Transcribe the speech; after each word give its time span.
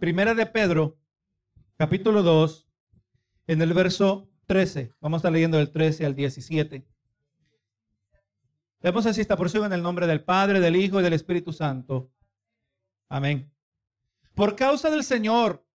Primera 0.00 0.32
de 0.32 0.46
Pedro, 0.46 0.98
capítulo 1.76 2.22
2, 2.22 2.66
en 3.48 3.60
el 3.60 3.74
verso 3.74 4.30
13. 4.46 4.94
Vamos 4.98 5.18
a 5.18 5.20
estar 5.20 5.32
leyendo 5.32 5.58
del 5.58 5.70
13 5.70 6.06
al 6.06 6.14
17. 6.14 6.86
Leemos 8.80 9.04
así 9.04 9.20
esta 9.20 9.36
porción 9.36 9.66
en 9.66 9.74
el 9.74 9.82
nombre 9.82 10.06
del 10.06 10.24
Padre, 10.24 10.58
del 10.60 10.76
Hijo 10.76 11.00
y 11.00 11.02
del 11.02 11.12
Espíritu 11.12 11.52
Santo. 11.52 12.10
Amén. 13.10 13.52
Por 14.34 14.56
causa 14.56 14.88
del 14.88 15.04
Señor, 15.04 15.66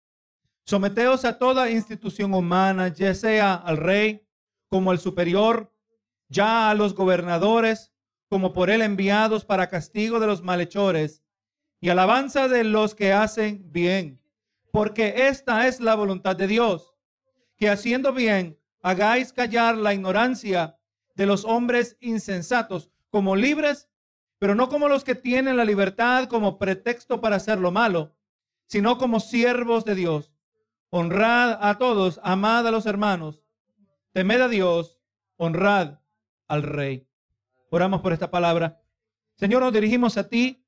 someteos 0.64 1.24
a 1.24 1.38
toda 1.38 1.70
institución 1.70 2.34
humana, 2.34 2.88
ya 2.88 3.14
sea 3.14 3.54
al 3.54 3.78
rey 3.78 4.28
como 4.70 4.90
al 4.90 4.98
superior, 4.98 5.72
ya 6.30 6.72
a 6.72 6.74
los 6.74 6.96
gobernadores 6.96 7.94
como 8.28 8.54
por 8.54 8.72
él 8.72 8.82
enviados 8.82 9.46
para 9.46 9.70
castigo 9.70 10.20
de 10.20 10.26
los 10.26 10.42
malhechores 10.42 11.25
y 11.86 11.90
alabanza 11.90 12.48
de 12.48 12.64
los 12.64 12.96
que 12.96 13.14
hacen 13.14 13.72
bien. 13.72 14.20
Porque 14.72 15.28
esta 15.28 15.68
es 15.68 15.80
la 15.80 15.94
voluntad 15.94 16.36
de 16.36 16.48
Dios, 16.48 16.96
que 17.58 17.70
haciendo 17.70 18.12
bien 18.12 18.58
hagáis 18.82 19.32
callar 19.32 19.78
la 19.78 19.94
ignorancia 19.94 20.80
de 21.14 21.28
los 21.28 21.46
hombres 21.46 21.96
insensatos 22.00 22.90
como 23.12 23.36
libres, 23.36 23.88
pero 24.40 24.56
no 24.56 24.68
como 24.68 24.90
los 24.90 25.04
que 25.04 25.14
tienen 25.14 25.58
la 25.58 25.64
libertad 25.64 26.28
como 26.28 26.58
pretexto 26.58 27.22
para 27.22 27.36
hacer 27.36 27.60
lo 27.60 27.70
malo, 27.70 28.16
sino 28.66 28.98
como 28.98 29.20
siervos 29.20 29.86
de 29.86 29.94
Dios. 29.94 30.34
Honrad 30.90 31.60
a 31.62 31.78
todos, 31.78 32.20
amad 32.24 32.66
a 32.66 32.72
los 32.72 32.88
hermanos, 32.88 33.44
temed 34.12 34.42
a 34.42 34.48
Dios, 34.48 34.98
honrad 35.38 36.00
al 36.48 36.64
Rey. 36.64 37.08
Oramos 37.70 38.02
por 38.02 38.12
esta 38.12 38.32
palabra. 38.32 38.82
Señor, 39.36 39.62
nos 39.62 39.72
dirigimos 39.72 40.18
a 40.18 40.28
ti 40.28 40.65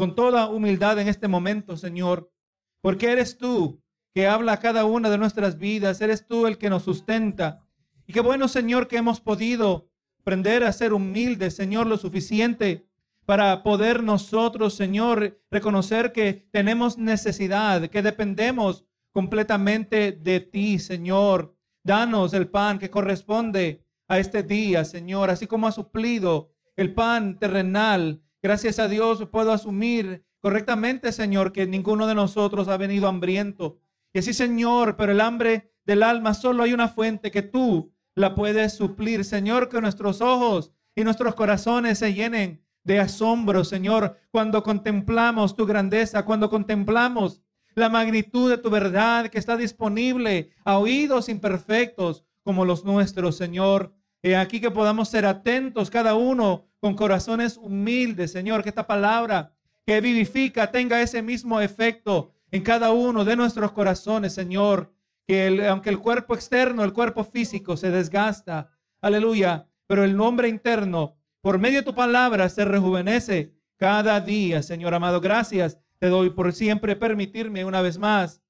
con 0.00 0.14
toda 0.14 0.48
humildad 0.48 0.98
en 0.98 1.08
este 1.08 1.28
momento, 1.28 1.76
Señor, 1.76 2.32
porque 2.80 3.12
eres 3.12 3.36
tú 3.36 3.82
que 4.14 4.26
habla 4.26 4.52
a 4.54 4.58
cada 4.58 4.86
una 4.86 5.10
de 5.10 5.18
nuestras 5.18 5.58
vidas, 5.58 6.00
eres 6.00 6.26
tú 6.26 6.46
el 6.46 6.56
que 6.56 6.70
nos 6.70 6.84
sustenta. 6.84 7.66
Y 8.06 8.14
qué 8.14 8.20
bueno, 8.20 8.48
Señor, 8.48 8.88
que 8.88 8.96
hemos 8.96 9.20
podido 9.20 9.90
aprender 10.22 10.64
a 10.64 10.72
ser 10.72 10.94
humildes, 10.94 11.54
Señor, 11.54 11.86
lo 11.86 11.98
suficiente 11.98 12.88
para 13.26 13.62
poder 13.62 14.02
nosotros, 14.02 14.72
Señor, 14.72 15.38
reconocer 15.50 16.12
que 16.12 16.48
tenemos 16.50 16.96
necesidad, 16.96 17.86
que 17.90 18.00
dependemos 18.00 18.86
completamente 19.12 20.12
de 20.12 20.40
ti, 20.40 20.78
Señor. 20.78 21.54
Danos 21.84 22.32
el 22.32 22.48
pan 22.48 22.78
que 22.78 22.88
corresponde 22.88 23.84
a 24.08 24.18
este 24.18 24.44
día, 24.44 24.82
Señor, 24.86 25.28
así 25.28 25.46
como 25.46 25.66
ha 25.66 25.72
suplido 25.72 26.54
el 26.74 26.94
pan 26.94 27.38
terrenal 27.38 28.22
Gracias 28.42 28.78
a 28.78 28.88
Dios 28.88 29.26
puedo 29.30 29.52
asumir 29.52 30.24
correctamente, 30.40 31.12
Señor, 31.12 31.52
que 31.52 31.66
ninguno 31.66 32.06
de 32.06 32.14
nosotros 32.14 32.68
ha 32.68 32.76
venido 32.76 33.06
hambriento. 33.08 33.78
Y 34.14 34.20
así, 34.20 34.32
Señor, 34.32 34.96
pero 34.96 35.12
el 35.12 35.20
hambre 35.20 35.74
del 35.84 36.02
alma 36.02 36.32
solo 36.34 36.62
hay 36.62 36.72
una 36.72 36.88
fuente 36.88 37.30
que 37.30 37.42
tú 37.42 37.92
la 38.14 38.34
puedes 38.34 38.72
suplir. 38.72 39.24
Señor, 39.24 39.68
que 39.68 39.80
nuestros 39.80 40.20
ojos 40.20 40.72
y 40.94 41.04
nuestros 41.04 41.34
corazones 41.34 41.98
se 41.98 42.14
llenen 42.14 42.64
de 42.82 42.98
asombro, 42.98 43.62
Señor, 43.62 44.16
cuando 44.30 44.62
contemplamos 44.62 45.54
tu 45.54 45.66
grandeza, 45.66 46.24
cuando 46.24 46.48
contemplamos 46.48 47.42
la 47.74 47.88
magnitud 47.88 48.50
de 48.50 48.58
tu 48.58 48.70
verdad 48.70 49.28
que 49.28 49.38
está 49.38 49.56
disponible 49.56 50.50
a 50.64 50.78
oídos 50.78 51.28
imperfectos 51.28 52.24
como 52.42 52.64
los 52.64 52.84
nuestros, 52.84 53.36
Señor. 53.36 53.92
Y 54.22 54.32
aquí 54.32 54.60
que 54.60 54.70
podamos 54.70 55.08
ser 55.08 55.26
atentos 55.26 55.90
cada 55.90 56.14
uno 56.14 56.69
con 56.80 56.94
corazones 56.94 57.56
humildes, 57.58 58.32
Señor, 58.32 58.62
que 58.62 58.70
esta 58.70 58.86
palabra 58.86 59.52
que 59.86 60.00
vivifica 60.00 60.70
tenga 60.70 61.02
ese 61.02 61.22
mismo 61.22 61.60
efecto 61.60 62.32
en 62.50 62.62
cada 62.62 62.90
uno 62.92 63.24
de 63.24 63.36
nuestros 63.36 63.72
corazones, 63.72 64.32
Señor. 64.32 64.92
Que 65.26 65.66
aunque 65.68 65.90
el 65.90 66.00
cuerpo 66.00 66.34
externo, 66.34 66.82
el 66.82 66.92
cuerpo 66.92 67.22
físico 67.22 67.76
se 67.76 67.90
desgasta, 67.90 68.70
aleluya, 69.00 69.68
pero 69.86 70.02
el 70.02 70.16
nombre 70.16 70.48
interno, 70.48 71.18
por 71.40 71.58
medio 71.58 71.80
de 71.80 71.84
tu 71.84 71.94
palabra, 71.94 72.48
se 72.48 72.64
rejuvenece 72.64 73.54
cada 73.76 74.20
día, 74.20 74.62
Señor 74.62 74.94
amado. 74.94 75.20
Gracias 75.20 75.78
te 75.98 76.08
doy 76.08 76.30
por 76.30 76.52
siempre 76.52 76.96
permitirme 76.96 77.64
una 77.64 77.82
vez 77.82 77.98
más 77.98 78.42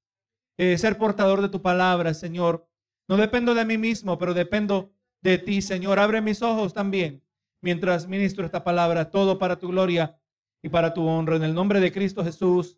eh, 0.57 0.77
ser 0.77 0.97
portador 0.97 1.41
de 1.41 1.49
tu 1.49 1.61
palabra, 1.61 2.13
Señor. 2.13 2.67
No 3.07 3.17
dependo 3.17 3.53
de 3.53 3.65
mí 3.65 3.77
mismo, 3.77 4.17
pero 4.17 4.33
dependo 4.33 4.93
de 5.21 5.37
ti, 5.37 5.61
Señor. 5.61 5.99
Abre 5.99 6.21
mis 6.21 6.41
ojos 6.41 6.73
también 6.73 7.21
mientras 7.61 8.07
ministro 8.07 8.45
esta 8.45 8.63
palabra, 8.63 9.09
todo 9.09 9.39
para 9.39 9.57
tu 9.57 9.69
gloria 9.69 10.19
y 10.61 10.69
para 10.69 10.93
tu 10.93 11.07
honra. 11.07 11.35
En 11.35 11.43
el 11.43 11.53
nombre 11.53 11.79
de 11.79 11.91
Cristo 11.91 12.23
Jesús. 12.23 12.77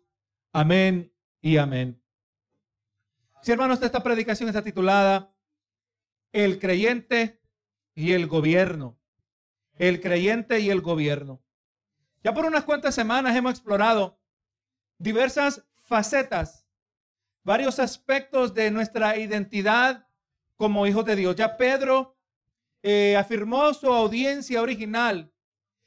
Amén 0.52 1.12
y 1.40 1.56
amén. 1.56 2.00
Si 3.42 3.52
hermanos, 3.52 3.82
esta 3.82 4.02
predicación 4.02 4.48
está 4.48 4.62
titulada 4.62 5.34
El 6.32 6.58
creyente 6.58 7.40
y 7.94 8.12
el 8.12 8.26
gobierno. 8.26 8.98
El 9.76 10.00
creyente 10.00 10.60
y 10.60 10.70
el 10.70 10.80
gobierno. 10.80 11.42
Ya 12.22 12.32
por 12.32 12.46
unas 12.46 12.64
cuantas 12.64 12.94
semanas 12.94 13.36
hemos 13.36 13.52
explorado 13.52 14.18
diversas 14.98 15.66
facetas, 15.74 16.66
varios 17.42 17.78
aspectos 17.78 18.54
de 18.54 18.70
nuestra 18.70 19.18
identidad 19.18 20.08
como 20.56 20.86
hijos 20.86 21.04
de 21.04 21.16
Dios. 21.16 21.36
Ya 21.36 21.56
Pedro 21.56 22.13
eh, 22.84 23.16
afirmó 23.16 23.74
su 23.74 23.92
audiencia 23.92 24.62
original, 24.62 25.32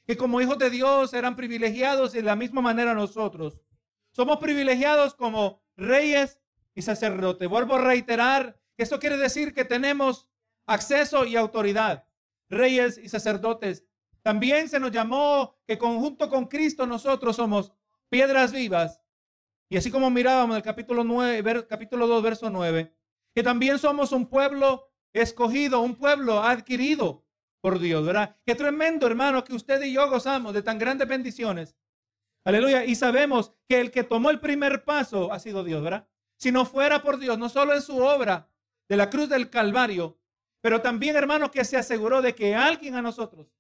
que 0.06 0.18
como 0.18 0.42
hijos 0.42 0.58
de 0.58 0.70
Dios 0.70 1.14
eran 1.14 1.38
privilegiados 1.38 2.12
de 2.12 2.24
la 2.24 2.36
misma 2.36 2.62
manera 2.62 2.94
nosotros. 2.94 3.64
Somos 4.12 4.38
privilegiados 4.40 5.14
como 5.16 5.64
reyes 5.78 6.40
y 6.76 6.82
sacerdotes. 6.82 7.48
Vuelvo 7.48 7.76
a 7.76 7.82
reiterar 7.82 8.60
eso 8.78 9.00
quiere 9.00 9.18
decir 9.18 9.54
que 9.54 9.66
tenemos 9.66 10.30
acceso 10.68 11.26
y 11.26 11.36
autoridad, 11.36 12.06
reyes 12.48 12.98
y 13.00 13.10
sacerdotes. 13.10 13.86
También 14.22 14.70
se 14.70 14.80
nos 14.80 14.92
llamó 14.92 15.58
que 15.66 15.78
conjunto 15.80 16.30
con 16.30 16.46
Cristo 16.46 16.86
nosotros 16.86 17.36
somos 17.36 17.74
piedras 18.10 18.52
vivas. 18.52 19.02
Y 19.70 19.78
así 19.78 19.90
como 19.90 20.10
mirábamos 20.12 20.56
el 20.56 20.62
capítulo 20.62 21.04
9, 21.04 21.66
capítulo 21.68 22.08
2, 22.08 22.24
verso 22.24 22.50
9, 22.50 22.94
que 23.34 23.44
también 23.44 23.80
somos 23.80 24.12
un 24.12 24.28
pueblo 24.28 24.87
escogido, 25.14 25.82
un 25.82 25.96
pueblo 25.96 26.44
adquirido 26.44 27.26
por 27.62 27.80
Dios, 27.80 28.06
¿verdad? 28.06 28.38
Qué 28.46 28.56
tremendo, 28.56 29.08
hermano, 29.08 29.44
que 29.44 29.54
usted 29.54 29.82
y 29.84 29.94
yo 29.94 30.10
gozamos 30.10 30.54
de 30.54 30.62
tan 30.62 30.78
grandes 30.78 31.08
bendiciones. 31.08 31.76
Aleluya. 32.46 32.86
Y 32.86 32.96
sabemos 32.96 33.54
que 33.68 33.82
el 33.82 33.92
que 33.92 34.04
tomó 34.04 34.30
el 34.30 34.40
primer 34.40 34.86
paso 34.86 35.34
ha 35.34 35.40
sido 35.40 35.64
Dios, 35.64 35.84
¿verdad? 35.84 36.08
Si 36.38 36.52
no 36.52 36.66
fuera 36.66 37.02
por 37.02 37.18
Dios, 37.20 37.38
no 37.38 37.50
solo 37.50 37.74
en 37.74 37.82
su 37.82 37.98
obra 37.98 38.50
de 38.88 38.96
la 38.96 39.10
cruz 39.10 39.28
del 39.28 39.50
Calvario, 39.50 40.18
pero 40.62 40.82
también, 40.82 41.16
hermano, 41.16 41.52
que 41.52 41.66
se 41.66 41.78
aseguró 41.78 42.22
de 42.22 42.36
que 42.36 42.56
alguien 42.56 42.96
a 42.96 43.02
nosotros 43.02 43.52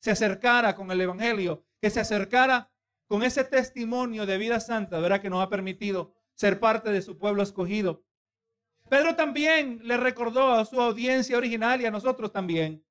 se 0.00 0.10
acercara 0.10 0.74
con 0.74 0.90
el 0.90 1.00
Evangelio, 1.00 1.64
que 1.80 1.90
se 1.90 2.00
acercara 2.00 2.70
con 3.06 3.22
ese 3.22 3.44
testimonio 3.44 4.26
de 4.26 4.38
vida 4.38 4.60
santa, 4.60 4.98
¿verdad? 4.98 5.20
Que 5.20 5.30
nos 5.30 5.42
ha 5.42 5.48
permitido 5.48 6.12
ser 6.34 6.60
parte 6.60 6.90
de 6.90 7.02
su 7.02 7.16
pueblo 7.16 7.42
escogido. 7.42 8.04
Pedro 8.94 9.16
también 9.16 9.80
le 9.82 9.96
recordó 9.96 10.52
a 10.52 10.64
su 10.64 10.80
audiencia 10.80 11.36
original 11.36 11.80
y 11.80 11.84
a 11.84 11.90
nosotros 11.90 12.30
también. 12.30 12.86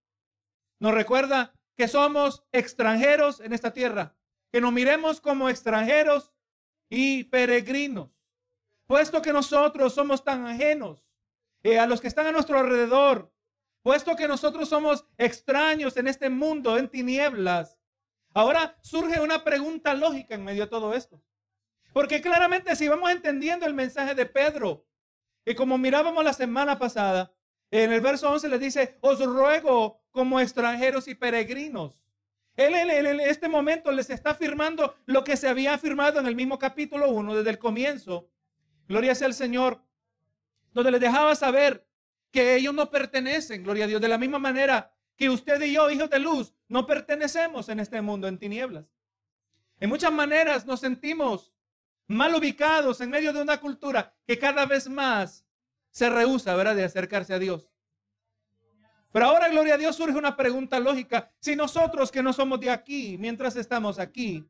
Nos 0.78 0.94
recuerda 0.94 1.54
que 1.78 1.88
somos 1.88 2.44
extranjeros 2.52 3.40
en 3.40 3.54
esta 3.54 3.72
tierra, 3.72 4.14
que 4.52 4.60
nos 4.60 4.74
miremos 4.74 5.22
como 5.22 5.48
extranjeros 5.48 6.34
y 6.90 7.24
peregrinos, 7.24 8.10
puesto 8.86 9.22
que 9.22 9.32
nosotros 9.32 9.94
somos 9.94 10.26
tan 10.26 10.46
ajenos 10.46 11.10
eh, 11.64 11.80
a 11.80 11.88
los 11.88 12.02
que 12.02 12.10
están 12.10 12.28
a 12.28 12.34
nuestro 12.34 12.60
alrededor, 12.60 13.34
puesto 13.82 14.18
que 14.18 14.28
nosotros 14.28 14.68
somos 14.68 15.08
extraños 15.18 15.96
en 15.96 16.10
este 16.10 16.30
mundo, 16.30 16.78
en 16.78 16.90
tinieblas. 16.90 17.80
Ahora 18.34 18.78
surge 18.82 19.22
una 19.22 19.46
pregunta 19.46 19.94
lógica 19.94 20.36
en 20.36 20.44
medio 20.44 20.64
de 20.66 20.70
todo 20.70 20.94
esto. 20.96 21.24
Porque 21.94 22.20
claramente 22.20 22.76
si 22.76 22.90
vamos 22.90 23.10
entendiendo 23.10 23.66
el 23.66 23.74
mensaje 23.74 24.14
de 24.16 24.26
Pedro, 24.26 24.86
y 25.46 25.56
como 25.56 25.78
mirábamos 25.78 26.24
la 26.24 26.34
semana 26.34 26.80
pasada, 26.80 27.34
en 27.72 27.92
el 27.92 28.02
verso 28.02 28.30
11 28.30 28.50
le 28.50 28.60
dice, 28.60 28.98
os 29.02 29.20
ruego 29.26 30.04
como 30.12 30.40
extranjeros 30.40 31.08
y 31.08 31.16
peregrinos. 31.16 32.04
Él, 32.56 32.76
en 32.76 33.20
este 33.20 33.50
momento 33.50 33.92
les 33.92 34.12
está 34.12 34.32
afirmando 34.32 34.96
lo 35.06 35.24
que 35.24 35.38
se 35.38 35.48
había 35.48 35.74
afirmado 35.74 36.20
en 36.20 36.28
el 36.28 36.36
mismo 36.36 36.60
capítulo 36.60 37.10
1 37.10 37.36
desde 37.36 37.50
el 37.50 37.58
comienzo. 37.58 38.30
Gloria 38.88 39.16
sea 39.16 39.28
al 39.28 39.34
Señor. 39.34 39.82
Donde 40.72 40.92
les 40.92 41.02
dejaba 41.02 41.34
saber 41.36 41.88
que 42.32 42.56
ellos 42.56 42.74
no 42.74 42.90
pertenecen, 42.92 43.64
gloria 43.64 43.86
a 43.86 43.88
Dios, 43.88 44.02
de 44.02 44.08
la 44.08 44.18
misma 44.18 44.40
manera 44.40 44.94
que 45.16 45.30
usted 45.30 45.62
y 45.62 45.74
yo, 45.74 45.90
hijos 45.90 46.10
de 46.10 46.20
luz, 46.20 46.54
no 46.68 46.86
pertenecemos 46.86 47.70
en 47.70 47.80
este 47.80 48.02
mundo 48.02 48.28
en 48.28 48.38
tinieblas. 48.38 48.86
En 49.80 49.90
muchas 49.90 50.12
maneras 50.12 50.66
nos 50.66 50.80
sentimos 50.80 51.53
mal 52.08 52.36
ubicados 52.36 53.02
en 53.02 53.10
medio 53.10 53.34
de 53.34 53.42
una 53.42 53.60
cultura 53.60 54.16
que 54.26 54.38
cada 54.38 54.66
vez 54.66 54.90
más 54.90 55.46
se 55.92 56.10
rehúsa, 56.10 56.56
¿verdad?, 56.56 56.76
de 56.76 56.84
acercarse 56.84 57.34
a 57.34 57.40
Dios. 57.40 57.70
Pero 59.12 59.26
ahora, 59.26 59.48
gloria 59.50 59.76
a 59.76 59.78
Dios, 59.78 59.96
surge 59.96 60.18
una 60.18 60.36
pregunta 60.36 60.80
lógica. 60.80 61.32
Si 61.40 61.56
nosotros 61.56 62.12
que 62.12 62.24
no 62.24 62.34
somos 62.34 62.60
de 62.60 62.72
aquí, 62.72 63.18
mientras 63.20 63.56
estamos 63.56 64.00
aquí, 64.00 64.50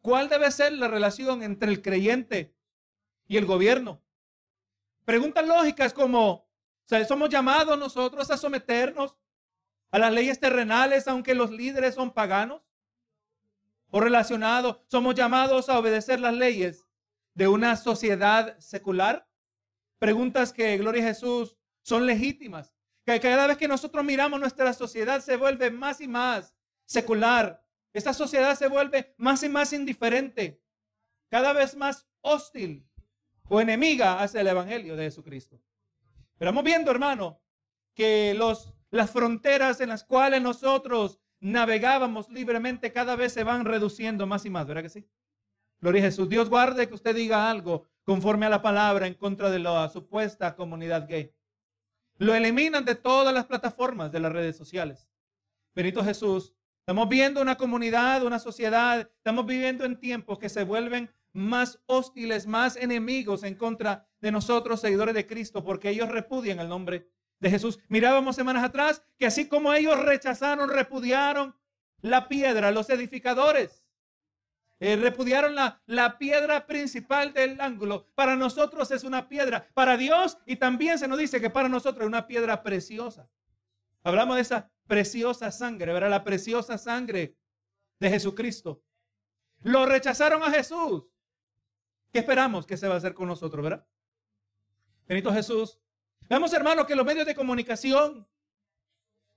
¿cuál 0.00 0.28
debe 0.28 0.50
ser 0.52 0.72
la 0.72 0.86
relación 0.86 1.42
entre 1.42 1.70
el 1.70 1.82
creyente 1.82 2.54
y 3.28 3.36
el 3.36 3.46
gobierno. 3.46 4.02
Preguntas 5.04 5.46
lógicas 5.46 5.92
como, 5.92 6.50
¿somos 7.06 7.28
llamados 7.28 7.78
nosotros 7.78 8.30
a 8.30 8.36
someternos 8.36 9.16
a 9.90 9.98
las 9.98 10.12
leyes 10.12 10.40
terrenales 10.40 11.06
aunque 11.06 11.34
los 11.34 11.50
líderes 11.50 11.94
son 11.94 12.12
paganos? 12.12 12.62
¿O 13.90 14.00
relacionado, 14.00 14.84
somos 14.88 15.14
llamados 15.14 15.68
a 15.68 15.78
obedecer 15.78 16.20
las 16.20 16.34
leyes 16.34 16.86
de 17.34 17.48
una 17.48 17.76
sociedad 17.76 18.58
secular? 18.58 19.26
Preguntas 19.98 20.52
que, 20.52 20.76
gloria 20.76 21.02
a 21.04 21.08
Jesús, 21.08 21.56
son 21.82 22.06
legítimas. 22.06 22.74
Que 23.04 23.18
cada 23.20 23.46
vez 23.46 23.56
que 23.56 23.68
nosotros 23.68 24.04
miramos 24.04 24.38
nuestra 24.38 24.72
sociedad 24.74 25.20
se 25.20 25.36
vuelve 25.36 25.70
más 25.70 26.00
y 26.00 26.08
más 26.08 26.54
secular. 26.84 27.64
Esta 27.94 28.12
sociedad 28.12 28.56
se 28.56 28.68
vuelve 28.68 29.14
más 29.16 29.42
y 29.42 29.48
más 29.48 29.72
indiferente, 29.72 30.62
cada 31.30 31.54
vez 31.54 31.74
más 31.74 32.06
hostil 32.20 32.86
o 33.48 33.60
enemiga 33.60 34.20
hacia 34.20 34.42
el 34.42 34.48
Evangelio 34.48 34.94
de 34.94 35.04
Jesucristo. 35.04 35.58
Pero 36.36 36.50
vamos 36.50 36.64
viendo, 36.64 36.90
hermano, 36.90 37.40
que 37.94 38.34
los, 38.34 38.74
las 38.90 39.10
fronteras 39.10 39.80
en 39.80 39.88
las 39.88 40.04
cuales 40.04 40.42
nosotros 40.42 41.18
navegábamos 41.40 42.28
libremente 42.28 42.92
cada 42.92 43.16
vez 43.16 43.32
se 43.32 43.44
van 43.44 43.64
reduciendo 43.64 44.26
más 44.26 44.44
y 44.44 44.50
más, 44.50 44.66
¿verdad 44.66 44.82
que 44.82 44.88
sí? 44.88 45.08
Gloria 45.80 46.02
a 46.02 46.06
Jesús. 46.06 46.28
Dios 46.28 46.48
guarde 46.48 46.88
que 46.88 46.94
usted 46.94 47.14
diga 47.14 47.48
algo 47.48 47.84
conforme 48.04 48.46
a 48.46 48.50
la 48.50 48.62
palabra 48.62 49.06
en 49.06 49.14
contra 49.14 49.50
de 49.50 49.60
la 49.60 49.88
supuesta 49.88 50.56
comunidad 50.56 51.08
gay. 51.08 51.32
Lo 52.16 52.34
eliminan 52.34 52.84
de 52.84 52.96
todas 52.96 53.32
las 53.32 53.46
plataformas 53.46 54.10
de 54.10 54.20
las 54.20 54.32
redes 54.32 54.56
sociales. 54.56 55.08
Benito 55.74 56.02
Jesús, 56.02 56.52
estamos 56.80 57.08
viendo 57.08 57.40
una 57.40 57.56
comunidad, 57.56 58.24
una 58.24 58.40
sociedad, 58.40 59.00
estamos 59.00 59.46
viviendo 59.46 59.84
en 59.84 60.00
tiempos 60.00 60.38
que 60.38 60.48
se 60.48 60.64
vuelven 60.64 61.10
más 61.32 61.80
hostiles, 61.86 62.46
más 62.46 62.74
enemigos 62.76 63.44
en 63.44 63.54
contra 63.54 64.08
de 64.20 64.32
nosotros, 64.32 64.80
seguidores 64.80 65.14
de 65.14 65.26
Cristo, 65.26 65.62
porque 65.62 65.90
ellos 65.90 66.08
repudian 66.08 66.58
el 66.58 66.68
nombre 66.68 67.08
de 67.40 67.50
Jesús. 67.50 67.78
Mirábamos 67.88 68.36
semanas 68.36 68.64
atrás 68.64 69.02
que 69.18 69.26
así 69.26 69.48
como 69.48 69.72
ellos 69.72 69.98
rechazaron, 69.98 70.68
repudiaron 70.70 71.56
la 72.00 72.28
piedra, 72.28 72.70
los 72.70 72.90
edificadores, 72.90 73.84
eh, 74.80 74.96
repudiaron 74.96 75.54
la, 75.54 75.82
la 75.86 76.18
piedra 76.18 76.66
principal 76.66 77.32
del 77.32 77.60
ángulo. 77.60 78.06
Para 78.14 78.36
nosotros 78.36 78.90
es 78.90 79.04
una 79.04 79.28
piedra, 79.28 79.68
para 79.74 79.96
Dios 79.96 80.38
y 80.46 80.56
también 80.56 80.98
se 80.98 81.08
nos 81.08 81.18
dice 81.18 81.40
que 81.40 81.50
para 81.50 81.68
nosotros 81.68 82.02
es 82.02 82.08
una 82.08 82.26
piedra 82.26 82.62
preciosa. 82.62 83.28
Hablamos 84.04 84.36
de 84.36 84.42
esa 84.42 84.70
preciosa 84.86 85.50
sangre, 85.50 85.92
¿verdad? 85.92 86.10
La 86.10 86.24
preciosa 86.24 86.78
sangre 86.78 87.36
de 87.98 88.10
Jesucristo. 88.10 88.82
Lo 89.62 89.86
rechazaron 89.86 90.42
a 90.42 90.50
Jesús. 90.50 91.04
¿Qué 92.12 92.20
esperamos 92.20 92.66
que 92.66 92.76
se 92.76 92.88
va 92.88 92.94
a 92.94 92.98
hacer 92.98 93.14
con 93.14 93.28
nosotros, 93.28 93.62
verdad? 93.62 93.86
Benito 95.06 95.32
Jesús. 95.32 95.78
Vemos, 96.28 96.52
hermano, 96.52 96.86
que 96.86 96.94
los 96.94 97.06
medios 97.06 97.26
de 97.26 97.34
comunicación 97.34 98.28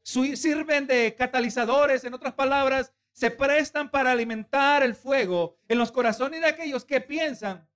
sirven 0.03 0.87
de 0.87 1.15
catalizadores, 1.15 2.03
en 2.03 2.13
otras 2.13 2.33
palabras, 2.33 2.93
se 3.13 3.31
prestan 3.31 3.91
para 3.91 4.11
alimentar 4.11 4.83
el 4.83 4.95
fuego 4.95 5.57
en 5.67 5.77
los 5.77 5.91
corazones 5.91 6.41
de 6.41 6.47
aquellos 6.47 6.85
que 6.85 7.01
piensan, 7.01 7.67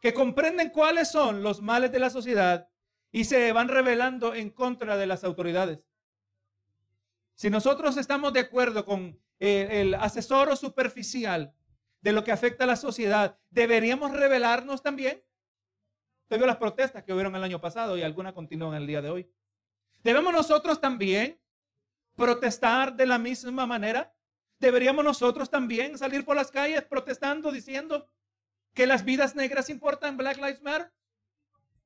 que 0.00 0.12
comprenden 0.12 0.70
cuáles 0.70 1.08
son 1.08 1.42
los 1.42 1.62
males 1.62 1.92
de 1.92 1.98
la 1.98 2.10
sociedad 2.10 2.68
y 3.10 3.24
se 3.24 3.52
van 3.52 3.68
revelando 3.68 4.34
en 4.34 4.50
contra 4.50 4.96
de 4.96 5.06
las 5.06 5.24
autoridades. 5.24 5.80
Si 7.34 7.48
nosotros 7.50 7.96
estamos 7.96 8.32
de 8.32 8.40
acuerdo 8.40 8.84
con 8.84 9.18
eh, 9.38 9.68
el 9.80 9.94
asesor 9.94 10.56
superficial 10.56 11.54
de 12.00 12.12
lo 12.12 12.24
que 12.24 12.32
afecta 12.32 12.64
a 12.64 12.66
la 12.66 12.76
sociedad, 12.76 13.38
¿deberíamos 13.50 14.12
revelarnos 14.12 14.82
también? 14.82 15.22
Vio 16.36 16.46
las 16.46 16.56
protestas 16.56 17.02
que 17.04 17.12
hubieron 17.12 17.34
el 17.36 17.44
año 17.44 17.60
pasado 17.60 17.96
y 17.96 18.02
algunas 18.02 18.32
continúan 18.32 18.74
el 18.74 18.86
día 18.86 19.02
de 19.02 19.10
hoy. 19.10 19.30
¿Debemos 20.02 20.32
nosotros 20.32 20.80
también 20.80 21.40
protestar 22.16 22.94
de 22.94 23.06
la 23.06 23.18
misma 23.18 23.66
manera? 23.66 24.14
¿Deberíamos 24.58 25.04
nosotros 25.04 25.50
también 25.50 25.98
salir 25.98 26.24
por 26.24 26.36
las 26.36 26.50
calles 26.50 26.82
protestando 26.84 27.50
diciendo 27.50 28.08
que 28.74 28.86
las 28.86 29.04
vidas 29.04 29.34
negras 29.34 29.68
importan, 29.68 30.16
Black 30.16 30.36
Lives 30.36 30.62
Matter? 30.62 30.92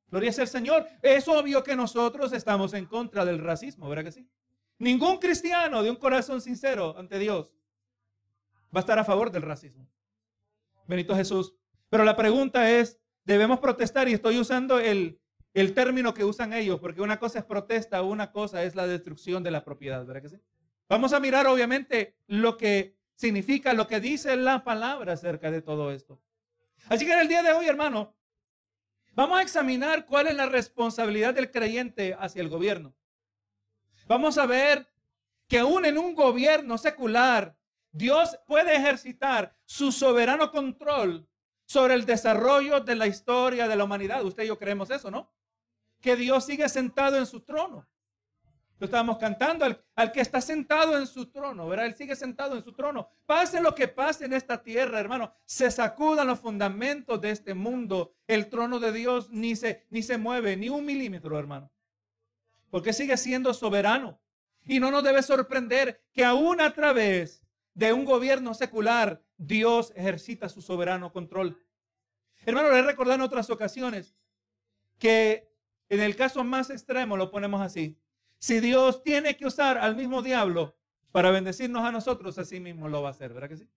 Gloria 0.09 0.31
el 0.31 0.49
Señor. 0.49 0.87
Es 1.03 1.27
obvio 1.27 1.63
que 1.65 1.75
nosotros 1.75 2.33
estamos 2.33 2.75
en 2.75 2.87
contra 2.87 3.25
del 3.25 3.39
racismo, 3.39 3.89
¿verdad 3.89 4.05
que 4.05 4.13
sí? 4.13 4.29
Ningún 4.79 5.19
cristiano 5.19 5.83
de 5.83 5.91
un 5.91 5.97
corazón 5.97 6.41
sincero 6.41 6.97
ante 6.99 7.19
Dios 7.19 7.53
va 8.75 8.81
a 8.81 8.81
estar 8.81 8.99
a 8.99 9.05
favor 9.05 9.31
del 9.31 9.43
racismo. 9.43 9.89
Benito 10.87 11.17
Jesús. 11.17 11.55
Pero 11.89 12.05
la 12.05 12.17
pregunta 12.17 12.71
es, 12.71 13.01
¿debemos 13.27 13.59
protestar? 13.59 14.09
Y 14.09 14.15
estoy 14.15 14.39
usando 14.39 14.79
el, 14.79 15.21
el 15.53 15.75
término 15.75 16.15
que 16.15 16.25
usan 16.25 16.53
ellos, 16.53 16.81
porque 16.81 17.03
una 17.03 17.19
cosa 17.19 17.41
es 17.41 17.45
protesta, 17.45 18.03
una 18.03 18.33
cosa 18.33 18.63
es 18.63 18.75
la 18.75 18.87
destrucción 18.87 19.43
de 19.43 19.51
la 19.51 19.65
propiedad, 19.65 20.07
¿verdad 20.07 20.23
que 20.23 20.29
sí? 20.31 20.41
Vamos 20.89 21.13
a 21.13 21.21
mirar 21.21 21.47
obviamente 21.49 22.17
lo 22.29 22.57
que 22.57 22.97
significa, 23.17 23.73
lo 23.73 23.89
que 23.89 24.01
dice 24.01 24.37
la 24.37 24.63
palabra 24.63 25.15
acerca 25.15 25.51
de 25.51 25.61
todo 25.61 25.91
esto. 25.91 26.23
Así 26.89 27.05
que 27.05 27.13
en 27.13 27.19
el 27.19 27.29
día 27.29 27.43
de 27.43 27.53
hoy, 27.53 27.67
hermano, 27.67 28.15
vamos 29.13 29.39
a 29.39 29.43
examinar 29.43 30.07
cuál 30.07 30.29
es 30.29 30.37
la 30.37 30.47
responsabilidad 30.47 31.35
del 31.35 31.51
creyente 31.51 32.17
hacia 32.19 32.43
el 32.43 32.49
gobierno. 32.49 32.95
Vamos 34.07 34.39
a 34.39 34.47
ver 34.47 34.89
que 35.49 35.59
aún 35.59 35.85
en 35.85 35.99
un 35.99 36.15
gobierno 36.15 36.79
secular, 36.79 37.57
Dios 37.91 38.39
puede 38.47 38.77
ejercitar 38.77 39.57
su 39.65 39.91
soberano 39.91 40.53
control 40.53 41.27
sobre 41.67 41.95
el 41.95 42.07
desarrollo 42.07 42.81
de 42.81 42.95
la 42.95 43.07
historia 43.07 43.69
de 43.69 43.77
la 43.77 43.85
humanidad. 43.85 44.25
Usted 44.25 44.45
y 44.45 44.49
yo 44.49 44.59
creemos 44.59 44.91
eso, 44.91 45.11
¿no? 45.11 45.31
Que 46.01 46.17
Dios 46.17 46.47
sigue 46.47 46.69
sentado 46.69 47.19
en 47.19 47.27
su 47.27 47.41
trono. 47.41 47.87
Lo 48.79 48.85
estábamos 48.85 49.17
cantando 49.17 49.65
al, 49.65 49.83
al, 49.95 50.13
que 50.13 50.21
está 50.21 50.41
sentado 50.41 50.99
en 50.99 51.07
su 51.07 51.31
trono, 51.31 51.67
¿verdad? 51.67 51.87
Él 51.87 51.95
sigue 51.95 52.15
sentado 52.15 52.57
en 52.57 52.63
su 52.63 52.73
trono. 52.73 53.09
Pase 53.25 53.61
lo 53.61 53.75
que 53.75 53.89
pase 53.89 54.27
en 54.27 54.35
esta 54.35 54.63
tierra, 54.63 55.01
hermano, 55.01 55.33
se 55.47 55.71
sacudan 55.71 56.27
los 56.27 56.41
fundamentos 56.41 57.21
de 57.21 57.31
este 57.31 57.55
mundo. 57.55 58.15
El 58.27 58.49
trono 58.49 58.79
de 58.79 58.93
Dios 58.93 59.31
ni 59.31 59.57
se, 59.57 59.87
ni 59.89 60.03
se 60.03 60.19
mueve, 60.19 60.57
ni 60.57 60.69
un 60.69 60.85
milímetro, 60.85 61.39
hermano. 61.39 61.71
Porque 62.71 62.93
sigue 62.93 63.17
siendo 63.17 63.55
soberano. 63.55 64.21
Y 64.67 64.79
no 64.79 64.91
nos 64.91 65.03
debe 65.03 65.23
sorprender 65.23 66.03
que 66.13 66.25
aún 66.25 66.61
a 66.61 66.75
través 66.75 67.43
de 67.73 67.93
un 67.93 68.05
gobierno 68.05 68.53
secular, 68.53 69.23
Dios 69.37 69.93
ejercita 69.97 70.49
su 70.49 70.63
soberano 70.63 71.13
control. 71.13 71.61
Hermano, 72.45 72.71
le 72.71 72.79
he 72.79 73.15
en 73.15 73.21
otras 73.21 73.51
ocasiones 73.51 74.15
que 74.99 75.53
en 75.89 76.01
el 76.01 76.17
caso 76.17 76.43
más 76.45 76.71
extremo 76.71 77.17
lo 77.17 77.31
ponemos 77.31 77.61
así. 77.61 77.99
Si 78.39 78.61
Dios 78.61 79.03
tiene 79.03 79.37
que 79.37 79.47
usar 79.47 79.79
al 79.79 79.97
mismo 79.97 80.23
diablo 80.23 80.77
para 81.13 81.31
bendecirnos 81.31 81.85
a 81.85 81.93
nosotros, 81.93 82.39
así 82.39 82.61
mismo 82.61 82.89
lo 82.89 83.03
va 83.03 83.09
a 83.09 83.11
hacer, 83.13 83.33
¿verdad 83.33 83.49
que 83.49 83.57
sí? 83.57 83.69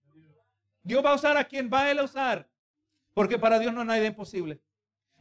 Dios 0.83 1.03
va 1.03 1.11
a 1.11 1.15
usar 1.15 1.37
a 1.37 1.45
quien 1.45 1.69
va 1.71 1.81
a 1.81 1.91
él 1.91 1.99
a 1.99 2.03
usar, 2.03 2.49
porque 3.13 3.37
para 3.37 3.59
Dios 3.59 3.73
no 3.73 3.81
hay 3.81 3.87
nada 3.87 4.05
imposible. 4.05 4.61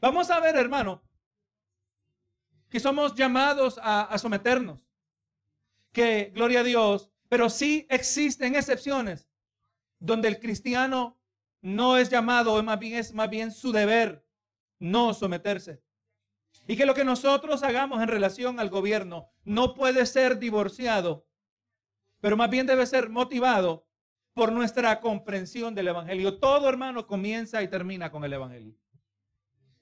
Vamos 0.01 0.31
a 0.31 0.41
ver, 0.41 0.57
hermano, 0.57 1.03
que 2.69 2.81
somos 2.81 3.15
llamados 3.15 3.79
a, 3.83 4.03
a 4.03 4.19
someternos. 4.19 4.87
Que, 5.93 6.31
gloria 6.35 6.61
a 6.61 6.65
Dios, 6.65 7.11
pero 7.29 7.51
sí 7.51 7.87
existen 7.89 8.55
excepciones 8.55 9.28
donde 9.99 10.28
el 10.28 10.38
cristiano 10.38 11.19
no 11.61 11.97
es 11.97 12.11
llamado, 12.11 12.62
más 12.62 12.78
bien 12.78 12.95
es 12.99 13.12
más 13.12 13.28
bien 13.28 13.50
su 13.50 13.73
deber 13.73 14.25
no 14.78 15.12
someterse. 15.14 15.83
Y 16.67 16.76
que 16.76 16.87
lo 16.87 16.95
que 16.95 17.05
nosotros 17.05 17.62
hagamos 17.62 18.00
en 18.02 18.09
relación 18.09 18.61
al 18.61 18.71
gobierno 18.71 19.31
no 19.45 19.75
puede 19.75 20.07
ser 20.07 20.38
divorciado, 20.38 21.26
pero 22.21 22.37
más 22.37 22.50
bien 22.50 22.67
debe 22.67 22.87
ser 22.87 23.09
motivado 23.09 23.88
por 24.35 24.52
nuestra 24.52 25.00
comprensión 25.00 25.75
del 25.75 25.88
Evangelio. 25.88 26.38
Todo 26.38 26.69
hermano 26.69 27.07
comienza 27.07 27.62
y 27.62 27.69
termina 27.69 28.11
con 28.11 28.23
el 28.25 28.33
Evangelio. 28.33 28.76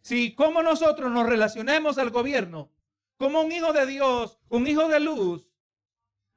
Si 0.00 0.34
como 0.34 0.62
nosotros 0.62 1.10
nos 1.10 1.26
relacionemos 1.26 1.98
al 1.98 2.10
gobierno 2.10 2.70
como 3.18 3.42
un 3.42 3.50
hijo 3.50 3.72
de 3.72 3.86
Dios, 3.86 4.38
un 4.48 4.66
hijo 4.66 4.88
de 4.88 5.00
luz, 5.00 5.52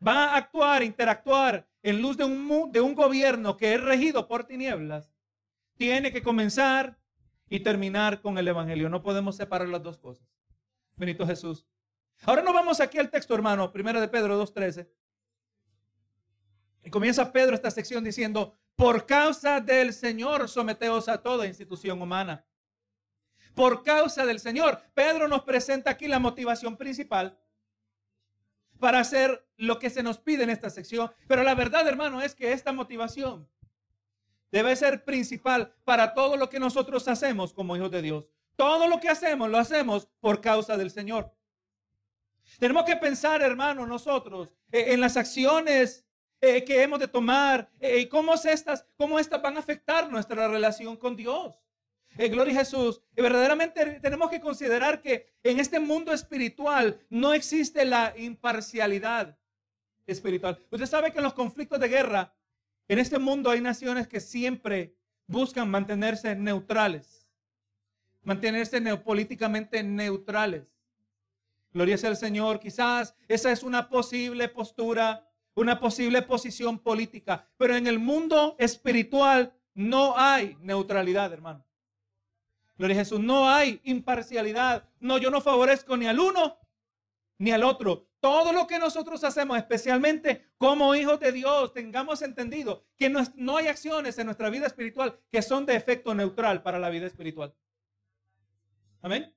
va 0.05 0.25
a 0.25 0.37
actuar, 0.37 0.81
interactuar 0.81 1.68
en 1.81 2.01
luz 2.01 2.17
de 2.17 2.25
un, 2.25 2.71
de 2.71 2.81
un 2.81 2.95
gobierno 2.95 3.57
que 3.57 3.73
es 3.73 3.81
regido 3.81 4.27
por 4.27 4.43
tinieblas, 4.43 5.11
tiene 5.75 6.11
que 6.11 6.21
comenzar 6.21 6.99
y 7.49 7.61
terminar 7.61 8.21
con 8.21 8.37
el 8.37 8.47
Evangelio. 8.47 8.89
No 8.89 9.01
podemos 9.01 9.35
separar 9.35 9.67
las 9.69 9.81
dos 9.81 9.97
cosas. 9.97 10.27
Benito 10.95 11.25
Jesús. 11.25 11.65
Ahora 12.23 12.41
nos 12.41 12.53
vamos 12.53 12.81
aquí 12.81 12.97
al 12.97 13.09
texto, 13.09 13.33
hermano, 13.33 13.71
primero 13.71 14.01
de 14.01 14.07
Pedro 14.09 14.41
2.13. 14.41 14.89
Y 16.83 16.89
comienza 16.89 17.31
Pedro 17.31 17.55
esta 17.55 17.71
sección 17.71 18.03
diciendo, 18.03 18.57
por 18.75 19.05
causa 19.05 19.59
del 19.59 19.93
Señor 19.93 20.49
someteos 20.49 21.07
a 21.09 21.21
toda 21.21 21.47
institución 21.47 22.01
humana. 22.01 22.45
Por 23.55 23.83
causa 23.83 24.25
del 24.25 24.39
Señor. 24.39 24.81
Pedro 24.93 25.27
nos 25.27 25.43
presenta 25.43 25.91
aquí 25.91 26.07
la 26.07 26.19
motivación 26.19 26.77
principal 26.77 27.37
para 28.79 28.99
hacer 28.99 29.45
lo 29.57 29.77
que 29.77 29.89
se 29.89 30.03
nos 30.03 30.17
pide 30.17 30.43
en 30.43 30.49
esta 30.49 30.69
sección. 30.69 31.11
Pero 31.27 31.43
la 31.43 31.55
verdad, 31.55 31.87
hermano, 31.87 32.21
es 32.21 32.33
que 32.33 32.53
esta 32.53 32.71
motivación 32.71 33.47
debe 34.51 34.75
ser 34.75 35.03
principal 35.05 35.73
para 35.83 36.13
todo 36.13 36.37
lo 36.37 36.49
que 36.49 36.59
nosotros 36.59 37.07
hacemos 37.07 37.53
como 37.53 37.75
hijos 37.75 37.91
de 37.91 38.01
Dios. 38.01 38.31
Todo 38.55 38.87
lo 38.87 38.99
que 38.99 39.09
hacemos 39.09 39.49
lo 39.49 39.57
hacemos 39.57 40.07
por 40.19 40.41
causa 40.41 40.75
del 40.75 40.91
Señor. 40.91 41.33
Tenemos 42.57 42.83
que 42.83 42.95
pensar, 42.95 43.41
hermano, 43.41 43.85
nosotros 43.85 44.53
eh, 44.71 44.93
en 44.93 45.01
las 45.01 45.17
acciones 45.17 46.05
eh, 46.41 46.63
que 46.63 46.81
hemos 46.81 46.99
de 46.99 47.07
tomar 47.07 47.69
eh, 47.79 47.99
y 47.99 48.07
cómo 48.07 48.33
estas, 48.33 48.85
cómo 48.97 49.19
estas 49.19 49.41
van 49.41 49.57
a 49.57 49.59
afectar 49.59 50.09
nuestra 50.09 50.47
relación 50.47 50.97
con 50.97 51.15
Dios. 51.15 51.59
Gloria 52.17 52.53
a 52.53 52.59
Jesús. 52.59 53.01
Verdaderamente 53.15 53.99
tenemos 54.01 54.29
que 54.29 54.41
considerar 54.41 55.01
que 55.01 55.31
en 55.43 55.59
este 55.59 55.79
mundo 55.79 56.11
espiritual 56.11 56.99
no 57.09 57.33
existe 57.33 57.85
la 57.85 58.13
imparcialidad 58.17 59.37
espiritual. 60.05 60.59
Usted 60.71 60.85
sabe 60.85 61.11
que 61.11 61.19
en 61.19 61.23
los 61.23 61.33
conflictos 61.33 61.79
de 61.79 61.87
guerra, 61.87 62.33
en 62.87 62.99
este 62.99 63.19
mundo 63.19 63.51
hay 63.51 63.61
naciones 63.61 64.07
que 64.07 64.19
siempre 64.19 64.95
buscan 65.27 65.69
mantenerse 65.69 66.35
neutrales, 66.35 67.27
mantenerse 68.23 68.81
políticamente 68.97 69.83
neutrales. 69.83 70.75
Gloria 71.71 71.97
sea 71.97 72.09
al 72.09 72.17
Señor. 72.17 72.59
Quizás 72.59 73.15
esa 73.27 73.51
es 73.51 73.61
una 73.61 73.89
posible 73.89 74.49
postura, 74.49 75.29
una 75.53 75.79
posible 75.79 76.23
posición 76.23 76.79
política, 76.79 77.47
pero 77.57 77.75
en 77.75 77.85
el 77.85 77.99
mundo 77.99 78.55
espiritual 78.57 79.53
no 79.75 80.17
hay 80.17 80.57
neutralidad, 80.61 81.31
hermano. 81.31 81.63
Gloria 82.79 82.95
a 82.95 82.99
Jesús, 82.99 83.19
no 83.19 83.49
hay 83.49 83.81
imparcialidad. 83.83 84.87
No, 85.01 85.17
yo 85.17 85.29
no 85.29 85.41
favorezco 85.41 85.97
ni 85.97 86.07
al 86.07 86.17
uno 86.17 86.57
ni 87.37 87.51
al 87.51 87.65
otro. 87.65 88.07
Todo 88.21 88.53
lo 88.53 88.67
que 88.67 88.79
nosotros 88.79 89.21
hacemos, 89.25 89.57
especialmente 89.57 90.49
como 90.57 90.95
hijos 90.95 91.19
de 91.19 91.33
Dios, 91.33 91.73
tengamos 91.73 92.21
entendido 92.21 92.85
que 92.95 93.09
no, 93.09 93.21
no 93.35 93.57
hay 93.57 93.67
acciones 93.67 94.17
en 94.17 94.27
nuestra 94.27 94.49
vida 94.49 94.65
espiritual 94.65 95.19
que 95.29 95.41
son 95.41 95.65
de 95.65 95.75
efecto 95.75 96.15
neutral 96.15 96.63
para 96.63 96.79
la 96.79 96.89
vida 96.89 97.05
espiritual. 97.05 97.53
Amén. 99.01 99.35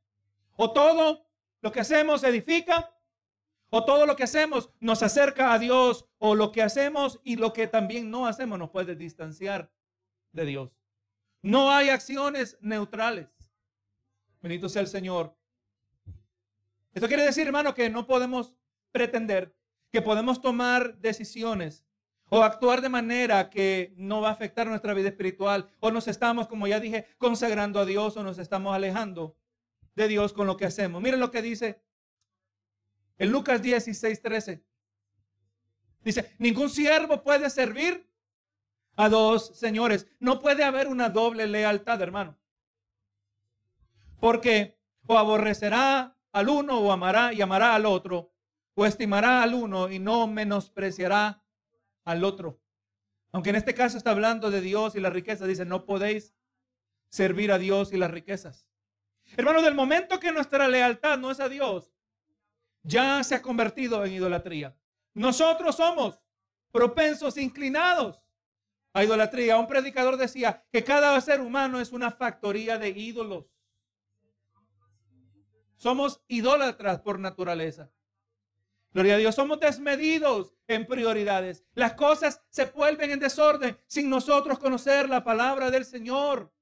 O 0.54 0.72
todo 0.72 1.26
lo 1.62 1.72
que 1.72 1.80
hacemos 1.80 2.22
edifica 2.22 2.94
o 3.70 3.84
todo 3.84 4.06
lo 4.06 4.14
que 4.14 4.22
hacemos 4.22 4.70
nos 4.78 5.02
acerca 5.02 5.52
a 5.52 5.58
Dios 5.58 6.08
o 6.18 6.36
lo 6.36 6.52
que 6.52 6.62
hacemos 6.62 7.20
y 7.24 7.34
lo 7.34 7.52
que 7.52 7.66
también 7.66 8.08
no 8.08 8.28
hacemos 8.28 8.56
nos 8.56 8.70
puede 8.70 8.94
distanciar 8.94 9.72
de 10.30 10.44
Dios. 10.44 10.81
No 11.42 11.70
hay 11.72 11.88
acciones 11.88 12.56
neutrales. 12.60 13.28
Bendito 14.40 14.68
sea 14.68 14.82
el 14.82 14.88
Señor. 14.88 15.36
Esto 16.94 17.08
quiere 17.08 17.24
decir, 17.24 17.46
hermano, 17.46 17.74
que 17.74 17.90
no 17.90 18.06
podemos 18.06 18.56
pretender 18.92 19.54
que 19.90 20.02
podemos 20.02 20.40
tomar 20.40 20.98
decisiones 20.98 21.84
o 22.28 22.42
actuar 22.42 22.80
de 22.80 22.88
manera 22.88 23.50
que 23.50 23.92
no 23.96 24.20
va 24.20 24.28
a 24.28 24.32
afectar 24.32 24.66
nuestra 24.66 24.94
vida 24.94 25.08
espiritual 25.08 25.68
o 25.80 25.90
nos 25.90 26.08
estamos, 26.08 26.48
como 26.48 26.66
ya 26.66 26.80
dije, 26.80 27.06
consagrando 27.18 27.78
a 27.80 27.84
Dios 27.84 28.16
o 28.16 28.22
nos 28.22 28.38
estamos 28.38 28.74
alejando 28.74 29.36
de 29.94 30.08
Dios 30.08 30.32
con 30.32 30.46
lo 30.46 30.56
que 30.56 30.64
hacemos. 30.64 31.02
Miren 31.02 31.20
lo 31.20 31.30
que 31.30 31.42
dice 31.42 31.82
en 33.18 33.30
Lucas 33.30 33.62
16, 33.62 34.22
13. 34.22 34.64
Dice, 36.00 36.34
ningún 36.38 36.70
siervo 36.70 37.22
puede 37.22 37.50
servir 37.50 38.11
a 38.96 39.08
dos 39.08 39.56
señores. 39.56 40.06
No 40.20 40.40
puede 40.40 40.64
haber 40.64 40.88
una 40.88 41.08
doble 41.08 41.46
lealtad, 41.46 42.00
hermano. 42.02 42.38
Porque 44.20 44.78
o 45.06 45.18
aborrecerá 45.18 46.16
al 46.32 46.48
uno 46.48 46.78
o 46.78 46.92
amará 46.92 47.32
y 47.32 47.42
amará 47.42 47.74
al 47.74 47.86
otro, 47.86 48.32
o 48.74 48.86
estimará 48.86 49.42
al 49.42 49.54
uno 49.54 49.90
y 49.90 49.98
no 49.98 50.26
menospreciará 50.26 51.44
al 52.04 52.24
otro. 52.24 52.60
Aunque 53.32 53.50
en 53.50 53.56
este 53.56 53.74
caso 53.74 53.96
está 53.96 54.10
hablando 54.10 54.50
de 54.50 54.60
Dios 54.60 54.94
y 54.94 55.00
la 55.00 55.10
riqueza, 55.10 55.46
dice, 55.46 55.64
no 55.64 55.84
podéis 55.84 56.34
servir 57.08 57.52
a 57.52 57.58
Dios 57.58 57.92
y 57.92 57.96
las 57.96 58.10
riquezas. 58.10 58.66
Hermano, 59.36 59.62
del 59.62 59.74
momento 59.74 60.20
que 60.20 60.32
nuestra 60.32 60.68
lealtad 60.68 61.18
no 61.18 61.30
es 61.30 61.40
a 61.40 61.48
Dios, 61.48 61.92
ya 62.82 63.22
se 63.24 63.34
ha 63.34 63.42
convertido 63.42 64.04
en 64.04 64.12
idolatría. 64.12 64.76
Nosotros 65.14 65.76
somos 65.76 66.20
propensos, 66.70 67.36
inclinados 67.36 68.21
a 68.92 69.04
idolatría. 69.04 69.58
Un 69.58 69.66
predicador 69.66 70.16
decía 70.16 70.64
que 70.70 70.84
cada 70.84 71.20
ser 71.20 71.40
humano 71.40 71.80
es 71.80 71.92
una 71.92 72.10
factoría 72.10 72.78
de 72.78 72.90
ídolos. 72.90 73.46
Somos 75.76 76.22
idólatras 76.28 77.00
por 77.00 77.18
naturaleza. 77.18 77.90
Gloria 78.92 79.14
a 79.14 79.18
Dios, 79.18 79.34
somos 79.34 79.58
desmedidos 79.58 80.54
en 80.68 80.86
prioridades. 80.86 81.64
Las 81.74 81.94
cosas 81.94 82.42
se 82.50 82.66
vuelven 82.66 83.10
en 83.10 83.18
desorden 83.18 83.78
sin 83.86 84.10
nosotros 84.10 84.58
conocer 84.58 85.08
la 85.08 85.24
palabra 85.24 85.70
del 85.70 85.84
Señor. 85.84 86.52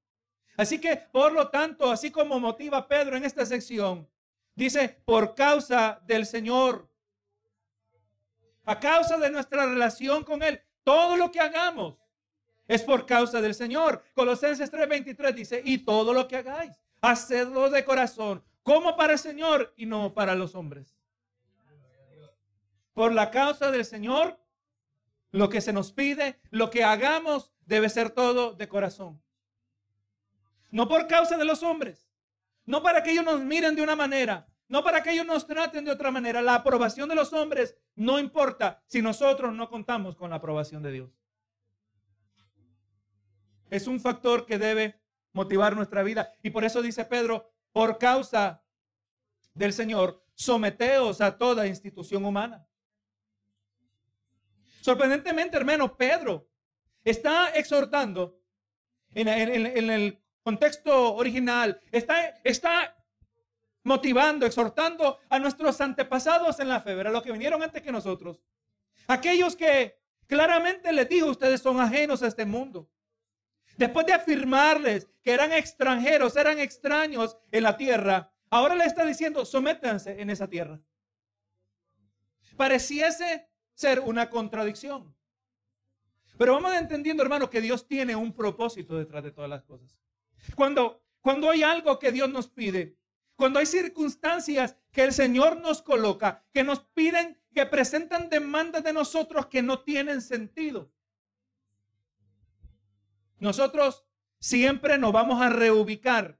Así 0.56 0.80
que, 0.80 0.96
por 0.96 1.32
lo 1.32 1.48
tanto, 1.48 1.90
así 1.90 2.10
como 2.10 2.38
motiva 2.38 2.86
Pedro 2.86 3.16
en 3.16 3.24
esta 3.24 3.44
sección, 3.44 4.08
dice, 4.54 5.02
por 5.04 5.34
causa 5.34 6.00
del 6.06 6.24
Señor, 6.24 6.88
a 8.64 8.78
causa 8.78 9.16
de 9.18 9.30
nuestra 9.30 9.66
relación 9.66 10.22
con 10.22 10.42
Él, 10.42 10.62
todo 10.84 11.16
lo 11.16 11.32
que 11.32 11.40
hagamos 11.40 11.99
es 12.70 12.84
por 12.84 13.04
causa 13.04 13.40
del 13.40 13.56
Señor. 13.56 14.04
Colosenses 14.14 14.70
3:23 14.70 15.34
dice, 15.34 15.60
y 15.64 15.78
todo 15.78 16.14
lo 16.14 16.28
que 16.28 16.36
hagáis, 16.36 16.70
hacedlo 17.00 17.68
de 17.68 17.84
corazón, 17.84 18.44
como 18.62 18.96
para 18.96 19.14
el 19.14 19.18
Señor 19.18 19.74
y 19.76 19.86
no 19.86 20.14
para 20.14 20.36
los 20.36 20.54
hombres. 20.54 20.96
Por 22.94 23.12
la 23.12 23.32
causa 23.32 23.72
del 23.72 23.84
Señor, 23.84 24.38
lo 25.32 25.48
que 25.48 25.60
se 25.60 25.72
nos 25.72 25.90
pide, 25.90 26.38
lo 26.50 26.70
que 26.70 26.84
hagamos, 26.84 27.50
debe 27.66 27.88
ser 27.88 28.10
todo 28.10 28.52
de 28.52 28.68
corazón. 28.68 29.20
No 30.70 30.86
por 30.86 31.08
causa 31.08 31.36
de 31.36 31.44
los 31.44 31.64
hombres. 31.64 32.08
No 32.66 32.84
para 32.84 33.02
que 33.02 33.10
ellos 33.10 33.24
nos 33.24 33.40
miren 33.40 33.74
de 33.74 33.82
una 33.82 33.96
manera. 33.96 34.46
No 34.68 34.84
para 34.84 35.02
que 35.02 35.10
ellos 35.10 35.26
nos 35.26 35.44
traten 35.44 35.84
de 35.84 35.90
otra 35.90 36.12
manera. 36.12 36.40
La 36.40 36.54
aprobación 36.54 37.08
de 37.08 37.16
los 37.16 37.32
hombres 37.32 37.76
no 37.96 38.20
importa 38.20 38.80
si 38.86 39.02
nosotros 39.02 39.52
no 39.52 39.68
contamos 39.68 40.14
con 40.14 40.30
la 40.30 40.36
aprobación 40.36 40.84
de 40.84 40.92
Dios. 40.92 41.19
Es 43.70 43.86
un 43.86 44.00
factor 44.00 44.44
que 44.46 44.58
debe 44.58 45.00
motivar 45.32 45.76
nuestra 45.76 46.02
vida. 46.02 46.32
Y 46.42 46.50
por 46.50 46.64
eso 46.64 46.82
dice 46.82 47.04
Pedro, 47.04 47.52
por 47.72 47.98
causa 47.98 48.62
del 49.54 49.72
Señor, 49.72 50.24
someteos 50.34 51.20
a 51.20 51.38
toda 51.38 51.66
institución 51.66 52.24
humana. 52.24 52.66
Sorprendentemente, 54.80 55.56
hermano, 55.56 55.96
Pedro 55.96 56.48
está 57.04 57.50
exhortando 57.50 58.40
en, 59.14 59.28
en 59.28 59.90
el 59.90 60.22
contexto 60.42 61.14
original, 61.14 61.80
está, 61.92 62.40
está 62.44 62.96
motivando, 63.82 64.46
exhortando 64.46 65.18
a 65.28 65.38
nuestros 65.38 65.80
antepasados 65.80 66.60
en 66.60 66.68
la 66.68 66.80
fe, 66.80 66.92
a 66.92 67.10
los 67.10 67.22
que 67.22 67.32
vinieron 67.32 67.62
antes 67.62 67.82
que 67.82 67.92
nosotros. 67.92 68.42
Aquellos 69.06 69.56
que 69.56 69.98
claramente 70.26 70.92
les 70.92 71.08
dijo, 71.08 71.26
ustedes 71.26 71.60
son 71.60 71.80
ajenos 71.80 72.22
a 72.22 72.28
este 72.28 72.44
mundo. 72.44 72.88
Después 73.76 74.06
de 74.06 74.12
afirmarles 74.12 75.08
que 75.22 75.32
eran 75.32 75.52
extranjeros, 75.52 76.36
eran 76.36 76.58
extraños 76.58 77.38
en 77.50 77.62
la 77.62 77.76
tierra, 77.76 78.32
ahora 78.50 78.74
le 78.74 78.84
está 78.84 79.04
diciendo, 79.04 79.44
sométanse 79.44 80.20
en 80.20 80.30
esa 80.30 80.48
tierra. 80.48 80.80
Pareciese 82.56 83.48
ser 83.74 84.00
una 84.00 84.28
contradicción. 84.28 85.14
Pero 86.36 86.54
vamos 86.54 86.74
entendiendo, 86.74 87.22
hermano, 87.22 87.50
que 87.50 87.60
Dios 87.60 87.86
tiene 87.86 88.16
un 88.16 88.32
propósito 88.32 88.96
detrás 88.96 89.22
de 89.22 89.30
todas 89.30 89.50
las 89.50 89.62
cosas. 89.62 89.96
Cuando, 90.54 91.02
cuando 91.20 91.50
hay 91.50 91.62
algo 91.62 91.98
que 91.98 92.12
Dios 92.12 92.30
nos 92.30 92.48
pide, 92.48 92.96
cuando 93.36 93.58
hay 93.58 93.66
circunstancias 93.66 94.76
que 94.90 95.02
el 95.02 95.12
Señor 95.12 95.60
nos 95.60 95.82
coloca, 95.82 96.44
que 96.52 96.62
nos 96.62 96.80
piden, 96.80 97.38
que 97.54 97.66
presentan 97.66 98.28
demandas 98.28 98.84
de 98.84 98.92
nosotros 98.92 99.46
que 99.46 99.62
no 99.62 99.80
tienen 99.80 100.20
sentido. 100.20 100.92
Nosotros 103.40 104.04
siempre 104.38 104.98
nos 104.98 105.12
vamos 105.12 105.42
a 105.42 105.48
reubicar. 105.48 106.38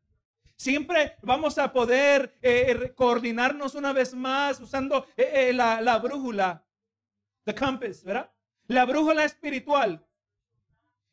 Siempre 0.57 1.17
vamos 1.23 1.59
a 1.59 1.73
poder 1.73 2.39
eh, 2.43 2.67
eh, 2.69 2.95
coordinarnos 2.95 3.75
una 3.75 3.93
vez 3.93 4.15
más 4.15 4.61
usando 4.61 5.07
eh, 5.17 5.53
la, 5.55 5.81
la 5.81 5.99
brújula, 5.99 6.67
the 7.45 7.55
compass, 7.55 8.05
¿verdad? 8.05 8.31
La 8.67 8.85
brújula 8.85 9.25
espiritual 9.25 10.07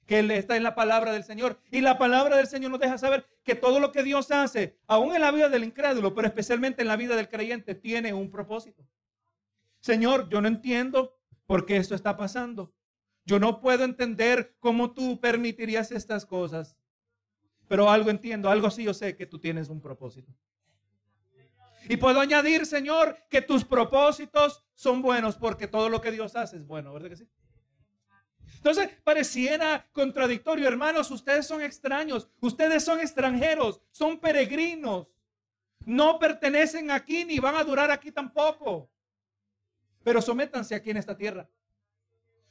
que 0.05 0.19
está 0.37 0.55
en 0.55 0.63
la 0.63 0.75
palabra 0.75 1.11
del 1.11 1.23
Señor. 1.23 1.59
Y 1.69 1.81
la 1.81 1.97
palabra 1.97 2.37
del 2.37 2.47
Señor 2.47 2.71
nos 2.71 2.79
deja 2.79 2.97
saber 2.97 3.25
que 3.43 3.55
todo 3.55 3.79
lo 3.79 3.91
que 3.91 4.03
Dios 4.03 4.31
hace, 4.31 4.79
aún 4.87 5.13
en 5.13 5.21
la 5.21 5.31
vida 5.31 5.49
del 5.49 5.65
incrédulo, 5.65 6.15
pero 6.15 6.27
especialmente 6.27 6.81
en 6.81 6.87
la 6.87 6.95
vida 6.95 7.15
del 7.15 7.29
creyente, 7.29 7.75
tiene 7.75 8.13
un 8.13 8.31
propósito. 8.31 8.87
Señor, 9.79 10.29
yo 10.29 10.41
no 10.41 10.47
entiendo 10.47 11.17
por 11.45 11.65
qué 11.65 11.77
esto 11.77 11.93
está 11.93 12.17
pasando. 12.17 12.73
Yo 13.27 13.39
no 13.39 13.59
puedo 13.59 13.83
entender 13.83 14.55
cómo 14.57 14.93
tú 14.93 15.19
permitirías 15.19 15.91
estas 15.91 16.25
cosas. 16.25 16.77
Pero 17.67 17.91
algo 17.91 18.09
entiendo, 18.09 18.49
algo 18.49 18.71
sí 18.71 18.85
yo 18.85 18.93
sé 18.93 19.17
que 19.17 19.25
tú 19.25 19.37
tienes 19.37 19.67
un 19.67 19.81
propósito. 19.81 20.31
Y 21.89 21.97
puedo 21.97 22.21
añadir, 22.21 22.65
Señor, 22.65 23.17
que 23.29 23.41
tus 23.41 23.65
propósitos 23.65 24.63
son 24.75 25.01
buenos 25.01 25.35
porque 25.35 25.67
todo 25.67 25.89
lo 25.89 25.99
que 25.99 26.11
Dios 26.11 26.37
hace 26.37 26.55
es 26.55 26.65
bueno, 26.65 26.93
¿verdad 26.93 27.09
que 27.09 27.17
sí? 27.17 27.27
Entonces, 28.55 28.91
pareciera 29.03 29.89
contradictorio, 29.91 30.65
hermanos, 30.65 31.11
ustedes 31.11 31.45
son 31.45 31.61
extraños, 31.61 32.29
ustedes 32.39 32.81
son 32.85 33.01
extranjeros, 33.01 33.81
son 33.91 34.21
peregrinos, 34.21 35.13
no 35.85 36.17
pertenecen 36.17 36.91
aquí 36.91 37.25
ni 37.25 37.39
van 37.39 37.55
a 37.55 37.63
durar 37.65 37.91
aquí 37.91 38.09
tampoco. 38.09 38.89
Pero 40.01 40.21
sométanse 40.21 40.75
aquí 40.75 40.91
en 40.91 40.97
esta 40.97 41.17
tierra. 41.17 41.49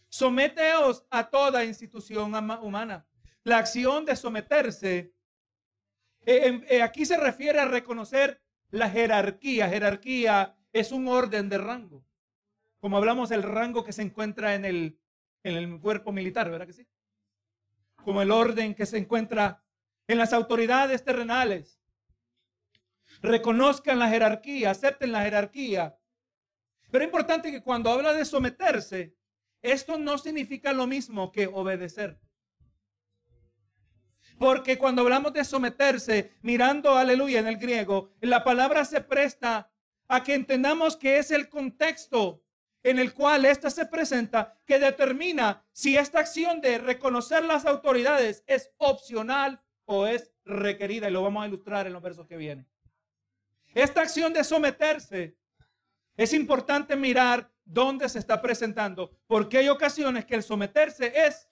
Someteos 0.08 1.04
a 1.10 1.28
toda 1.28 1.64
institución 1.64 2.34
humana. 2.62 3.06
La 3.44 3.58
acción 3.58 4.04
de 4.04 4.16
someterse, 4.16 5.12
eh, 6.24 6.60
eh, 6.68 6.82
aquí 6.82 7.04
se 7.04 7.16
refiere 7.16 7.60
a 7.60 7.66
reconocer 7.66 8.42
la 8.70 8.90
jerarquía. 8.90 9.68
Jerarquía 9.68 10.56
es 10.72 10.92
un 10.92 11.08
orden 11.08 11.48
de 11.48 11.58
rango. 11.58 12.04
Como 12.80 12.96
hablamos, 12.96 13.30
el 13.30 13.42
rango 13.42 13.84
que 13.84 13.92
se 13.92 14.02
encuentra 14.02 14.54
en 14.54 14.64
el, 14.64 14.98
en 15.42 15.56
el 15.56 15.80
cuerpo 15.80 16.12
militar, 16.12 16.50
¿verdad 16.50 16.66
que 16.66 16.72
sí? 16.72 16.86
Como 18.04 18.22
el 18.22 18.30
orden 18.30 18.74
que 18.74 18.86
se 18.86 18.98
encuentra 18.98 19.62
en 20.06 20.18
las 20.18 20.32
autoridades 20.32 21.04
terrenales. 21.04 21.80
Reconozcan 23.22 23.98
la 23.98 24.08
jerarquía, 24.08 24.70
acepten 24.70 25.12
la 25.12 25.22
jerarquía. 25.22 25.98
Pero 26.90 27.02
es 27.02 27.08
importante 27.08 27.50
que 27.50 27.62
cuando 27.62 27.90
habla 27.90 28.12
de 28.12 28.24
someterse, 28.24 29.16
esto 29.62 29.98
no 29.98 30.18
significa 30.18 30.72
lo 30.72 30.86
mismo 30.86 31.32
que 31.32 31.46
obedecer. 31.46 32.20
Porque 34.38 34.76
cuando 34.76 35.02
hablamos 35.02 35.32
de 35.32 35.44
someterse, 35.44 36.32
mirando 36.42 36.94
aleluya 36.96 37.40
en 37.40 37.46
el 37.46 37.56
griego, 37.56 38.12
la 38.20 38.44
palabra 38.44 38.84
se 38.84 39.00
presta 39.00 39.72
a 40.08 40.22
que 40.22 40.34
entendamos 40.34 40.96
que 40.96 41.18
es 41.18 41.30
el 41.30 41.48
contexto 41.48 42.42
en 42.82 42.98
el 42.98 43.14
cual 43.14 43.44
ésta 43.44 43.70
se 43.70 43.86
presenta 43.86 44.60
que 44.64 44.78
determina 44.78 45.66
si 45.72 45.96
esta 45.96 46.20
acción 46.20 46.60
de 46.60 46.78
reconocer 46.78 47.44
las 47.44 47.64
autoridades 47.64 48.44
es 48.46 48.70
opcional 48.76 49.60
o 49.86 50.06
es 50.06 50.32
requerida. 50.44 51.08
Y 51.08 51.12
lo 51.12 51.22
vamos 51.22 51.42
a 51.42 51.48
ilustrar 51.48 51.86
en 51.86 51.94
los 51.94 52.02
versos 52.02 52.26
que 52.26 52.36
vienen. 52.36 52.68
Esta 53.74 54.02
acción 54.02 54.32
de 54.32 54.44
someterse 54.44 55.36
es 56.16 56.32
importante 56.32 56.96
mirar 56.96 57.50
dónde 57.64 58.08
se 58.08 58.18
está 58.18 58.40
presentando, 58.40 59.10
porque 59.26 59.58
hay 59.58 59.68
ocasiones 59.68 60.24
que 60.24 60.34
el 60.34 60.42
someterse 60.42 61.12
es 61.26 61.48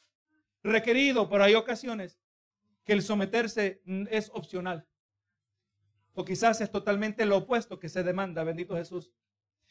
requerido, 0.63 1.29
pero 1.29 1.45
hay 1.45 1.55
ocasiones 1.55 2.19
que 2.85 2.93
el 2.93 3.03
someterse 3.03 3.83
es 4.11 4.31
opcional. 4.33 4.87
O 6.15 6.25
quizás 6.25 6.61
es 6.61 6.71
totalmente 6.71 7.27
lo 7.27 7.39
opuesto 7.39 7.79
que 7.79 7.89
se 7.89 8.03
demanda, 8.03 8.45
bendito 8.45 8.77
Jesús. 8.77 9.13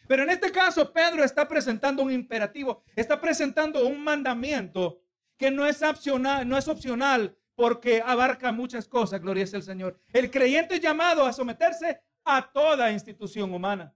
Pero 0.08 0.24
en 0.24 0.30
este 0.30 0.52
caso, 0.52 0.92
Pedro 0.92 1.24
está 1.24 1.48
presentando 1.48 2.04
un 2.04 2.12
imperativo, 2.12 2.84
está 2.96 3.20
presentando 3.22 3.88
un 3.88 4.04
mandamiento 4.04 5.02
que 5.38 5.50
no 5.50 5.66
es 5.66 5.82
opcional, 5.82 6.48
no 6.48 6.58
es 6.58 6.68
opcional 6.68 7.38
porque 7.56 8.02
abarca 8.06 8.52
muchas 8.52 8.88
cosas, 8.88 9.22
gloria 9.22 9.44
es 9.44 9.54
el 9.54 9.64
Señor. 9.64 9.98
El 10.12 10.30
creyente 10.30 10.76
es 10.76 10.82
llamado 10.82 11.26
a 11.26 11.32
someterse 11.34 12.02
a 12.26 12.52
toda 12.52 12.92
institución 12.92 13.54
humana. 13.54 13.94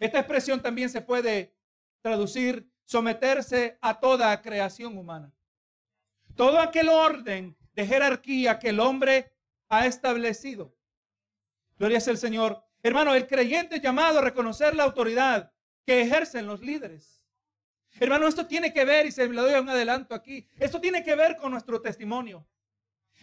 Esta 0.00 0.18
expresión 0.18 0.60
también 0.60 0.88
se 0.88 1.02
puede 1.02 1.54
traducir 2.00 2.68
someterse 2.84 3.78
a 3.82 4.00
toda 4.00 4.40
creación 4.40 4.96
humana. 4.96 5.32
Todo 6.34 6.58
aquel 6.58 6.88
orden 6.88 7.56
de 7.74 7.86
jerarquía 7.86 8.58
que 8.58 8.70
el 8.70 8.80
hombre 8.80 9.32
ha 9.68 9.86
establecido. 9.86 10.74
Gloria 11.78 11.98
es 11.98 12.08
el 12.08 12.16
Señor. 12.16 12.64
Hermano, 12.82 13.14
el 13.14 13.26
creyente 13.26 13.78
llamado 13.78 14.18
a 14.18 14.22
reconocer 14.22 14.74
la 14.74 14.84
autoridad 14.84 15.52
que 15.84 16.00
ejercen 16.00 16.46
los 16.46 16.62
líderes. 16.62 17.22
Hermano, 17.98 18.26
esto 18.26 18.46
tiene 18.46 18.72
que 18.72 18.84
ver, 18.84 19.06
y 19.06 19.12
se 19.12 19.28
lo 19.28 19.42
doy 19.42 19.60
un 19.60 19.68
adelanto 19.68 20.14
aquí, 20.14 20.48
esto 20.58 20.80
tiene 20.80 21.04
que 21.04 21.14
ver 21.14 21.36
con 21.36 21.50
nuestro 21.50 21.80
testimonio. 21.82 22.46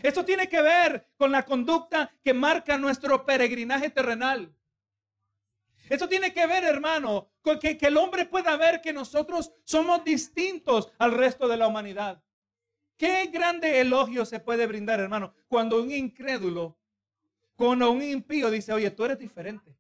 Esto 0.04 0.24
tiene 0.24 0.48
que 0.48 0.62
ver 0.62 1.08
con 1.18 1.32
la 1.32 1.44
conducta 1.44 2.14
que 2.24 2.34
marca 2.34 2.78
nuestro 2.78 3.26
peregrinaje 3.26 3.90
terrenal. 3.90 4.54
Esto 5.90 6.10
tiene 6.10 6.34
que 6.34 6.46
ver, 6.48 6.64
hermano, 6.64 7.30
con 7.42 7.60
que, 7.60 7.78
que, 7.78 7.88
el 7.88 7.98
hombre 7.98 8.26
pueda 8.26 8.56
ver 8.58 8.82
que 8.82 8.94
nosotros 8.94 9.52
somos 9.64 10.04
distintos 10.04 10.92
al 10.98 11.14
resto 11.14 11.48
de 11.48 11.58
la 11.58 11.68
humanidad. 11.68 12.22
Qué 12.98 13.28
grande 13.28 13.80
elogio 13.80 14.26
se 14.26 14.40
puede 14.40 14.66
brindar, 14.68 15.00
hermano, 15.00 15.34
cuando 15.48 15.82
un 15.82 15.92
incrédulo 15.92 16.78
cuando 17.58 17.90
un 17.90 18.04
impío 18.04 18.52
dice, 18.52 18.72
oye, 18.72 18.92
tú 18.92 19.04
eres 19.04 19.18
diferente. 19.18 19.76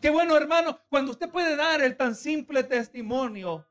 Qué 0.00 0.08
bueno, 0.08 0.36
hermano, 0.36 0.80
cuando 0.88 1.10
usted 1.10 1.28
puede 1.28 1.56
dar 1.56 1.80
el 1.80 1.96
tan 1.96 2.14
simple 2.14 2.62
testimonio 2.62 3.66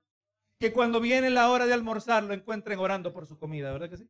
que 0.59 0.73
cuando 0.73 0.99
viene 0.99 1.29
la 1.29 1.49
hora 1.49 1.65
de 1.65 1.73
almorzar 1.73 2.23
lo 2.23 2.33
encuentren 2.33 2.77
orando 2.77 3.13
por 3.13 3.25
su 3.25 3.37
comida, 3.37 3.71
¿verdad 3.71 3.89
que 3.89 3.97
sí? 3.97 4.09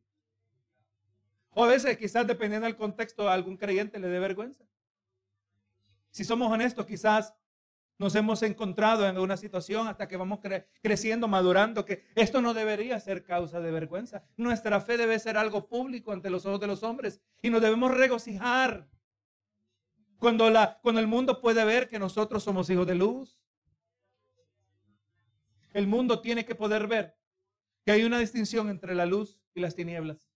O 1.54 1.64
a 1.64 1.68
veces, 1.68 1.96
quizás 1.98 2.26
dependiendo 2.26 2.66
del 2.66 2.76
contexto, 2.76 3.28
a 3.28 3.32
algún 3.32 3.56
creyente 3.56 4.00
le 4.00 4.08
dé 4.08 4.18
vergüenza. 4.18 4.64
Si 6.16 6.24
somos 6.24 6.50
honestos, 6.50 6.86
quizás 6.86 7.34
nos 7.98 8.14
hemos 8.14 8.42
encontrado 8.42 9.06
en 9.06 9.18
una 9.18 9.36
situación 9.36 9.86
hasta 9.86 10.08
que 10.08 10.16
vamos 10.16 10.38
creciendo, 10.80 11.28
madurando, 11.28 11.84
que 11.84 12.06
esto 12.14 12.40
no 12.40 12.54
debería 12.54 12.98
ser 13.00 13.22
causa 13.22 13.60
de 13.60 13.70
vergüenza. 13.70 14.24
Nuestra 14.38 14.80
fe 14.80 14.96
debe 14.96 15.18
ser 15.18 15.36
algo 15.36 15.68
público 15.68 16.12
ante 16.12 16.30
los 16.30 16.46
ojos 16.46 16.58
de 16.58 16.68
los 16.68 16.82
hombres 16.82 17.20
y 17.42 17.50
nos 17.50 17.60
debemos 17.60 17.94
regocijar 17.94 18.88
cuando, 20.18 20.48
el 20.48 21.06
mundo 21.06 21.38
puede 21.42 21.62
ver 21.66 21.86
que 21.86 21.98
nosotros 21.98 22.42
somos 22.42 22.70
hijos 22.70 22.86
de 22.86 22.94
luz. 22.94 23.38
El 25.74 25.86
mundo 25.86 26.22
tiene 26.22 26.46
que 26.46 26.54
poder 26.54 26.86
ver 26.86 27.14
que 27.84 27.92
hay 27.92 28.04
una 28.04 28.18
distinción 28.18 28.70
entre 28.70 28.94
la 28.94 29.04
luz 29.04 29.38
y 29.54 29.60
las 29.60 29.74
tinieblas. 29.74 30.30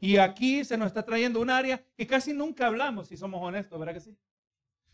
Y 0.00 0.16
aquí 0.16 0.64
se 0.64 0.76
nos 0.76 0.88
está 0.88 1.04
trayendo 1.04 1.40
un 1.40 1.50
área 1.50 1.86
que 1.96 2.08
casi 2.08 2.32
nunca 2.32 2.66
hablamos, 2.66 3.06
si 3.06 3.16
somos 3.16 3.40
honestos, 3.40 3.78
¿verdad 3.78 3.94
que 3.94 4.00
sí? 4.00 4.18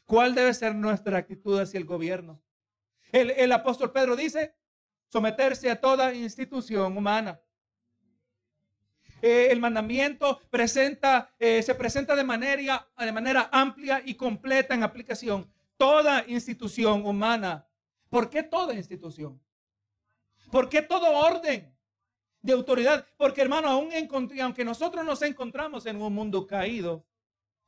¿Cuál 0.08 0.34
debe 0.34 0.54
ser 0.54 0.74
nuestra 0.74 1.18
actitud 1.18 1.60
hacia 1.60 1.76
el 1.76 1.84
gobierno? 1.84 2.42
El, 3.12 3.52
apóstol 3.52 3.92
Pedro 3.92 4.16
dice, 4.16 4.54
someterse 5.06 5.70
a 5.70 5.78
toda 5.78 6.14
institución 6.14 6.96
humana. 6.96 7.38
Eh, 9.20 9.48
el 9.50 9.60
mandamiento 9.60 10.40
presenta, 10.48 11.34
eh, 11.38 11.62
se 11.62 11.74
presenta 11.74 12.16
de 12.16 12.24
manera, 12.24 12.88
de 12.96 13.12
manera 13.12 13.50
amplia 13.52 14.00
y 14.02 14.14
completa 14.14 14.74
en 14.74 14.82
aplicación. 14.82 15.52
Toda 15.76 16.24
institución 16.26 17.04
humana. 17.04 17.68
¿Por 18.08 18.30
qué 18.30 18.42
toda 18.42 18.72
institución? 18.72 19.38
¿Por 20.50 20.70
qué 20.70 20.80
todo 20.80 21.18
orden 21.18 21.76
de 22.40 22.52
autoridad? 22.54 23.06
Porque 23.18 23.42
hermano, 23.42 23.68
aún 23.68 23.90
aunque 24.40 24.64
nosotros 24.64 25.04
nos 25.04 25.20
encontramos 25.20 25.84
en 25.84 26.00
un 26.00 26.14
mundo 26.14 26.46
caído, 26.46 27.04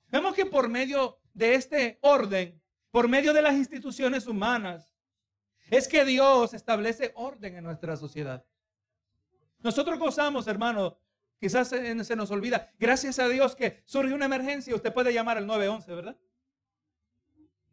vemos 0.09 0.35
que 0.35 0.47
por 0.47 0.71
medio 0.71 1.20
de 1.35 1.55
este 1.55 1.99
orden, 2.03 2.61
por 2.91 3.09
medio 3.09 3.33
de 3.33 3.43
las 3.43 3.55
instituciones 3.55 4.27
humanas, 4.27 4.95
es 5.71 5.87
que 5.87 6.05
Dios 6.05 6.53
establece 6.55 7.13
orden 7.15 7.57
en 7.57 7.65
nuestra 7.65 7.97
sociedad. 7.97 8.45
Nosotros 9.61 9.99
gozamos, 9.99 10.47
hermano, 10.49 10.99
quizás 11.39 11.69
se, 11.69 12.17
nos 12.17 12.31
olvida, 12.31 12.73
gracias 12.79 13.19
a 13.19 13.29
Dios 13.29 13.55
que 13.55 13.83
surge 13.85 14.13
una 14.13 14.25
emergencia, 14.25 14.75
usted 14.75 14.93
puede 14.93 15.13
llamar 15.13 15.39
al 15.39 15.47
911, 15.47 15.95
¿verdad? 15.95 16.17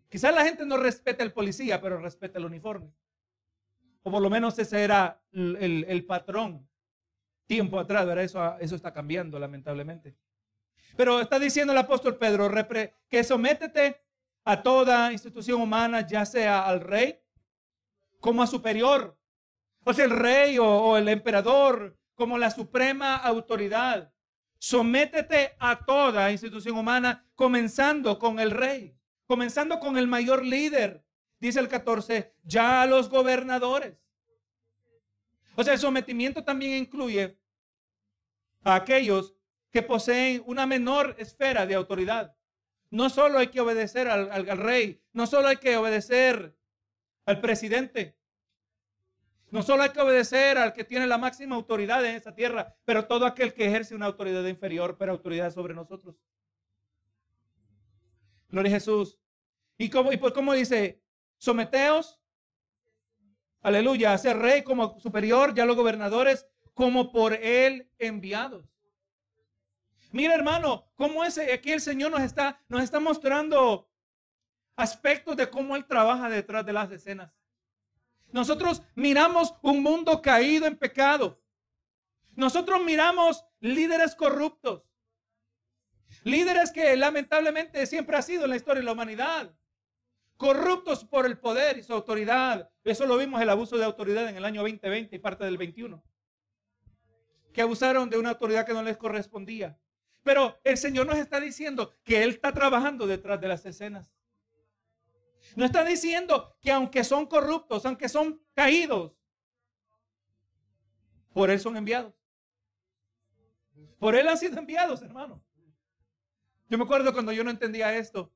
Quizás 0.09 0.33
la 0.33 0.45
gente 0.45 0.65
no 0.65 0.77
respeta 0.77 1.23
al 1.23 1.33
policía, 1.33 1.81
pero 1.81 1.97
respeta 1.99 2.39
el 2.39 2.45
uniforme. 2.45 2.93
O 4.03 4.11
por 4.11 4.21
lo 4.21 4.29
menos 4.29 4.57
ese 4.59 4.83
era 4.83 5.21
el, 5.31 5.85
el, 5.87 6.05
patrón 6.05 6.65
tiempo 7.45 7.77
atrás, 7.79 8.05
¿verdad? 8.05 8.23
Eso, 8.23 8.57
eso 8.59 8.75
está 8.75 8.93
cambiando, 8.93 9.37
lamentablemente. 9.37 10.15
Pero 10.95 11.19
está 11.19 11.39
diciendo 11.39 11.73
el 11.73 11.79
apóstol 11.79 12.17
Pedro 12.17 12.49
que 13.09 13.23
sométete 13.23 14.01
a 14.43 14.63
toda 14.63 15.11
institución 15.11 15.61
humana, 15.61 16.07
ya 16.07 16.25
sea 16.25 16.65
al 16.65 16.81
rey 16.81 17.19
como 18.19 18.41
a 18.41 18.47
superior, 18.47 19.17
o 19.83 19.93
sea, 19.93 20.03
el 20.03 20.11
rey 20.11 20.57
o, 20.59 20.97
el 20.97 21.07
emperador 21.07 21.97
como 22.13 22.37
la 22.37 22.51
suprema 22.51 23.15
autoridad. 23.15 24.11
Sométete 24.59 25.55
a 25.59 25.85
toda 25.85 26.29
institución 26.29 26.77
humana, 26.77 27.25
comenzando 27.35 28.19
con 28.19 28.39
el 28.39 28.51
rey, 28.51 28.97
comenzando 29.27 29.79
con 29.79 29.97
el 29.97 30.07
mayor 30.07 30.43
líder, 30.43 31.05
dice 31.39 31.61
el 31.61 31.69
14, 31.69 32.33
ya 32.43 32.81
a 32.81 32.85
los 32.85 33.09
gobernadores. 33.09 33.97
O 35.55 35.63
sea, 35.63 35.71
el 35.71 35.79
sometimiento 35.79 36.43
también 36.43 36.73
incluye 36.73 37.39
a 38.65 38.75
aquellos 38.75 39.36
que 39.71 39.81
poseen 39.81 40.43
una 40.45 40.65
menor 40.65 41.15
esfera 41.17 41.65
de 41.65 41.75
autoridad. 41.75 42.35
No 42.89 43.09
solo 43.09 43.39
hay 43.39 43.47
que 43.47 43.59
obedecer 43.59 44.07
al, 44.07 44.45
rey, 44.57 45.01
no 45.13 45.27
solo 45.27 45.49
hay 45.49 45.57
que 45.57 45.75
obedecer 45.75 46.55
al 47.25 47.41
presidente, 47.41 48.17
no 49.49 49.61
solo 49.61 49.83
hay 49.83 49.89
que 49.89 49.99
obedecer 49.99 50.57
al 50.57 50.73
que 50.73 50.83
tiene 50.83 51.07
la 51.07 51.17
máxima 51.17 51.55
autoridad 51.55 52.05
en 52.05 52.15
esa 52.15 52.33
tierra, 52.33 52.75
pero 52.85 53.05
todo 53.05 53.25
aquel 53.25 53.53
que 53.53 53.65
ejerce 53.65 53.95
una 53.95 54.05
autoridad 54.05 54.45
inferior, 54.45 54.97
pero 54.97 55.11
autoridad 55.11 55.51
sobre 55.51 55.73
nosotros. 55.73 56.15
Gloria 58.49 58.71
a 58.71 58.75
Jesús. 58.75 59.17
¿Y 59.77 59.89
cómo, 59.89 60.11
y 60.11 60.17
por 60.17 60.33
cómo 60.33 60.53
dice? 60.53 61.01
Someteos 61.37 62.19
aleluya, 63.61 64.13
a 64.13 64.17
ser 64.17 64.37
rey 64.37 64.63
como 64.63 64.99
superior, 64.99 65.53
ya 65.53 65.65
los 65.65 65.75
gobernadores 65.75 66.47
como 66.73 67.11
por 67.11 67.33
él 67.33 67.89
enviados. 67.97 68.65
Mira, 70.11 70.33
hermano, 70.33 70.85
cómo 70.95 71.23
es 71.23 71.37
aquí 71.37 71.71
el 71.71 71.81
Señor 71.81 72.11
nos 72.11 72.21
está, 72.21 72.61
nos 72.69 72.83
está 72.83 72.99
mostrando 72.99 73.89
aspectos 74.75 75.35
de 75.35 75.49
cómo 75.49 75.75
Él 75.75 75.85
trabaja 75.85 76.29
detrás 76.29 76.65
de 76.65 76.73
las 76.73 76.91
escenas. 76.91 77.33
Nosotros 78.31 78.83
miramos 78.95 79.53
un 79.61 79.81
mundo 79.81 80.21
caído 80.21 80.65
en 80.65 80.77
pecado. 80.77 81.41
Nosotros 82.35 82.83
miramos 82.83 83.43
líderes 83.59 84.15
corruptos. 84.15 84.83
Líderes 86.23 86.71
que 86.71 86.95
lamentablemente 86.95 87.85
siempre 87.85 88.15
ha 88.17 88.21
sido 88.21 88.43
en 88.43 88.51
la 88.51 88.55
historia 88.55 88.81
de 88.81 88.85
la 88.85 88.91
humanidad. 88.91 89.55
Corruptos 90.37 91.03
por 91.03 91.25
el 91.25 91.39
poder 91.39 91.77
y 91.77 91.83
su 91.83 91.93
autoridad. 91.93 92.69
Eso 92.83 93.05
lo 93.05 93.17
vimos 93.17 93.41
el 93.41 93.49
abuso 93.49 93.77
de 93.77 93.85
autoridad 93.85 94.29
en 94.29 94.37
el 94.37 94.45
año 94.45 94.61
2020 94.61 95.15
y 95.15 95.19
parte 95.19 95.45
del 95.45 95.57
21. 95.57 96.03
Que 97.53 97.61
abusaron 97.61 98.09
de 98.09 98.17
una 98.17 98.29
autoridad 98.29 98.65
que 98.65 98.73
no 98.73 98.83
les 98.83 98.97
correspondía. 98.97 99.79
Pero 100.27 100.59
el 100.65 100.75
Señor 100.75 101.07
nos 101.07 101.17
está 101.17 101.39
diciendo 101.39 101.95
que 102.03 102.21
Él 102.21 102.31
está 102.31 102.51
trabajando 102.53 103.07
detrás 103.07 103.39
de 103.39 103.47
las 103.47 103.65
escenas. 103.65 104.11
No 105.55 105.63
está 105.63 105.85
diciendo 105.85 106.53
que 106.59 106.69
aunque 106.69 107.05
son 107.05 107.27
corruptos, 107.27 107.85
aunque 107.85 108.09
son 108.09 108.43
caídos, 108.53 109.13
por 111.31 111.49
Él 111.49 111.61
son 111.61 111.77
enviados. 111.77 112.13
Por 113.99 114.17
Él 114.17 114.27
han 114.27 114.37
sido 114.37 114.59
enviados, 114.59 115.01
hermano. 115.01 115.41
Yo 116.67 116.77
me 116.77 116.83
acuerdo 116.83 117.13
cuando 117.13 117.31
yo 117.31 117.45
no 117.45 117.49
entendía 117.49 117.97
esto 117.97 118.29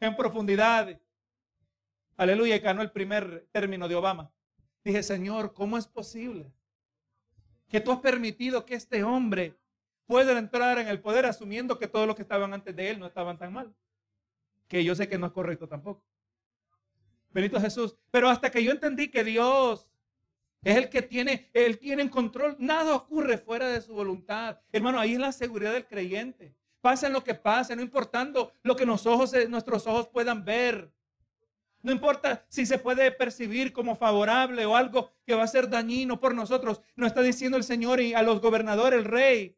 en 0.00 0.16
profundidad. 0.16 0.98
Aleluya, 2.16 2.58
ganó 2.58 2.80
el 2.80 2.90
primer 2.90 3.46
término 3.52 3.86
de 3.86 3.96
Obama. 3.96 4.32
Dije, 4.82 5.02
Señor, 5.02 5.52
¿cómo 5.52 5.76
es 5.76 5.86
posible 5.86 6.54
que 7.68 7.82
tú 7.82 7.92
has 7.92 8.00
permitido 8.00 8.64
que 8.64 8.76
este 8.76 9.04
hombre 9.04 9.58
pueden 10.06 10.36
entrar 10.36 10.78
en 10.78 10.88
el 10.88 11.00
poder 11.00 11.26
asumiendo 11.26 11.78
que 11.78 11.88
todos 11.88 12.06
los 12.06 12.16
que 12.16 12.22
estaban 12.22 12.52
antes 12.54 12.74
de 12.74 12.90
él 12.90 12.98
no 12.98 13.06
estaban 13.06 13.38
tan 13.38 13.52
mal. 13.52 13.74
Que 14.68 14.82
yo 14.84 14.94
sé 14.94 15.08
que 15.08 15.18
no 15.18 15.26
es 15.26 15.32
correcto 15.32 15.68
tampoco. 15.68 16.02
Benito 17.30 17.60
Jesús. 17.60 17.96
Pero 18.10 18.28
hasta 18.28 18.50
que 18.50 18.62
yo 18.64 18.72
entendí 18.72 19.08
que 19.08 19.22
Dios 19.24 19.88
es 20.62 20.76
el 20.76 20.88
que 20.88 21.02
tiene, 21.02 21.50
él 21.52 21.78
tiene 21.78 22.02
en 22.02 22.08
control, 22.08 22.56
nada 22.58 22.94
ocurre 22.94 23.38
fuera 23.38 23.68
de 23.68 23.80
su 23.80 23.94
voluntad. 23.94 24.58
Hermano, 24.72 24.98
ahí 24.98 25.12
es 25.12 25.20
la 25.20 25.32
seguridad 25.32 25.72
del 25.72 25.86
creyente. 25.86 26.54
Pase 26.80 27.08
lo 27.08 27.22
que 27.22 27.34
pase, 27.34 27.76
no 27.76 27.82
importando 27.82 28.52
lo 28.62 28.74
que 28.74 28.84
ojos, 28.84 29.32
nuestros 29.48 29.86
ojos 29.86 30.08
puedan 30.08 30.44
ver. 30.44 30.90
No 31.82 31.92
importa 31.92 32.44
si 32.48 32.66
se 32.66 32.78
puede 32.78 33.12
percibir 33.12 33.72
como 33.72 33.94
favorable 33.94 34.66
o 34.66 34.74
algo 34.74 35.12
que 35.24 35.34
va 35.34 35.44
a 35.44 35.48
ser 35.48 35.68
dañino 35.68 36.18
por 36.18 36.34
nosotros. 36.34 36.80
No 36.96 37.06
está 37.06 37.22
diciendo 37.22 37.56
el 37.56 37.62
Señor 37.62 38.00
y 38.00 38.14
a 38.14 38.22
los 38.22 38.40
gobernadores, 38.40 38.98
el 38.98 39.04
rey, 39.04 39.56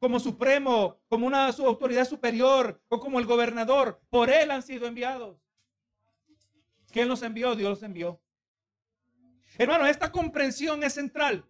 como 0.00 0.18
supremo, 0.18 0.98
como 1.08 1.26
una 1.26 1.48
autoridad 1.48 2.08
superior 2.08 2.82
o 2.88 2.98
como 2.98 3.18
el 3.20 3.26
gobernador. 3.26 4.00
Por 4.08 4.30
Él 4.30 4.50
han 4.50 4.62
sido 4.62 4.86
enviados. 4.86 5.38
¿Quién 6.90 7.06
los 7.06 7.22
envió? 7.22 7.54
Dios 7.54 7.68
los 7.68 7.82
envió. 7.82 8.20
Hermano, 9.58 9.86
esta 9.86 10.10
comprensión 10.10 10.82
es 10.82 10.94
central. 10.94 11.44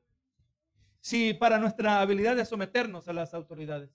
Si 1.00 1.32
para 1.32 1.58
nuestra 1.58 2.00
habilidad 2.00 2.34
de 2.34 2.44
someternos 2.44 3.06
a 3.06 3.12
las 3.12 3.32
autoridades. 3.34 3.90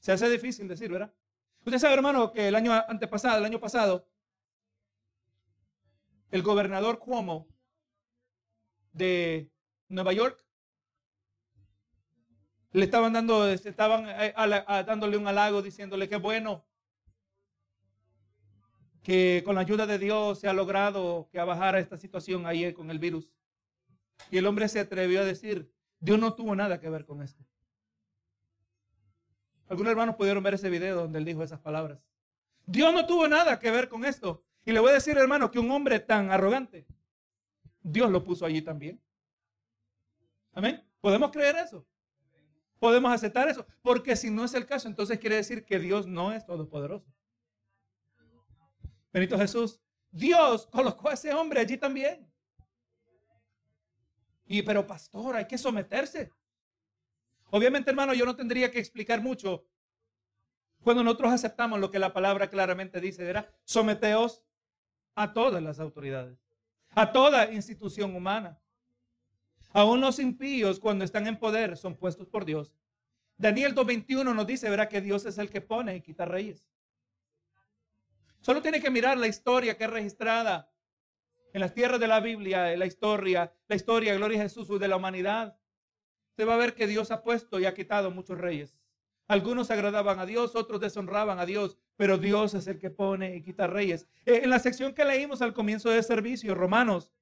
Se 0.00 0.12
hace 0.12 0.30
difícil 0.30 0.66
decir, 0.66 0.90
¿verdad? 0.90 1.12
Usted 1.66 1.78
sabe, 1.78 1.94
hermano, 1.94 2.32
que 2.32 2.48
el 2.48 2.54
año 2.54 2.72
antepasado, 2.72 3.38
el 3.38 3.44
año 3.44 3.60
pasado, 3.60 4.08
el 6.30 6.42
gobernador 6.42 6.98
Cuomo 6.98 7.46
de 8.92 9.50
Nueva 9.88 10.14
York 10.14 10.45
le 12.76 12.84
estaban 12.84 13.14
dando, 13.14 13.48
estaban 13.48 14.06
eh, 14.06 14.34
dándole 14.86 15.16
un 15.16 15.26
halago 15.26 15.62
diciéndole 15.62 16.10
que 16.10 16.16
bueno 16.16 16.66
que 19.02 19.42
con 19.46 19.54
la 19.54 19.62
ayuda 19.62 19.86
de 19.86 19.98
Dios 19.98 20.40
se 20.40 20.48
ha 20.48 20.52
logrado 20.52 21.30
que 21.32 21.38
bajara 21.38 21.78
esta 21.78 21.96
situación 21.96 22.44
ahí 22.44 22.74
con 22.74 22.90
el 22.90 22.98
virus. 22.98 23.32
Y 24.30 24.36
el 24.36 24.46
hombre 24.46 24.68
se 24.68 24.80
atrevió 24.80 25.22
a 25.22 25.24
decir, 25.24 25.72
Dios 26.00 26.18
no 26.18 26.34
tuvo 26.34 26.54
nada 26.54 26.78
que 26.78 26.90
ver 26.90 27.06
con 27.06 27.22
esto. 27.22 27.42
Algunos 29.68 29.92
hermanos 29.92 30.16
pudieron 30.16 30.42
ver 30.42 30.54
ese 30.54 30.68
video 30.68 30.96
donde 30.96 31.18
él 31.18 31.24
dijo 31.24 31.42
esas 31.42 31.60
palabras. 31.60 31.98
Dios 32.66 32.92
no 32.92 33.06
tuvo 33.06 33.26
nada 33.26 33.58
que 33.58 33.70
ver 33.70 33.88
con 33.88 34.04
esto. 34.04 34.44
Y 34.66 34.72
le 34.72 34.80
voy 34.80 34.90
a 34.90 34.94
decir, 34.94 35.16
hermano, 35.16 35.50
que 35.50 35.58
un 35.58 35.70
hombre 35.70 35.98
tan 36.00 36.30
arrogante, 36.30 36.86
Dios 37.80 38.10
lo 38.10 38.22
puso 38.22 38.44
allí 38.44 38.60
también. 38.60 39.00
Amén. 40.52 40.84
¿Podemos 41.00 41.30
creer 41.30 41.56
eso? 41.56 41.86
Podemos 42.86 43.12
aceptar 43.12 43.48
eso, 43.48 43.66
porque 43.82 44.14
si 44.14 44.30
no 44.30 44.44
es 44.44 44.54
el 44.54 44.64
caso, 44.64 44.86
entonces 44.86 45.18
quiere 45.18 45.34
decir 45.34 45.64
que 45.64 45.80
Dios 45.80 46.06
no 46.06 46.32
es 46.32 46.46
todopoderoso. 46.46 47.12
Benito 49.12 49.36
Jesús, 49.36 49.80
Dios 50.12 50.68
colocó 50.68 51.08
a 51.08 51.14
ese 51.14 51.34
hombre 51.34 51.58
allí 51.58 51.76
también. 51.76 52.32
Y 54.44 54.62
pero 54.62 54.86
pastor, 54.86 55.34
hay 55.34 55.48
que 55.48 55.58
someterse. 55.58 56.30
Obviamente, 57.50 57.90
hermano, 57.90 58.14
yo 58.14 58.24
no 58.24 58.36
tendría 58.36 58.70
que 58.70 58.78
explicar 58.78 59.20
mucho 59.20 59.66
cuando 60.80 61.02
nosotros 61.02 61.32
aceptamos 61.32 61.80
lo 61.80 61.90
que 61.90 61.98
la 61.98 62.12
palabra 62.12 62.48
claramente 62.50 63.00
dice, 63.00 63.28
era 63.28 63.52
someteos 63.64 64.44
a 65.16 65.32
todas 65.32 65.60
las 65.60 65.80
autoridades, 65.80 66.38
a 66.90 67.10
toda 67.10 67.50
institución 67.52 68.14
humana. 68.14 68.62
Aún 69.76 70.00
los 70.00 70.18
impíos 70.20 70.80
cuando 70.80 71.04
están 71.04 71.26
en 71.26 71.38
poder 71.38 71.76
son 71.76 71.96
puestos 71.96 72.26
por 72.28 72.46
Dios. 72.46 72.72
Daniel 73.36 73.74
2.21 73.74 74.34
nos 74.34 74.46
dice, 74.46 74.70
verá 74.70 74.88
que 74.88 75.02
Dios 75.02 75.26
es 75.26 75.36
el 75.36 75.50
que 75.50 75.60
pone 75.60 75.94
y 75.96 76.00
quita 76.00 76.24
reyes. 76.24 76.66
Solo 78.40 78.62
tiene 78.62 78.80
que 78.80 78.88
mirar 78.88 79.18
la 79.18 79.26
historia 79.26 79.76
que 79.76 79.84
es 79.84 79.90
registrada 79.90 80.72
en 81.52 81.60
las 81.60 81.74
tierras 81.74 82.00
de 82.00 82.06
la 82.06 82.20
Biblia, 82.20 82.72
en 82.72 82.78
la 82.78 82.86
historia, 82.86 83.52
la 83.68 83.76
historia, 83.76 84.14
gloria 84.14 84.38
a 84.38 84.42
Jesús, 84.44 84.66
de 84.80 84.88
la 84.88 84.96
humanidad. 84.96 85.58
Se 86.36 86.46
va 86.46 86.54
a 86.54 86.56
ver 86.56 86.74
que 86.74 86.86
Dios 86.86 87.10
ha 87.10 87.22
puesto 87.22 87.60
y 87.60 87.66
ha 87.66 87.74
quitado 87.74 88.10
muchos 88.10 88.38
reyes. 88.38 88.78
Algunos 89.28 89.70
agradaban 89.70 90.18
a 90.20 90.24
Dios, 90.24 90.56
otros 90.56 90.80
deshonraban 90.80 91.38
a 91.38 91.44
Dios, 91.44 91.76
pero 91.96 92.16
Dios 92.16 92.54
es 92.54 92.66
el 92.66 92.78
que 92.78 92.88
pone 92.88 93.36
y 93.36 93.42
quita 93.42 93.66
reyes. 93.66 94.08
Eh, 94.24 94.40
en 94.42 94.48
la 94.48 94.58
sección 94.58 94.94
que 94.94 95.04
leímos 95.04 95.42
al 95.42 95.52
comienzo 95.52 95.90
del 95.90 96.02
servicio, 96.02 96.54
Romanos 96.54 97.12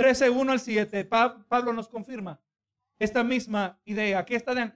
13, 0.00 0.30
1 0.30 0.52
al 0.52 0.60
7, 0.60 1.04
Pablo 1.04 1.74
nos 1.74 1.86
confirma 1.86 2.40
esta 2.98 3.22
misma 3.22 3.78
idea. 3.84 4.20
Aquí 4.20 4.34
están, 4.34 4.72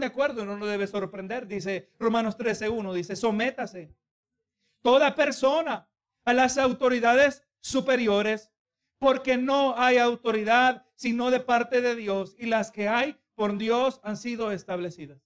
de 0.00 0.06
acuerdo, 0.06 0.46
no 0.46 0.56
nos 0.56 0.66
debe 0.66 0.86
sorprender. 0.86 1.46
Dice 1.46 1.90
Romanos 1.98 2.38
13, 2.38 2.70
1, 2.70 2.94
dice, 2.94 3.14
sométase 3.14 3.94
toda 4.80 5.14
persona 5.14 5.86
a 6.24 6.32
las 6.32 6.56
autoridades 6.56 7.42
superiores, 7.60 8.50
porque 8.98 9.36
no 9.36 9.78
hay 9.78 9.98
autoridad 9.98 10.86
sino 10.94 11.30
de 11.30 11.40
parte 11.40 11.82
de 11.82 11.94
Dios, 11.94 12.34
y 12.38 12.46
las 12.46 12.70
que 12.70 12.88
hay 12.88 13.20
por 13.34 13.58
Dios 13.58 14.00
han 14.02 14.16
sido 14.16 14.52
establecidas. 14.52 15.20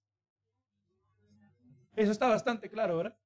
Eso 1.94 2.10
está 2.10 2.26
bastante 2.26 2.68
claro, 2.68 2.96
¿verdad? 2.96 3.16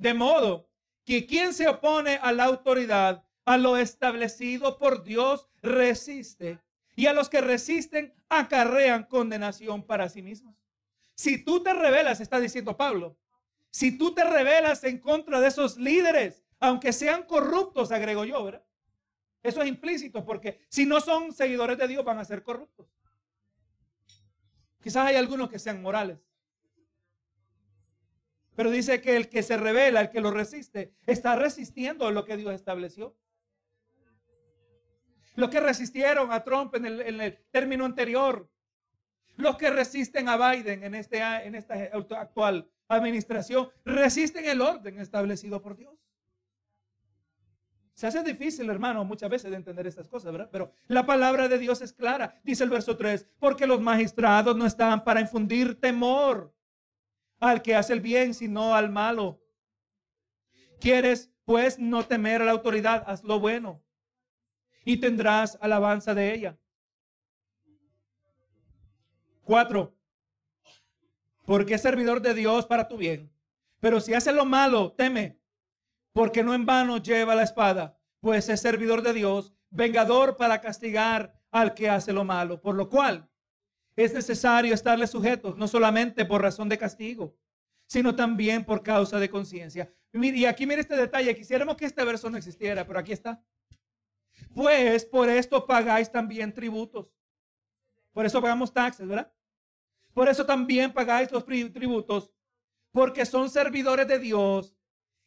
De 0.00 0.14
modo 0.14 0.68
que 1.04 1.26
quien 1.26 1.54
se 1.54 1.68
opone 1.68 2.18
a 2.20 2.32
la 2.32 2.46
autoridad 2.46 3.24
a 3.44 3.56
lo 3.56 3.76
establecido 3.76 4.78
por 4.78 5.02
Dios 5.02 5.48
resiste. 5.62 6.58
Y 6.96 7.06
a 7.06 7.12
los 7.12 7.28
que 7.28 7.40
resisten 7.40 8.12
acarrean 8.28 9.04
condenación 9.04 9.82
para 9.82 10.08
sí 10.08 10.22
mismos. 10.22 10.54
Si 11.14 11.42
tú 11.42 11.62
te 11.62 11.72
rebelas, 11.72 12.20
está 12.20 12.40
diciendo 12.40 12.76
Pablo, 12.76 13.16
si 13.70 13.96
tú 13.96 14.14
te 14.14 14.24
rebelas 14.24 14.84
en 14.84 14.98
contra 14.98 15.40
de 15.40 15.48
esos 15.48 15.76
líderes, 15.76 16.42
aunque 16.58 16.92
sean 16.92 17.22
corruptos, 17.24 17.92
agrego 17.92 18.24
yo, 18.24 18.44
¿verdad? 18.44 18.64
Eso 19.42 19.62
es 19.62 19.68
implícito 19.68 20.24
porque 20.24 20.60
si 20.68 20.84
no 20.84 21.00
son 21.00 21.32
seguidores 21.32 21.78
de 21.78 21.88
Dios 21.88 22.04
van 22.04 22.18
a 22.18 22.24
ser 22.24 22.42
corruptos. 22.42 22.86
Quizás 24.82 25.06
hay 25.06 25.16
algunos 25.16 25.48
que 25.48 25.58
sean 25.58 25.82
morales. 25.82 26.18
Pero 28.54 28.70
dice 28.70 29.00
que 29.00 29.16
el 29.16 29.28
que 29.28 29.42
se 29.42 29.56
revela, 29.56 30.02
el 30.02 30.10
que 30.10 30.20
lo 30.20 30.30
resiste, 30.30 30.92
está 31.06 31.36
resistiendo 31.36 32.10
lo 32.10 32.24
que 32.24 32.36
Dios 32.36 32.52
estableció. 32.52 33.16
Los 35.36 35.50
que 35.50 35.60
resistieron 35.60 36.32
a 36.32 36.42
Trump 36.42 36.74
en 36.74 36.86
el, 36.86 37.38
término 37.50 37.84
anterior. 37.84 38.48
Los 39.36 39.56
que 39.56 39.70
resisten 39.70 40.28
a 40.28 40.36
Biden 40.36 40.84
en, 40.84 40.94
este, 40.94 41.20
en 41.20 41.54
esta 41.54 41.74
actual 41.74 42.68
administración. 42.88 43.70
Resisten 43.84 44.44
el 44.46 44.60
orden 44.60 44.98
establecido 44.98 45.62
por 45.62 45.76
Dios. 45.76 45.94
Se 47.94 48.06
hace 48.06 48.22
difícil, 48.22 48.68
hermano, 48.70 49.04
muchas 49.04 49.28
veces 49.28 49.50
de 49.50 49.56
entender 49.58 49.86
estas 49.86 50.08
cosas, 50.08 50.32
¿verdad? 50.32 50.48
Pero 50.50 50.72
la 50.88 51.04
palabra 51.04 51.48
de 51.48 51.58
Dios 51.58 51.82
es 51.82 51.92
clara. 51.92 52.40
Dice 52.42 52.64
el 52.64 52.70
verso 52.70 52.96
3, 52.96 53.26
porque 53.38 53.66
los 53.66 53.80
magistrados 53.80 54.56
no 54.56 54.64
están 54.64 55.04
para 55.04 55.20
infundir 55.20 55.78
temor 55.78 56.54
al 57.40 57.60
que 57.62 57.74
hace 57.74 57.92
el 57.92 58.00
bien, 58.00 58.32
sino 58.32 58.74
al 58.74 58.90
malo. 58.90 59.42
¿Quieres 60.80 61.30
pues 61.44 61.78
no 61.78 62.06
temer 62.06 62.42
a 62.42 62.46
la 62.46 62.52
autoridad, 62.52 63.04
haz 63.06 63.22
lo 63.22 63.38
bueno 63.38 63.82
y 64.84 64.98
tendrás 64.98 65.58
alabanza 65.60 66.14
de 66.14 66.34
ella. 66.34 66.58
Cuatro, 69.42 69.96
porque 71.44 71.74
es 71.74 71.82
servidor 71.82 72.22
de 72.22 72.34
Dios 72.34 72.66
para 72.66 72.86
tu 72.86 72.96
bien. 72.96 73.32
Pero 73.80 74.00
si 74.00 74.14
hace 74.14 74.32
lo 74.32 74.44
malo, 74.44 74.92
teme, 74.92 75.40
porque 76.12 76.42
no 76.44 76.54
en 76.54 76.66
vano 76.66 76.98
lleva 76.98 77.34
la 77.34 77.42
espada, 77.42 77.98
pues 78.20 78.48
es 78.48 78.60
servidor 78.60 79.02
de 79.02 79.12
Dios, 79.12 79.54
vengador 79.70 80.36
para 80.36 80.60
castigar 80.60 81.40
al 81.50 81.74
que 81.74 81.88
hace 81.88 82.12
lo 82.12 82.24
malo. 82.24 82.60
Por 82.60 82.74
lo 82.74 82.88
cual 82.88 83.28
es 83.96 84.14
necesario 84.14 84.74
estarle 84.74 85.06
sujetos, 85.06 85.56
no 85.56 85.66
solamente 85.66 86.24
por 86.24 86.42
razón 86.42 86.68
de 86.68 86.78
castigo, 86.78 87.36
sino 87.86 88.14
también 88.14 88.64
por 88.64 88.82
causa 88.82 89.18
de 89.18 89.30
conciencia. 89.30 89.92
Y 90.12 90.44
aquí 90.44 90.66
mire 90.66 90.80
este 90.80 90.96
detalle, 90.96 91.34
quisiéramos 91.34 91.76
que 91.76 91.86
este 91.86 92.04
verso 92.04 92.30
no 92.30 92.36
existiera, 92.36 92.86
pero 92.86 92.98
aquí 92.98 93.12
está. 93.12 93.42
Pues 94.54 95.04
por 95.04 95.28
esto 95.28 95.66
pagáis 95.66 96.10
también 96.10 96.52
tributos. 96.52 97.14
Por 98.12 98.26
eso 98.26 98.40
pagamos 98.42 98.72
taxes, 98.72 99.06
¿verdad? 99.06 99.32
Por 100.12 100.28
eso 100.28 100.44
también 100.44 100.92
pagáis 100.92 101.30
los 101.30 101.44
tributos, 101.44 102.32
porque 102.90 103.24
son 103.24 103.48
servidores 103.48 104.08
de 104.08 104.18
Dios 104.18 104.74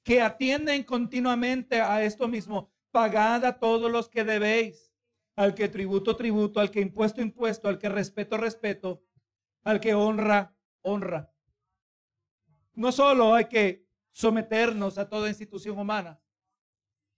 que 0.04 0.22
atienden 0.22 0.84
continuamente 0.84 1.82
a 1.82 2.04
esto 2.04 2.28
mismo. 2.28 2.72
Pagad 2.92 3.46
a 3.46 3.60
todos 3.60 3.90
los 3.90 4.10
que 4.10 4.24
debéis, 4.24 4.92
al 5.36 5.56
que 5.56 5.70
tributo, 5.70 6.16
tributo, 6.16 6.60
al 6.60 6.70
que 6.70 6.82
impuesto, 6.82 7.22
impuesto, 7.22 7.70
al 7.70 7.80
que 7.80 7.90
respeto, 7.90 8.38
respeto, 8.38 9.04
al 9.64 9.80
que 9.80 9.94
honra, 9.96 10.56
honra. 10.82 11.34
No 12.76 12.92
solo 12.92 13.34
hay 13.34 13.46
que 13.46 13.88
someternos 14.12 14.98
a 14.98 15.10
toda 15.10 15.30
institución 15.30 15.80
humana, 15.80 16.20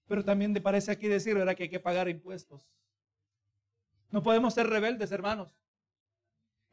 pero 0.08 0.24
también 0.24 0.54
te 0.54 0.62
parece 0.62 0.92
aquí 0.92 1.08
decir, 1.08 1.36
¿verdad? 1.36 1.56
Que 1.56 1.64
hay 1.64 1.70
que 1.70 1.80
pagar 1.80 2.08
impuestos. 2.10 2.70
No 4.12 4.22
podemos 4.24 4.54
ser 4.54 4.68
rebeldes, 4.68 5.12
hermanos. 5.12 5.58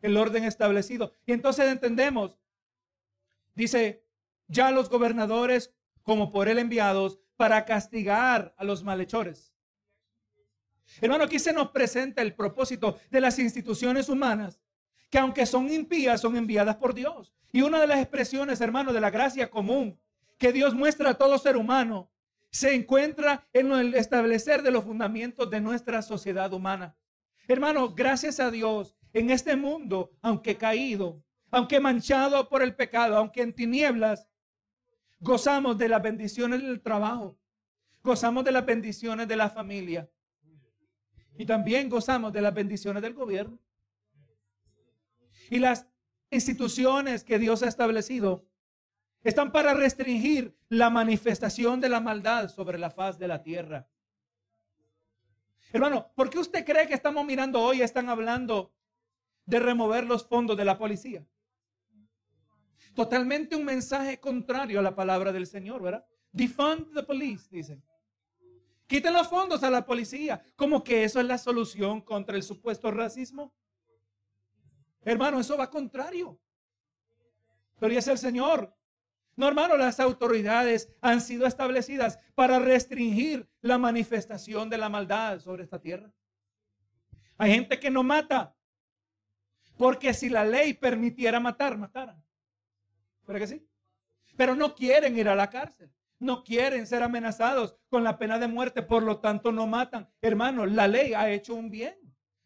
El 0.00 0.16
orden 0.16 0.44
establecido. 0.44 1.12
Y 1.26 1.32
entonces 1.32 1.70
entendemos, 1.70 2.38
dice, 3.54 4.04
ya 4.48 4.70
los 4.70 4.88
gobernadores, 4.88 5.74
como 6.02 6.30
por 6.30 6.48
él 6.48 6.58
enviados, 6.58 7.18
para 7.36 7.64
castigar 7.64 8.54
a 8.58 8.64
los 8.64 8.84
malhechores. 8.84 9.52
Hermano, 11.00 11.24
aquí 11.24 11.38
se 11.38 11.52
nos 11.52 11.70
presenta 11.70 12.20
el 12.22 12.34
propósito 12.34 12.98
de 13.10 13.20
las 13.20 13.38
instituciones 13.38 14.08
humanas, 14.08 14.60
que 15.08 15.18
aunque 15.18 15.46
son 15.46 15.72
impías, 15.72 16.20
son 16.20 16.36
enviadas 16.36 16.76
por 16.76 16.94
Dios. 16.94 17.32
Y 17.50 17.62
una 17.62 17.80
de 17.80 17.86
las 17.86 18.00
expresiones, 18.00 18.60
hermano, 18.60 18.92
de 18.92 19.00
la 19.00 19.10
gracia 19.10 19.50
común 19.50 19.98
que 20.38 20.52
Dios 20.52 20.74
muestra 20.74 21.10
a 21.10 21.14
todo 21.14 21.38
ser 21.38 21.56
humano 21.56 22.11
se 22.52 22.74
encuentra 22.74 23.48
en 23.54 23.72
el 23.72 23.94
establecer 23.94 24.62
de 24.62 24.70
los 24.70 24.84
fundamentos 24.84 25.48
de 25.48 25.60
nuestra 25.60 26.02
sociedad 26.02 26.52
humana. 26.52 26.94
Hermano, 27.48 27.94
gracias 27.94 28.38
a 28.40 28.50
Dios, 28.50 28.94
en 29.14 29.30
este 29.30 29.56
mundo, 29.56 30.12
aunque 30.20 30.56
caído, 30.56 31.24
aunque 31.50 31.80
manchado 31.80 32.48
por 32.50 32.62
el 32.62 32.76
pecado, 32.76 33.16
aunque 33.16 33.40
en 33.40 33.54
tinieblas, 33.54 34.28
gozamos 35.18 35.78
de 35.78 35.88
las 35.88 36.02
bendiciones 36.02 36.62
del 36.62 36.82
trabajo, 36.82 37.38
gozamos 38.02 38.44
de 38.44 38.52
las 38.52 38.66
bendiciones 38.66 39.26
de 39.26 39.36
la 39.36 39.48
familia 39.48 40.10
y 41.38 41.46
también 41.46 41.88
gozamos 41.88 42.34
de 42.34 42.42
las 42.42 42.52
bendiciones 42.52 43.02
del 43.02 43.14
gobierno. 43.14 43.58
Y 45.48 45.58
las 45.58 45.86
instituciones 46.30 47.24
que 47.24 47.38
Dios 47.38 47.62
ha 47.62 47.68
establecido 47.68 48.46
están 49.22 49.52
para 49.52 49.74
restringir 49.74 50.56
la 50.68 50.90
manifestación 50.90 51.80
de 51.80 51.88
la 51.88 52.00
maldad 52.00 52.48
sobre 52.48 52.78
la 52.78 52.90
faz 52.90 53.18
de 53.18 53.28
la 53.28 53.42
tierra. 53.42 53.88
Hermano, 55.72 56.12
¿por 56.14 56.28
qué 56.28 56.38
usted 56.38 56.64
cree 56.64 56.86
que 56.86 56.94
estamos 56.94 57.24
mirando 57.24 57.60
hoy, 57.60 57.82
están 57.82 58.08
hablando 58.08 58.74
de 59.46 59.58
remover 59.58 60.04
los 60.04 60.26
fondos 60.26 60.56
de 60.56 60.64
la 60.64 60.76
policía? 60.76 61.26
Totalmente 62.94 63.56
un 63.56 63.64
mensaje 63.64 64.20
contrario 64.20 64.80
a 64.80 64.82
la 64.82 64.94
palabra 64.94 65.32
del 65.32 65.46
Señor, 65.46 65.82
¿verdad? 65.82 66.04
Defund 66.30 66.92
the 66.94 67.02
police, 67.02 67.48
dicen. 67.50 67.82
Quiten 68.86 69.14
los 69.14 69.28
fondos 69.28 69.62
a 69.62 69.70
la 69.70 69.86
policía, 69.86 70.42
como 70.56 70.84
que 70.84 71.04
eso 71.04 71.18
es 71.20 71.26
la 71.26 71.38
solución 71.38 72.02
contra 72.02 72.36
el 72.36 72.42
supuesto 72.42 72.90
racismo. 72.90 73.54
Hermano, 75.02 75.40
eso 75.40 75.56
va 75.56 75.70
contrario. 75.70 76.38
Pero 77.80 77.94
es 77.94 78.06
el 78.08 78.18
Señor. 78.18 78.74
No, 79.34 79.48
hermano, 79.48 79.76
las 79.76 79.98
autoridades 79.98 80.92
han 81.00 81.20
sido 81.20 81.46
establecidas 81.46 82.18
para 82.34 82.58
restringir 82.58 83.48
la 83.60 83.78
manifestación 83.78 84.68
de 84.68 84.78
la 84.78 84.88
maldad 84.88 85.40
sobre 85.40 85.64
esta 85.64 85.80
tierra. 85.80 86.12
Hay 87.38 87.52
gente 87.52 87.80
que 87.80 87.90
no 87.90 88.02
mata, 88.02 88.54
porque 89.78 90.12
si 90.12 90.28
la 90.28 90.44
ley 90.44 90.74
permitiera 90.74 91.40
matar, 91.40 91.78
mataran. 91.78 92.22
¿Pero 93.24 93.38
que 93.38 93.46
sí? 93.46 93.66
Pero 94.36 94.54
no 94.54 94.74
quieren 94.74 95.18
ir 95.18 95.28
a 95.28 95.34
la 95.34 95.50
cárcel. 95.50 95.92
No 96.18 96.44
quieren 96.44 96.86
ser 96.86 97.02
amenazados 97.02 97.76
con 97.88 98.04
la 98.04 98.16
pena 98.16 98.38
de 98.38 98.46
muerte, 98.46 98.82
por 98.82 99.02
lo 99.02 99.18
tanto 99.18 99.50
no 99.50 99.66
matan. 99.66 100.08
Hermano, 100.20 100.66
la 100.66 100.86
ley 100.86 101.14
ha 101.14 101.28
hecho 101.30 101.54
un 101.54 101.68
bien. 101.68 101.96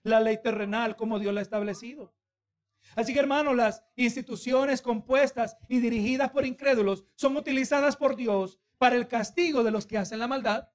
La 0.02 0.20
ley 0.20 0.40
terrenal 0.42 0.96
como 0.96 1.18
Dios 1.18 1.34
la 1.34 1.40
ha 1.40 1.42
establecido. 1.42 2.15
Así 2.96 3.12
que 3.12 3.20
hermanos, 3.20 3.54
las 3.54 3.84
instituciones 3.94 4.80
compuestas 4.80 5.56
y 5.68 5.80
dirigidas 5.80 6.30
por 6.30 6.46
incrédulos 6.46 7.04
son 7.14 7.36
utilizadas 7.36 7.94
por 7.94 8.16
Dios 8.16 8.58
para 8.78 8.96
el 8.96 9.06
castigo 9.06 9.62
de 9.62 9.70
los 9.70 9.86
que 9.86 9.98
hacen 9.98 10.18
la 10.18 10.26
maldad. 10.26 10.70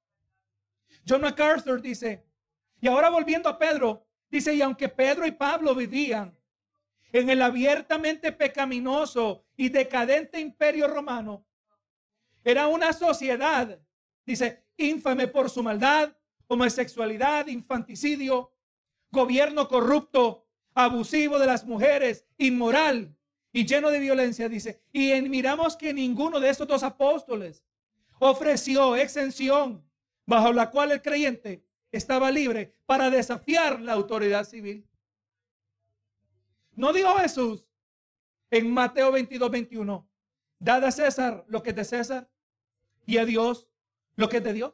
John 1.08 1.22
MacArthur 1.22 1.82
dice, 1.82 2.24
y 2.80 2.88
ahora 2.88 3.10
volviendo 3.10 3.50
a 3.50 3.58
Pedro, 3.58 4.06
dice, 4.30 4.54
y 4.54 4.62
aunque 4.62 4.88
Pedro 4.88 5.26
y 5.26 5.32
Pablo 5.32 5.74
vivían 5.74 6.38
en 7.12 7.32
el 7.32 7.42
abiertamente 7.42 8.32
pecaminoso 8.32 9.44
y 9.58 9.70
decadente 9.70 10.40
imperio 10.40 10.88
romano, 10.88 11.44
era 12.44 12.68
una 12.68 12.94
sociedad, 12.94 13.80
dice, 14.24 14.68
infame 14.78 15.28
por 15.28 15.50
su 15.50 15.64
maldad, 15.64 16.16
homosexualidad, 16.46 17.48
infanticidio, 17.48 18.54
gobierno 19.10 19.68
corrupto, 19.68 20.46
abusivo 20.74 21.40
de 21.40 21.46
las 21.46 21.66
mujeres, 21.66 22.26
inmoral 22.38 23.16
y 23.52 23.66
lleno 23.66 23.90
de 23.90 24.00
violencia, 24.00 24.50
dice. 24.50 24.82
Y 24.92 25.22
miramos 25.24 25.76
que 25.76 25.94
ninguno 25.94 26.40
de 26.40 26.50
estos 26.50 26.68
dos 26.68 26.84
apóstoles 26.84 27.64
ofreció 28.20 28.96
exención 28.96 29.84
bajo 30.26 30.54
la 30.54 30.70
cual 30.70 30.92
el 30.92 31.02
creyente 31.02 31.66
estaba 31.92 32.32
libre 32.32 32.76
para 32.86 33.10
desafiar 33.10 33.82
la 33.82 33.94
autoridad 33.94 34.46
civil. 34.46 34.88
No 36.74 36.94
dijo 36.94 37.16
Jesús 37.18 37.66
en 38.50 38.72
Mateo 38.72 39.12
22, 39.12 39.52
21, 39.52 40.10
dad 40.60 40.86
a 40.86 40.92
César 40.92 41.44
lo 41.48 41.62
que 41.62 41.72
es 41.72 41.76
de 41.76 41.86
César 41.86 42.30
y 43.06 43.18
a 43.18 43.26
Dios 43.26 43.68
lo 44.16 44.30
que 44.30 44.38
es 44.38 44.44
de 44.44 44.54
Dios. 44.54 44.74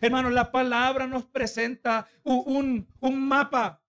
Hermano, 0.00 0.30
la 0.30 0.50
palabra 0.50 1.06
nos 1.06 1.24
presenta 1.24 2.08
un, 2.22 2.86
un 3.00 3.28
mapa 3.28 3.83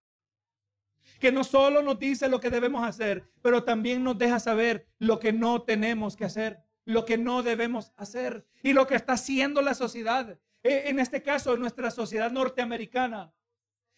que 1.20 1.32
no 1.32 1.44
solo 1.44 1.82
nos 1.82 2.00
dice 2.00 2.30
lo 2.30 2.40
que 2.40 2.50
debemos 2.50 2.88
hacer, 2.88 3.24
pero 3.42 3.64
también 3.64 4.04
nos 4.04 4.18
deja 4.18 4.40
saber 4.40 4.88
lo 5.00 5.20
que 5.20 5.34
no 5.34 5.64
tenemos 5.64 6.16
que 6.16 6.26
hacer, 6.26 6.60
lo 6.86 7.06
que 7.06 7.18
no 7.18 7.44
debemos 7.44 7.92
hacer 7.98 8.46
y 8.64 8.74
lo 8.74 8.88
que 8.88 8.96
está 8.96 9.14
haciendo 9.14 9.62
la 9.62 9.74
sociedad. 9.74 10.38
E, 10.64 10.90
en 10.90 11.00
este 11.00 11.22
caso, 11.22 11.58
nuestra 11.58 11.92
sociedad 11.92 12.32
norteamericana 12.32 13.34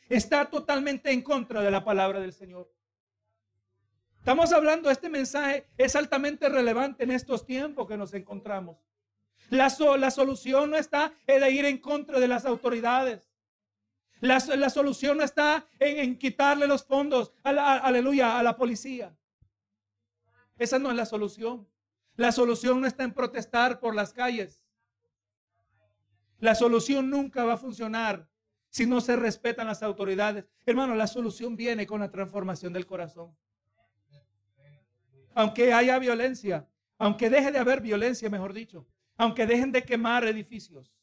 está 0.10 0.46
totalmente 0.46 1.12
en 1.12 1.22
contra 1.22 1.62
de 1.62 1.72
la 1.72 1.84
palabra 1.84 2.20
del 2.20 2.34
Señor. 2.34 2.72
Estamos 4.20 4.52
hablando, 4.52 4.90
este 4.90 5.10
mensaje 5.10 5.68
es 5.78 5.96
altamente 5.96 6.50
relevante 6.50 7.04
en 7.04 7.12
estos 7.12 7.46
tiempos 7.46 7.88
que 7.88 7.98
nos 7.98 8.14
encontramos. 8.14 8.78
La, 9.50 9.74
la 9.98 10.12
solución 10.12 10.72
no 10.72 10.78
está 10.78 11.14
en 11.26 11.56
ir 11.56 11.66
en 11.66 11.78
contra 11.78 12.20
de 12.20 12.28
las 12.28 12.46
autoridades. 12.46 13.27
La, 14.20 14.70
solución 14.70 15.18
no 15.18 15.24
está 15.24 15.68
en, 15.80 16.18
quitarle 16.18 16.68
los 16.68 16.84
fondos, 16.84 17.34
aleluya, 17.44 18.40
a 18.40 18.44
la 18.44 18.56
policía. 18.56 19.16
Esa 20.58 20.80
no 20.80 20.90
es 20.90 20.96
la 20.96 21.06
solución. 21.06 21.68
La 22.16 22.32
solución 22.32 22.82
no 22.82 22.88
está 22.88 23.04
en 23.04 23.14
protestar 23.14 23.80
por 23.80 23.94
las 23.94 24.12
calles. 24.12 24.64
La 26.40 26.56
solución 26.56 27.10
nunca 27.10 27.44
va 27.44 27.54
a 27.54 27.58
funcionar 27.58 28.28
si 28.70 28.86
no 28.86 29.02
se 29.02 29.16
respetan 29.16 29.68
las 29.68 29.84
autoridades. 29.84 30.46
Hermano, 30.66 30.96
la 30.96 31.08
solución 31.08 31.56
viene 31.56 31.86
con 31.86 32.02
la 32.02 32.12
transformación 32.12 32.74
del 32.74 32.88
corazón. 32.88 33.36
Aunque 35.36 35.72
haya 35.74 36.00
violencia, 36.00 36.68
aunque 36.98 37.30
deje 37.30 37.52
de 37.52 37.60
haber 37.60 37.82
violencia, 37.82 38.30
mejor 38.30 38.54
dicho, 38.54 38.88
aunque 39.16 39.46
dejen 39.46 39.72
de 39.72 39.84
quemar 39.84 40.26
edificios, 40.26 40.97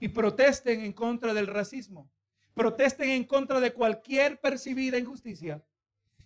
y 0.00 0.08
protesten 0.08 0.80
en 0.80 0.92
contra 0.92 1.34
del 1.34 1.46
racismo, 1.46 2.10
protesten 2.54 3.10
en 3.10 3.24
contra 3.24 3.60
de 3.60 3.72
cualquier 3.72 4.40
percibida 4.40 4.98
injusticia. 4.98 5.62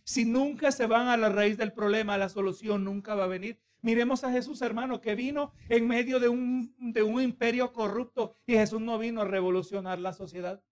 Si 0.05 0.25
nunca 0.25 0.71
se 0.71 0.87
van 0.87 1.09
a 1.09 1.17
la 1.17 1.29
raíz 1.29 1.59
del 1.59 1.73
problema, 1.73 2.17
la 2.17 2.29
solución 2.29 2.85
nunca 2.85 3.15
va 3.15 3.25
a 3.25 3.29
venir. 3.29 3.61
Miremos 3.83 4.25
a 4.25 4.31
Jesús, 4.31 4.63
hermano, 4.63 5.01
que 5.01 5.15
vino 5.15 5.53
en 5.69 5.87
medio 5.87 6.21
de 6.21 6.29
un, 6.29 6.75
de 6.79 7.03
un 7.03 7.21
imperio 7.21 7.73
corrupto 7.73 8.35
y 8.47 8.55
Jesús 8.55 8.81
no 8.81 8.99
vino 8.99 9.23
a 9.23 9.27
revolucionar 9.27 9.99
la 9.99 10.13
sociedad. 10.15 10.63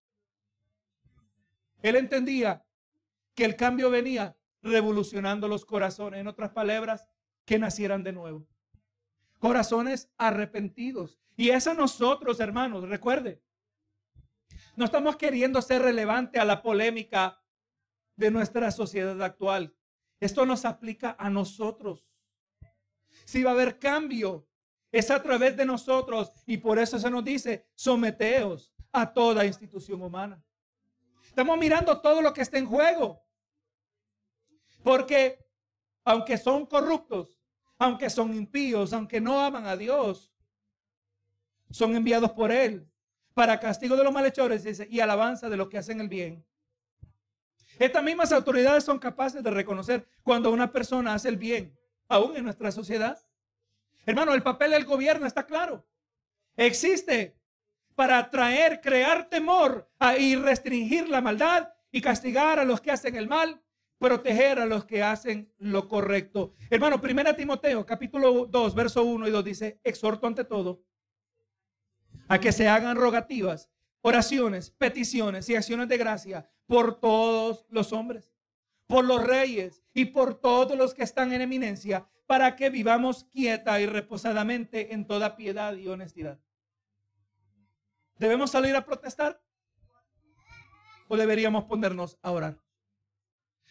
Él 1.83 1.97
entendía 1.97 2.65
que 3.35 3.45
el 3.45 3.57
cambio 3.57 3.91
venía 3.91 4.37
revolucionando 4.63 5.49
los 5.49 5.65
corazones. 5.65 6.21
En 6.21 6.29
otras 6.29 6.51
palabras, 6.51 7.09
que 7.45 7.59
nacieran 7.59 8.05
de 8.05 8.13
nuevo. 8.13 8.47
Corazones 9.43 10.09
arrepentidos. 10.19 11.19
Y 11.37 11.51
es 11.51 11.67
a 11.67 11.75
nosotros, 11.75 12.39
hermanos, 12.39 12.89
recuerde. 12.89 13.43
No 14.77 14.85
estamos 14.85 15.17
queriendo 15.17 15.61
ser 15.61 15.83
relevante 15.83 16.39
a 16.39 16.45
la 16.45 16.63
polémica 16.63 17.43
de 18.15 18.31
nuestra 18.31 18.71
sociedad 18.71 19.21
actual. 19.21 19.75
Esto 20.21 20.47
nos 20.47 20.65
aplica 20.65 21.17
a 21.19 21.29
nosotros. 21.29 22.07
Si 23.25 23.43
va 23.43 23.51
a 23.51 23.55
haber 23.55 23.81
cambio, 23.81 24.47
es 24.93 25.11
a 25.11 25.21
través 25.21 25.57
de 25.57 25.67
nosotros. 25.67 26.31
Y 26.47 26.59
por 26.59 26.79
eso 26.79 27.01
se 27.01 27.11
nos 27.11 27.25
dice, 27.25 27.67
someteos 27.75 28.73
a 28.93 29.13
toda 29.13 29.45
institución 29.45 30.03
humana. 30.03 30.41
Estamos 31.27 31.59
mirando 31.59 32.01
todo 32.01 32.23
lo 32.23 32.33
que 32.33 32.43
está 32.43 32.59
en 32.59 32.67
juego. 32.67 33.21
Porque 34.85 35.45
aunque 36.05 36.39
son 36.39 36.65
corruptos, 36.65 37.42
aunque 37.83 38.09
son 38.11 38.33
impíos, 38.33 38.93
aunque 38.93 39.21
no 39.21 39.41
aman 39.41 39.67
a 39.67 39.77
Dios, 39.77 40.33
son 41.69 41.97
enviados 41.97 42.31
por 42.31 42.53
Él 42.53 42.89
para 43.35 43.59
castigo 43.59 43.97
de 43.97 44.05
los 44.05 44.13
malhechores 44.13 44.65
y 44.89 45.01
alabanza 45.01 45.49
de 45.49 45.57
los 45.57 45.69
que 45.69 45.79
hacen 45.79 46.01
el 46.01 46.09
bien. 46.09 46.45
Estas 47.81 48.05
mismas 48.05 48.31
autoridades 48.31 48.85
son 48.85 49.01
capaces 49.01 49.43
de 49.43 49.51
reconocer 49.51 50.07
cuando 50.23 50.53
una 50.53 50.71
persona 50.71 51.15
hace 51.15 51.29
el 51.29 51.37
bien, 51.37 51.77
aún 52.09 52.37
en 52.37 52.45
nuestra 52.45 52.71
sociedad. 52.71 53.19
Hermano, 54.07 54.33
el 54.35 54.45
papel 54.45 54.71
del 54.71 54.85
gobierno 54.85 55.27
está 55.27 55.45
claro. 55.45 55.85
Existe 56.57 57.37
para 57.97 58.19
atraer, 58.19 58.81
crear 58.81 59.29
temor 59.29 59.91
y 60.19 60.37
restringir 60.37 61.09
la 61.09 61.21
maldad 61.21 61.71
y 61.91 62.01
castigar 62.01 62.59
a 62.61 62.65
los 62.65 62.81
que 62.81 62.93
hacen 62.93 63.17
el 63.17 63.27
mal, 63.29 63.62
proteger 64.03 64.59
a 64.59 64.67
los 64.67 64.85
que 64.85 65.01
hacen 65.01 65.55
lo 65.59 65.87
correcto. 65.87 66.55
Hermano, 66.69 67.01
primera 67.01 67.37
Timoteo, 67.37 67.87
capítulo 67.87 68.47
2, 68.47 68.75
verso 68.75 69.05
1 69.05 69.29
y 69.29 69.31
2 69.31 69.45
dice, 69.45 69.81
exhorto 69.85 70.27
ante 70.27 70.45
todo 70.45 70.83
a 72.27 72.41
que 72.41 72.51
se 72.51 72.69
hagan 72.69 72.97
rogativas, 72.97 73.71
oraciones, 74.01 74.71
peticiones 74.71 75.49
y 75.49 75.55
acciones 75.55 75.89
de 75.89 75.99
gracia 75.99 76.51
por 76.67 76.99
todos 76.99 77.65
los 77.69 77.93
hombres, 77.93 78.33
por 78.89 79.05
los 79.05 79.23
reyes 79.23 79.85
y 79.95 80.07
por 80.07 80.35
todos 80.35 80.77
los 80.77 80.95
que 80.95 81.05
están 81.05 81.33
en 81.33 81.43
eminencia, 81.43 82.09
para 82.27 82.57
que 82.57 82.71
vivamos 82.71 83.23
quieta 83.25 83.81
y 83.81 83.87
reposadamente 83.87 84.95
en 84.95 85.07
toda 85.07 85.37
piedad 85.37 85.75
y 85.75 85.87
honestidad. 85.87 86.41
¿Debemos 88.17 88.51
salir 88.51 88.75
a 88.75 88.85
protestar? 88.85 89.41
¿O 91.07 91.17
deberíamos 91.17 91.65
ponernos 91.65 92.19
a 92.21 92.33
orar? 92.33 92.62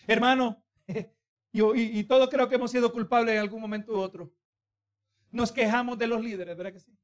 Hermano, 0.08 0.64
y, 1.52 2.00
y 2.00 2.04
todos 2.04 2.30
creo 2.30 2.50
que 2.50 2.56
hemos 2.56 2.72
sido 2.72 2.92
culpables 2.92 3.36
en 3.36 3.42
algún 3.42 3.62
momento 3.62 3.94
u 3.94 3.98
otro. 4.00 4.32
Nos 5.32 5.52
quejamos 5.52 5.98
de 5.98 6.08
los 6.08 6.22
líderes, 6.22 6.58
¿verdad 6.58 6.74
que 6.74 6.80
sí? 6.80 6.98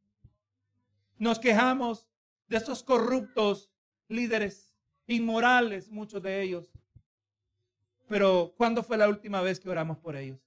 Nos 1.18 1.40
quejamos 1.40 2.08
de 2.48 2.58
esos 2.58 2.84
corruptos 2.84 3.72
líderes, 4.08 4.76
inmorales, 5.08 5.90
muchos 5.90 6.22
de 6.22 6.42
ellos. 6.42 6.72
Pero, 8.08 8.54
¿cuándo 8.58 8.84
fue 8.84 8.98
la 8.98 9.08
última 9.08 9.42
vez 9.42 9.60
que 9.60 9.70
oramos 9.70 9.98
por 9.98 10.16
ellos? 10.16 10.40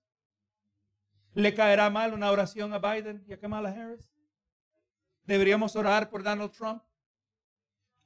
¿Le 1.35 1.55
caerá 1.55 1.91
mal 1.91 2.15
una 2.15 2.31
oración 2.31 2.73
a 2.73 2.79
Biden 2.79 3.25
y 3.27 3.33
a 3.33 3.39
Kamala 3.39 3.71
Harris? 3.71 4.11
¿Deberíamos 5.25 5.77
orar 5.77 6.11
por 6.11 6.23
Donald 6.23 6.51
Trump? 6.53 6.83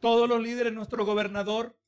todos 0.04 0.28
los 0.28 0.38
líderes, 0.38 0.70
nuestro 0.74 1.07
gobernador. 1.07 1.78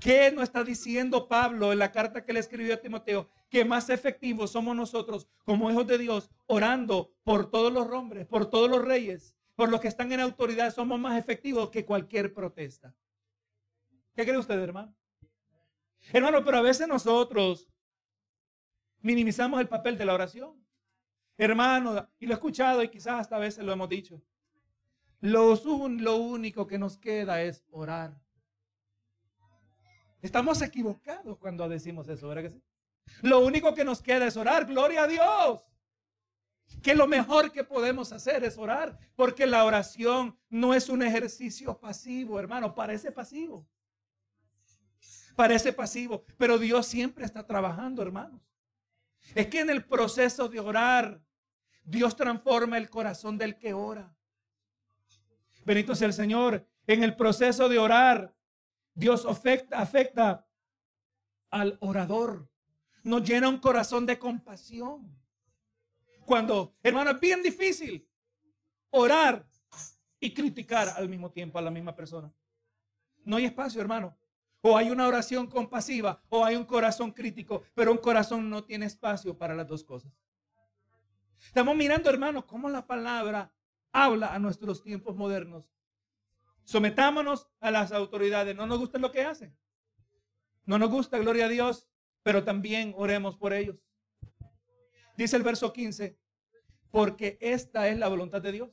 ¿Qué 0.00 0.32
nos 0.32 0.44
está 0.44 0.64
diciendo 0.64 1.28
Pablo 1.28 1.72
en 1.72 1.78
la 1.78 1.92
carta 1.92 2.24
que 2.24 2.32
le 2.32 2.40
escribió 2.40 2.72
a 2.72 2.78
Timoteo? 2.78 3.28
Que 3.50 3.66
más 3.66 3.90
efectivos 3.90 4.50
somos 4.50 4.74
nosotros 4.74 5.28
como 5.44 5.70
hijos 5.70 5.86
de 5.86 5.98
Dios, 5.98 6.30
orando 6.46 7.12
por 7.22 7.50
todos 7.50 7.70
los 7.70 7.86
hombres, 7.88 8.26
por 8.26 8.48
todos 8.48 8.70
los 8.70 8.82
reyes, 8.82 9.36
por 9.54 9.68
los 9.68 9.78
que 9.78 9.88
están 9.88 10.10
en 10.10 10.20
autoridad, 10.20 10.74
somos 10.74 10.98
más 10.98 11.18
efectivos 11.18 11.68
que 11.68 11.84
cualquier 11.84 12.32
protesta. 12.32 12.94
¿Qué 14.14 14.24
cree 14.24 14.38
usted, 14.38 14.58
hermano? 14.58 14.96
Hermano, 16.12 16.42
pero 16.42 16.56
a 16.56 16.62
veces 16.62 16.88
nosotros 16.88 17.68
minimizamos 19.02 19.60
el 19.60 19.68
papel 19.68 19.98
de 19.98 20.06
la 20.06 20.14
oración. 20.14 20.64
Hermano, 21.36 22.08
y 22.18 22.24
lo 22.24 22.32
he 22.32 22.34
escuchado 22.34 22.82
y 22.82 22.88
quizás 22.88 23.20
hasta 23.20 23.36
a 23.36 23.40
veces 23.40 23.64
lo 23.64 23.72
hemos 23.72 23.88
dicho. 23.90 24.22
Lo, 25.20 25.54
lo 25.88 26.16
único 26.16 26.66
que 26.66 26.78
nos 26.78 26.96
queda 26.96 27.42
es 27.42 27.66
orar. 27.70 28.18
Estamos 30.22 30.60
equivocados 30.62 31.38
cuando 31.38 31.68
decimos 31.68 32.08
eso, 32.08 32.28
¿verdad 32.28 32.42
que 32.44 32.50
sí? 32.50 32.62
Lo 33.22 33.40
único 33.40 33.74
que 33.74 33.84
nos 33.84 34.02
queda 34.02 34.26
es 34.26 34.36
orar, 34.36 34.66
gloria 34.66 35.04
a 35.04 35.06
Dios. 35.06 35.60
Que 36.82 36.94
lo 36.94 37.06
mejor 37.06 37.50
que 37.52 37.64
podemos 37.64 38.12
hacer 38.12 38.44
es 38.44 38.56
orar, 38.56 38.98
porque 39.16 39.46
la 39.46 39.64
oración 39.64 40.38
no 40.48 40.72
es 40.72 40.88
un 40.88 41.02
ejercicio 41.02 41.78
pasivo, 41.78 42.38
hermano, 42.38 42.74
parece 42.74 43.10
pasivo. 43.10 43.66
Parece 45.34 45.72
pasivo, 45.72 46.24
pero 46.36 46.58
Dios 46.58 46.86
siempre 46.86 47.24
está 47.24 47.46
trabajando, 47.46 48.02
hermanos. 48.02 48.40
Es 49.34 49.46
que 49.46 49.60
en 49.60 49.70
el 49.70 49.84
proceso 49.84 50.48
de 50.48 50.60
orar, 50.60 51.20
Dios 51.84 52.16
transforma 52.16 52.78
el 52.78 52.88
corazón 52.88 53.38
del 53.38 53.58
que 53.58 53.72
ora. 53.72 54.14
Benito 55.64 55.94
sea 55.94 56.08
el 56.08 56.14
Señor. 56.14 56.66
En 56.86 57.02
el 57.02 57.16
proceso 57.16 57.68
de 57.68 57.78
orar, 57.78 58.34
Dios 59.00 59.24
afecta, 59.24 60.46
al 61.50 61.78
orador. 61.80 62.48
Nos 63.02 63.26
llena 63.26 63.48
un 63.48 63.58
corazón 63.58 64.04
de 64.04 64.18
compasión. 64.18 65.18
Cuando, 66.26 66.76
hermano, 66.82 67.12
es 67.12 67.18
bien 67.18 67.42
difícil 67.42 68.06
orar 68.90 69.48
y 70.20 70.34
criticar 70.34 70.90
al 70.90 71.08
mismo 71.08 71.32
tiempo 71.32 71.58
a 71.58 71.62
la 71.62 71.70
misma 71.70 71.96
persona. 71.96 72.30
No 73.24 73.36
hay 73.36 73.46
espacio, 73.46 73.80
hermano. 73.80 74.16
O 74.60 74.76
hay 74.76 74.90
una 74.90 75.08
oración 75.08 75.46
compasiva 75.46 76.22
o 76.28 76.44
hay 76.44 76.54
un 76.54 76.66
corazón 76.66 77.10
crítico, 77.10 77.62
pero 77.74 77.90
un 77.90 77.98
corazón 77.98 78.50
no 78.50 78.64
tiene 78.64 78.84
espacio 78.84 79.36
para 79.36 79.54
las 79.54 79.66
dos 79.66 79.82
cosas. 79.82 80.12
Estamos 81.46 81.74
mirando, 81.74 82.10
hermano, 82.10 82.46
cómo 82.46 82.68
la 82.68 82.86
palabra 82.86 83.50
habla 83.92 84.34
a 84.34 84.38
nuestros 84.38 84.82
tiempos 84.82 85.16
modernos. 85.16 85.72
Sometámonos 86.70 87.48
a 87.58 87.72
las 87.72 87.90
autoridades. 87.90 88.54
No 88.54 88.64
nos 88.64 88.78
gusta 88.78 88.96
lo 89.00 89.10
que 89.10 89.22
hacen. 89.22 89.52
No 90.64 90.78
nos 90.78 90.88
gusta, 90.88 91.18
gloria 91.18 91.46
a 91.46 91.48
Dios, 91.48 91.88
pero 92.22 92.44
también 92.44 92.94
oremos 92.96 93.36
por 93.36 93.52
ellos. 93.52 93.74
Dice 95.16 95.34
el 95.34 95.42
verso 95.42 95.72
15, 95.72 96.16
porque 96.92 97.38
esta 97.40 97.88
es 97.88 97.98
la 97.98 98.06
voluntad 98.06 98.40
de 98.40 98.52
Dios. 98.52 98.70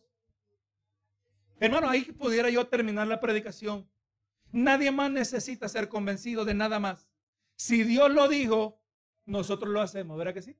Hermano, 1.59 1.89
ahí 1.89 2.03
pudiera 2.03 2.51
yo 2.51 2.67
terminar 2.67 3.07
la 3.07 3.19
predicación. 3.19 3.89
Nadie 4.51 4.91
más 4.91 5.09
necesita 5.09 5.67
ser 5.67 5.89
convencido 5.89 6.45
de 6.45 6.53
nada 6.53 6.79
más. 6.79 7.09
Si 7.55 7.83
Dios 7.83 8.11
lo 8.11 8.27
dijo, 8.27 8.79
nosotros 9.25 9.73
lo 9.73 9.81
hacemos, 9.81 10.19
¿verdad 10.19 10.35
que 10.35 10.43
sí? 10.43 10.55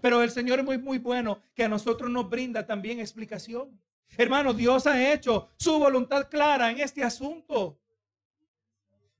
Pero 0.00 0.22
el 0.22 0.30
Señor 0.30 0.60
es 0.60 0.64
muy, 0.64 0.78
muy 0.78 0.98
bueno 0.98 1.42
que 1.52 1.64
a 1.64 1.68
nosotros 1.68 2.12
nos 2.12 2.30
brinda 2.30 2.64
también 2.64 3.00
explicación. 3.00 3.76
Hermano, 4.16 4.54
Dios 4.54 4.86
ha 4.86 5.12
hecho 5.12 5.50
su 5.56 5.78
voluntad 5.78 6.28
clara 6.28 6.70
en 6.70 6.80
este 6.80 7.02
asunto. 7.02 7.78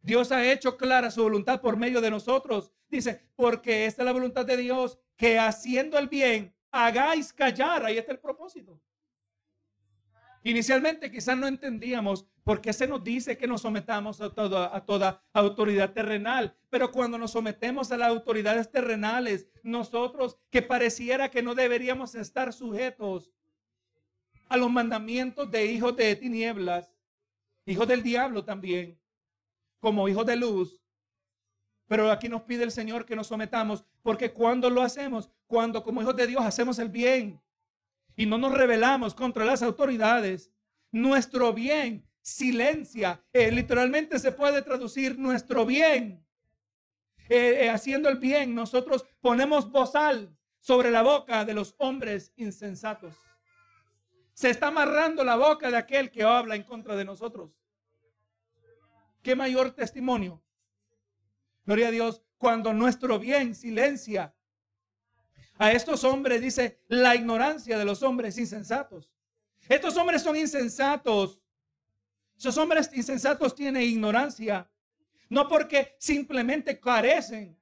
Dios 0.01 0.31
ha 0.33 0.51
hecho 0.51 0.77
clara 0.77 1.11
su 1.11 1.23
voluntad 1.23 1.61
por 1.61 1.77
medio 1.77 2.01
de 2.01 2.11
nosotros. 2.11 2.71
Dice, 2.89 3.23
porque 3.35 3.87
esta 3.87 4.03
es 4.03 4.07
la 4.07 4.13
voluntad 4.13 4.45
de 4.45 4.57
Dios, 4.57 4.99
que 5.17 5.39
haciendo 5.39 5.99
el 5.99 6.09
bien 6.09 6.55
hagáis 6.71 7.33
callar. 7.33 7.85
Ahí 7.85 7.99
está 7.99 8.13
el 8.13 8.19
propósito. 8.19 8.81
Inicialmente 10.43 11.11
quizás 11.11 11.39
no 11.39 11.47
entendíamos 11.47 12.27
por 12.45 12.61
qué 12.61 12.75
se 12.75 12.87
nos 12.87 13.03
dice 13.03 13.39
que 13.39 13.47
nos 13.47 13.63
sometamos 13.63 14.21
a 14.21 14.29
toda, 14.29 14.77
a 14.77 14.85
toda 14.85 15.23
autoridad 15.33 15.95
terrenal. 15.95 16.55
Pero 16.69 16.93
cuando 16.93 17.17
nos 17.17 17.31
sometemos 17.31 17.91
a 17.91 17.97
las 17.97 18.09
autoridades 18.09 18.71
terrenales, 18.71 19.47
nosotros 19.63 20.37
que 20.51 20.61
pareciera 20.61 21.31
que 21.31 21.43
no 21.43 21.55
deberíamos 21.55 22.15
estar 22.15 22.53
sujetos 22.53 23.31
a 24.49 24.57
los 24.57 24.71
mandamientos 24.71 25.51
de 25.51 25.67
hijos 25.67 25.97
de 25.97 26.15
tinieblas, 26.17 26.93
hijos 27.67 27.89
del 27.89 28.03
diablo 28.03 28.45
también, 28.45 28.99
como 29.81 30.09
hijos 30.09 30.27
de 30.27 30.37
luz. 30.37 30.81
Pero 31.87 32.11
aquí 32.11 32.29
nos 32.29 32.43
pide 32.43 32.65
el 32.65 32.71
Señor 32.71 33.05
que 33.05 33.17
nos 33.17 33.27
sometamos, 33.27 33.85
porque 34.03 34.33
cuando 34.33 34.71
lo 34.71 34.83
hacemos, 34.83 35.31
cuando 35.47 35.83
como 35.83 36.03
hijos 36.03 36.17
de 36.17 36.27
Dios 36.27 36.43
hacemos 36.45 36.79
el 36.79 36.89
bien, 36.89 37.41
y 38.17 38.27
no 38.27 38.39
nos 38.39 38.53
rebelamos 38.53 39.15
contra 39.15 39.45
las 39.45 39.63
autoridades, 39.63 40.51
nuestro 40.93 41.53
bien 41.53 42.07
silencia, 42.23 43.23
eh, 43.33 43.51
literalmente 43.51 44.19
se 44.19 44.33
puede 44.33 44.63
traducir 44.63 45.19
nuestro 45.19 45.67
bien. 45.67 46.25
eh, 47.29 47.65
eh, 47.65 47.71
haciendo 47.71 48.09
el 48.09 48.19
bien, 48.19 48.55
nosotros 48.55 49.05
ponemos 49.21 49.71
bozal 49.71 50.37
sobre 50.61 50.91
la 50.91 51.03
boca 51.03 51.45
de 51.45 51.55
los 51.55 51.75
hombres 51.79 52.33
insensatos. 52.37 53.15
Se 54.35 54.51
está 54.51 54.67
amarrando 54.67 55.25
la 55.25 55.37
boca 55.37 55.71
de 55.71 55.77
aquel 55.77 56.11
que 56.11 56.23
habla 56.23 56.57
en 56.57 56.65
contra 56.65 56.97
de 56.97 57.05
nosotros. 57.05 57.53
¿Qué 59.23 59.35
mayor 59.35 59.71
testimonio? 59.71 60.43
Gloria 61.65 61.89
a 61.89 61.91
Dios, 61.91 62.23
cuando 62.37 62.75
nuestro 62.75 63.19
bien 63.19 63.55
silencia 63.55 64.35
a 65.57 65.73
estos 65.73 66.05
hombres, 66.05 66.41
dice, 66.41 66.81
la 66.89 67.15
ignorancia 67.15 67.79
de 67.79 67.85
los 67.85 68.03
hombres 68.03 68.37
insensatos. 68.37 69.11
Estos 69.69 69.97
hombres 69.97 70.23
son 70.23 70.37
insensatos. 70.37 71.41
Esos 72.37 72.57
hombres 72.59 72.91
insensatos 72.93 73.55
tienen 73.55 73.83
ignorancia. 73.83 74.69
No 75.29 75.49
porque 75.49 75.97
simplemente 75.99 76.79
carecen 76.81 77.59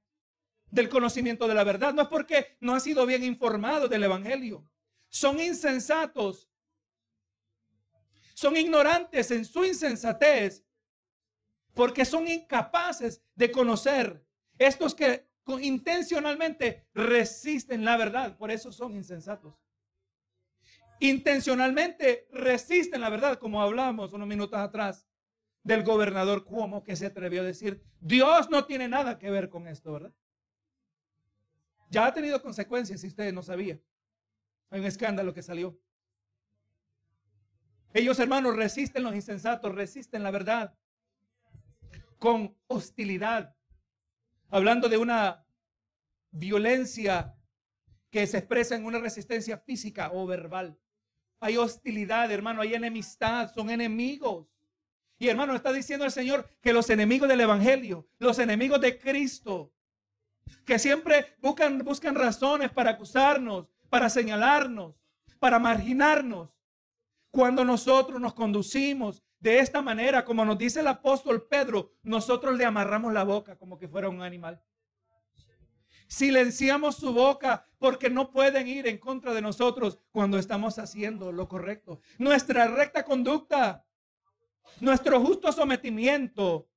del 0.70 0.88
conocimiento 0.88 1.46
de 1.46 1.54
la 1.54 1.64
verdad. 1.64 1.92
No 1.92 2.02
es 2.02 2.08
porque 2.08 2.56
no 2.60 2.74
han 2.74 2.80
sido 2.80 3.06
bien 3.06 3.22
informados 3.22 3.88
del 3.88 4.04
Evangelio. 4.04 4.66
Son 5.08 5.38
insensatos. 5.38 6.48
Son 8.42 8.56
ignorantes 8.56 9.30
en 9.30 9.44
su 9.44 9.64
insensatez 9.64 10.64
porque 11.74 12.04
son 12.04 12.26
incapaces 12.26 13.22
de 13.36 13.52
conocer. 13.52 14.26
Estos 14.58 14.96
que 14.96 15.28
intencionalmente 15.60 16.88
resisten 16.92 17.84
la 17.84 17.96
verdad, 17.96 18.36
por 18.36 18.50
eso 18.50 18.72
son 18.72 18.96
insensatos. 18.96 19.54
Intencionalmente 20.98 22.26
resisten 22.32 23.02
la 23.02 23.10
verdad, 23.10 23.38
como 23.38 23.62
hablamos 23.62 24.12
unos 24.12 24.26
minutos 24.26 24.58
atrás 24.58 25.06
del 25.62 25.84
gobernador 25.84 26.44
Cuomo 26.44 26.82
que 26.82 26.96
se 26.96 27.06
atrevió 27.06 27.42
a 27.42 27.44
decir, 27.44 27.84
Dios 28.00 28.50
no 28.50 28.64
tiene 28.64 28.88
nada 28.88 29.20
que 29.20 29.30
ver 29.30 29.50
con 29.50 29.68
esto, 29.68 29.92
¿verdad? 29.92 30.12
Ya 31.90 32.06
ha 32.06 32.12
tenido 32.12 32.42
consecuencias 32.42 33.02
si 33.02 33.06
ustedes 33.06 33.32
no 33.32 33.44
sabían. 33.44 33.80
Hay 34.70 34.80
un 34.80 34.86
escándalo 34.86 35.32
que 35.32 35.44
salió. 35.44 35.78
Ellos, 37.94 38.18
hermanos, 38.18 38.56
resisten 38.56 39.02
los 39.02 39.14
insensatos, 39.14 39.74
resisten 39.74 40.22
la 40.22 40.30
verdad 40.30 40.74
con 42.22 42.56
hostilidad. 42.68 43.56
Hablando 44.48 44.88
de 44.88 44.96
una 44.96 45.44
violencia 46.30 47.34
que 48.10 48.28
se 48.28 48.38
expresa 48.38 48.76
en 48.76 48.84
una 48.84 49.00
resistencia 49.00 49.58
física 49.58 50.10
o 50.12 50.24
verbal. 50.24 50.78
Hay 51.40 51.56
hostilidad, 51.56 52.30
hermano, 52.30 52.62
hay 52.62 52.74
enemistad, 52.74 53.52
son 53.52 53.70
enemigos. 53.70 54.46
Y 55.18 55.28
hermano, 55.28 55.56
está 55.56 55.72
diciendo 55.72 56.04
el 56.04 56.12
Señor 56.12 56.48
que 56.60 56.72
los 56.72 56.90
enemigos 56.90 57.28
del 57.28 57.40
Evangelio, 57.40 58.06
los 58.20 58.38
enemigos 58.38 58.80
de 58.80 59.00
Cristo, 59.00 59.72
que 60.64 60.78
siempre 60.78 61.34
buscan, 61.40 61.78
buscan 61.78 62.14
razones 62.14 62.70
para 62.70 62.90
acusarnos, 62.90 63.66
para 63.90 64.08
señalarnos, 64.08 64.94
para 65.40 65.58
marginarnos. 65.58 66.54
Cuando 67.32 67.64
nosotros 67.64 68.20
nos 68.20 68.34
conducimos 68.34 69.22
de 69.40 69.58
esta 69.58 69.80
manera, 69.80 70.22
como 70.22 70.44
nos 70.44 70.58
dice 70.58 70.80
el 70.80 70.86
apóstol 70.86 71.48
Pedro, 71.48 71.94
nosotros 72.02 72.56
le 72.58 72.66
amarramos 72.66 73.10
la 73.12 73.24
boca 73.24 73.56
como 73.56 73.78
que 73.78 73.88
fuera 73.88 74.10
un 74.10 74.20
animal. 74.20 74.62
Silenciamos 76.06 76.96
su 76.96 77.14
boca 77.14 77.66
porque 77.78 78.10
no 78.10 78.30
pueden 78.30 78.68
ir 78.68 78.86
en 78.86 78.98
contra 78.98 79.32
de 79.32 79.40
nosotros 79.40 79.98
cuando 80.10 80.38
estamos 80.38 80.78
haciendo 80.78 81.32
lo 81.32 81.48
correcto. 81.48 82.00
Nuestra 82.18 82.68
recta 82.68 83.02
conducta 83.02 83.86
nuestro 84.80 85.18
justo 85.20 85.50
sometimiento 85.52 86.68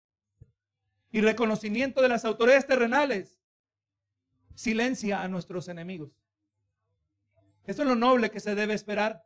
y 1.11 1.19
reconocimiento 1.19 2.01
de 2.01 2.07
las 2.07 2.23
autoridades 2.23 2.65
terrenales 2.65 3.41
silencia 4.53 5.21
a 5.21 5.27
nuestros 5.27 5.67
enemigos. 5.67 6.17
Eso 7.65 7.81
es 7.81 7.87
lo 7.89 7.95
noble 7.95 8.31
que 8.31 8.39
se 8.39 8.55
debe 8.55 8.73
esperar. 8.73 9.25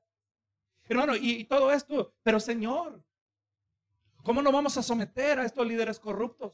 Hermano, 0.89 1.15
y, 1.15 1.43
todo 1.45 1.71
esto, 1.71 2.15
pero 2.23 2.39
Señor, 2.39 3.03
¿cómo 4.23 4.41
nos 4.41 4.51
vamos 4.51 4.75
a 4.75 4.83
someter 4.83 5.37
a 5.37 5.45
estos 5.45 5.65
líderes 5.65 5.99
corruptos? 5.99 6.53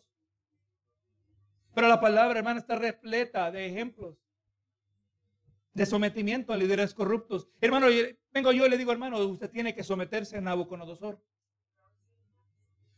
Pero 1.74 1.88
la 1.88 2.02
palabra, 2.02 2.40
hermano, 2.40 2.60
está 2.60 2.76
repleta 2.76 3.50
de 3.50 3.66
ejemplos 3.66 4.18
de 5.74 5.86
sometimiento 5.86 6.54
a 6.54 6.58
líderes 6.58 6.94
corruptos. 6.94 7.50
Hermano, 7.60 7.88
vengo 8.32 8.52
yo 8.52 8.66
y 8.66 8.70
le 8.70 8.78
digo, 8.78 8.92
hermano, 8.92 9.20
usted 9.20 9.50
tiene 9.50 9.74
que 9.74 9.84
someterse 9.84 10.38
a 10.38 10.42
Nabucodonosor. 10.42 11.22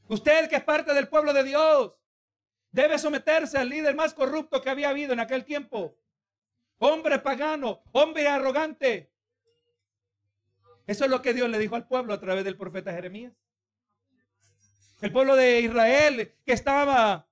Usted 0.07 0.49
que 0.49 0.57
es 0.57 0.63
parte 0.63 0.93
del 0.93 1.07
pueblo 1.07 1.33
de 1.33 1.43
Dios 1.43 1.95
debe 2.71 2.97
someterse 2.97 3.57
al 3.57 3.69
líder 3.69 3.95
más 3.95 4.13
corrupto 4.13 4.61
que 4.61 4.69
había 4.69 4.89
habido 4.89 5.13
en 5.13 5.19
aquel 5.19 5.43
tiempo. 5.43 5.97
Hombre 6.77 7.19
pagano, 7.19 7.81
hombre 7.91 8.27
arrogante. 8.27 9.11
Eso 10.87 11.03
es 11.03 11.11
lo 11.11 11.21
que 11.21 11.33
Dios 11.33 11.49
le 11.49 11.59
dijo 11.59 11.75
al 11.75 11.85
pueblo 11.85 12.13
a 12.13 12.19
través 12.19 12.45
del 12.45 12.55
profeta 12.55 12.93
Jeremías. 12.93 13.33
El 15.01 15.11
pueblo 15.11 15.35
de 15.35 15.59
Israel 15.59 16.33
que 16.45 16.53
estaba 16.53 17.29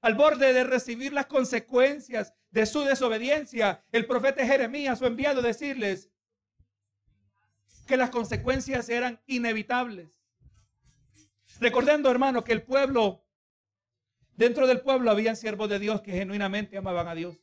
al 0.00 0.14
borde 0.14 0.52
de 0.52 0.64
recibir 0.64 1.12
las 1.12 1.26
consecuencias 1.26 2.34
de 2.50 2.66
su 2.66 2.80
desobediencia. 2.80 3.84
El 3.92 4.06
profeta 4.06 4.44
Jeremías 4.44 4.98
fue 4.98 5.08
enviado 5.08 5.40
a 5.40 5.44
decirles 5.44 6.10
que 7.86 7.96
las 7.96 8.10
consecuencias 8.10 8.88
eran 8.88 9.20
inevitables. 9.26 10.22
Recordando, 11.60 12.10
hermano, 12.10 12.42
que 12.42 12.52
el 12.52 12.62
pueblo, 12.62 13.22
dentro 14.32 14.66
del 14.66 14.80
pueblo 14.80 15.10
habían 15.10 15.36
siervos 15.36 15.68
de 15.68 15.78
Dios 15.78 16.00
que 16.00 16.12
genuinamente 16.12 16.78
amaban 16.78 17.06
a 17.06 17.14
Dios. 17.14 17.36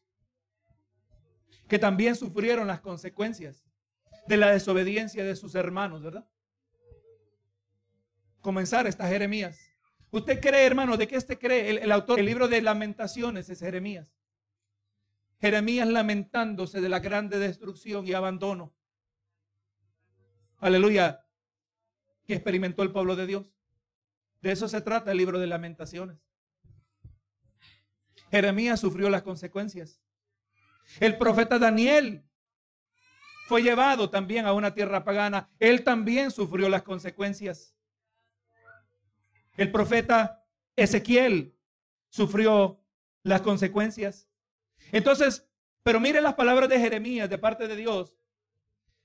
Que 1.67 1.79
también 1.79 2.15
sufrieron 2.15 2.67
las 2.67 2.81
consecuencias 2.81 3.70
de 4.27 4.37
la 4.37 4.51
desobediencia 4.51 5.23
de 5.23 5.35
sus 5.35 5.55
hermanos, 5.55 6.03
¿verdad? 6.03 6.27
Comenzar 8.41 8.87
esta 8.87 9.07
Jeremías. 9.07 9.59
¿Usted 10.11 10.39
cree, 10.41 10.65
hermano, 10.65 10.97
de 10.97 11.07
qué 11.07 11.15
este 11.15 11.37
cree? 11.37 11.69
El, 11.69 11.77
el 11.79 11.91
autor 11.91 12.17
del 12.17 12.25
libro 12.25 12.47
de 12.47 12.61
lamentaciones 12.61 13.49
es 13.49 13.59
Jeremías. 13.59 14.07
Jeremías 15.39 15.87
lamentándose 15.87 16.81
de 16.81 16.89
la 16.89 16.99
grande 16.99 17.39
destrucción 17.39 18.07
y 18.07 18.13
abandono. 18.13 18.75
Aleluya. 20.57 21.25
Que 22.25 22.35
experimentó 22.35 22.83
el 22.83 22.91
pueblo 22.91 23.15
de 23.15 23.25
Dios. 23.25 23.55
De 24.41 24.51
eso 24.51 24.67
se 24.67 24.81
trata 24.81 25.11
el 25.11 25.17
libro 25.17 25.39
de 25.39 25.47
lamentaciones. 25.47 26.19
Jeremías 28.29 28.79
sufrió 28.79 29.09
las 29.09 29.23
consecuencias. 29.23 30.01
El 30.99 31.17
profeta 31.17 31.59
Daniel 31.59 32.23
fue 33.51 33.63
llevado 33.63 34.09
también 34.09 34.45
a 34.45 34.53
una 34.53 34.73
tierra 34.73 35.03
pagana. 35.03 35.49
Él 35.59 35.83
también 35.83 36.31
sufrió 36.31 36.69
las 36.69 36.83
consecuencias. 36.83 37.75
El 39.57 39.73
profeta 39.73 40.45
Ezequiel 40.77 41.53
sufrió 42.07 42.81
las 43.23 43.41
consecuencias. 43.41 44.29
Entonces, 44.93 45.45
pero 45.83 45.99
mire 45.99 46.21
las 46.21 46.35
palabras 46.35 46.69
de 46.69 46.79
Jeremías 46.79 47.29
de 47.29 47.37
parte 47.37 47.67
de 47.67 47.75
Dios 47.75 48.17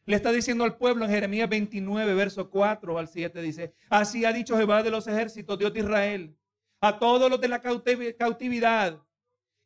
le 0.05 0.15
está 0.15 0.31
diciendo 0.31 0.63
al 0.63 0.77
pueblo 0.77 1.05
en 1.05 1.11
Jeremías 1.11 1.49
29, 1.49 2.15
verso 2.15 2.49
4 2.49 2.99
al 2.99 3.09
7, 3.09 3.43
dice, 3.43 3.75
así 3.91 4.25
ha 4.25 4.33
dicho 4.33 4.57
Jehová 4.57 4.85
de 4.85 4.93
los 4.93 5.09
ejércitos, 5.09 5.59
Dios 5.59 5.73
de 5.73 5.81
Israel, 5.81 6.39
a 6.81 7.01
todos 7.01 7.29
los 7.29 7.41
de 7.41 7.49
la 7.49 7.61
cautividad 7.61 9.03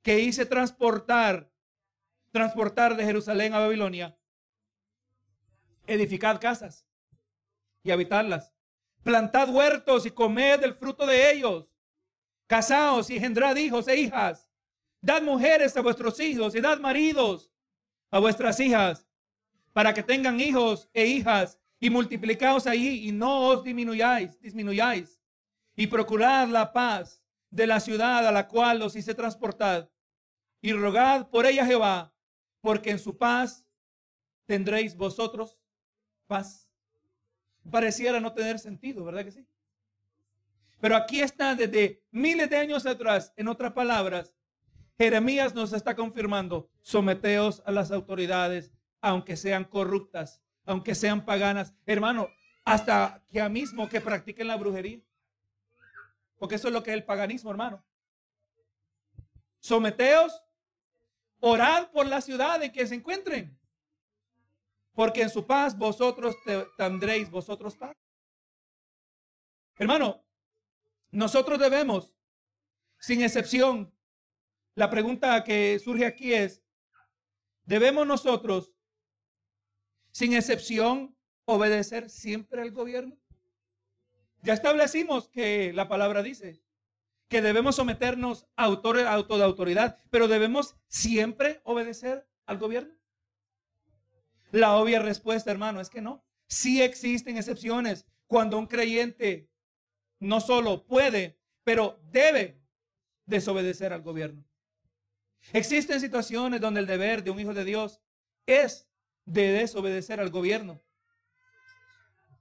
que 0.01 0.21
hice 0.21 0.47
transportar, 0.47 1.53
transportar 2.31 2.97
de 2.97 3.05
Jerusalén 3.05 3.53
a 3.53 3.59
Babilonia, 3.59 4.17
edificad 5.91 6.41
casas 6.41 6.87
y 7.83 7.91
habitarlas, 7.91 8.53
plantad 9.03 9.49
huertos 9.49 10.07
y 10.07 10.11
comed 10.11 10.63
el 10.63 10.75
fruto 10.75 11.07
de 11.07 11.33
ellos, 11.33 11.71
casaos 12.47 13.11
y 13.11 13.17
engendrad 13.17 13.57
hijos 13.57 13.89
e 13.89 13.97
hijas, 13.97 14.49
dad 15.01 15.23
mujeres 15.23 15.77
a 15.77 15.83
vuestros 15.83 16.21
hijos 16.21 16.55
y 16.55 16.61
dad 16.61 16.79
maridos 16.79 17.51
a 18.11 18.19
vuestras 18.19 18.61
hijas 18.61 19.07
para 19.73 19.95
que 19.95 20.03
tengan 20.03 20.41
hijos 20.41 20.89
e 20.93 21.07
hijas 21.07 21.59
y 21.79 21.91
multiplicaos 21.91 22.67
allí 22.67 23.09
y 23.09 23.13
no 23.13 23.49
os 23.49 23.65
disminuyáis, 23.65 24.39
disminuyáis. 24.41 25.21
Y 25.77 25.87
procurad 25.87 26.49
la 26.49 26.73
paz 26.73 27.23
de 27.51 27.67
la 27.67 27.81
ciudad 27.81 28.27
a 28.27 28.33
la 28.33 28.49
cual 28.49 28.83
os 28.83 28.95
hice 28.97 29.15
transportar 29.15 29.91
y 30.61 30.73
rogad 30.73 31.29
por 31.31 31.47
ella 31.47 31.65
Jehová, 31.65 32.15
porque 32.61 32.91
en 32.91 32.99
su 32.99 33.17
paz 33.17 33.65
tendréis 34.47 34.95
vosotros 34.95 35.60
paz. 36.31 36.71
Pareciera 37.69 38.21
no 38.21 38.33
tener 38.33 38.61
sentido, 38.61 39.05
¿verdad 39.05 39.25
que 39.25 39.33
sí? 39.33 39.45
Pero 40.81 40.95
aquí 40.95 41.21
está 41.21 41.57
desde 41.57 42.05
miles 42.13 42.49
de 42.49 42.57
años 42.57 42.87
atrás, 42.87 43.33
en 43.37 43.49
otras 43.49 43.73
palabras, 43.73 44.33
Jeremías 44.97 45.55
nos 45.55 45.73
está 45.73 45.97
confirmando, 45.97 46.71
someteos 46.83 47.63
a 47.67 47.73
las 47.73 47.91
autoridades 47.91 48.71
aunque 49.01 49.37
sean 49.37 49.65
corruptas, 49.65 50.41
aunque 50.65 50.95
sean 50.95 51.25
paganas. 51.25 51.75
Hermano, 51.87 52.29
hasta 52.65 53.25
que 53.31 53.41
a 53.41 53.49
mismo 53.49 53.89
que 53.89 54.01
practiquen 54.01 54.47
la 54.47 54.57
brujería. 54.57 55.01
Porque 56.39 56.55
eso 56.55 56.69
es 56.69 56.75
lo 56.75 56.83
que 56.83 56.91
es 56.91 56.97
el 56.97 57.05
paganismo, 57.05 57.51
hermano. 57.51 57.83
someteos, 59.59 60.45
orad 61.41 61.91
por 61.91 62.07
la 62.07 62.21
ciudad 62.21 62.63
en 62.63 62.73
que 62.73 62.87
se 62.87 62.95
encuentren, 62.95 63.59
porque 65.01 65.23
en 65.23 65.31
su 65.31 65.47
paz 65.47 65.79
vosotros 65.79 66.37
tendréis 66.77 67.31
vosotros 67.31 67.75
paz. 67.75 67.97
Hermano, 69.79 70.23
nosotros 71.11 71.59
debemos, 71.59 72.15
sin 72.99 73.23
excepción, 73.23 73.97
la 74.75 74.91
pregunta 74.91 75.43
que 75.43 75.79
surge 75.79 76.05
aquí 76.05 76.35
es, 76.35 76.63
¿debemos 77.65 78.07
nosotros, 78.07 78.75
sin 80.11 80.35
excepción, 80.35 81.17
obedecer 81.47 82.11
siempre 82.11 82.61
al 82.61 82.71
gobierno? 82.71 83.17
Ya 84.43 84.53
establecimos 84.53 85.31
que 85.31 85.73
la 85.73 85.89
palabra 85.89 86.23
dice 86.23 86.63
que 87.29 87.41
debemos 87.41 87.77
someternos 87.77 88.47
a 88.55 88.65
autor, 88.65 89.01
auto 89.07 89.39
de 89.39 89.45
autoridad, 89.45 89.99
pero 90.11 90.29
debemos 90.29 90.77
siempre 90.89 91.63
obedecer 91.65 92.29
al 92.45 92.59
gobierno. 92.59 93.00
La 94.53 94.77
obvia 94.77 95.01
respuesta, 95.01 95.51
hermano, 95.51 95.81
es 95.81 95.91
que 95.91 96.01
no. 96.01 96.25
Sí 96.47 96.83
existen 96.83 97.37
excepciones 97.37 98.07
cuando 98.27 98.59
un 98.59 98.67
creyente 98.67 99.49
no 100.19 100.41
solo 100.41 100.87
puede, 100.87 101.39
pero 101.65 102.01
debe 102.11 102.61
desobedecer 103.27 103.93
al 103.93 104.03
gobierno. 104.03 104.45
Existen 105.53 106.01
situaciones 106.01 106.61
donde 106.61 106.81
el 106.81 106.87
deber 106.87 107.25
de 107.25 107.31
un 107.31 107.41
hijo 107.41 107.55
de 107.55 107.65
Dios 107.65 108.01
es 108.47 108.89
de 109.25 109.53
desobedecer 109.53 110.21
al 110.21 110.31
gobierno. 110.31 110.83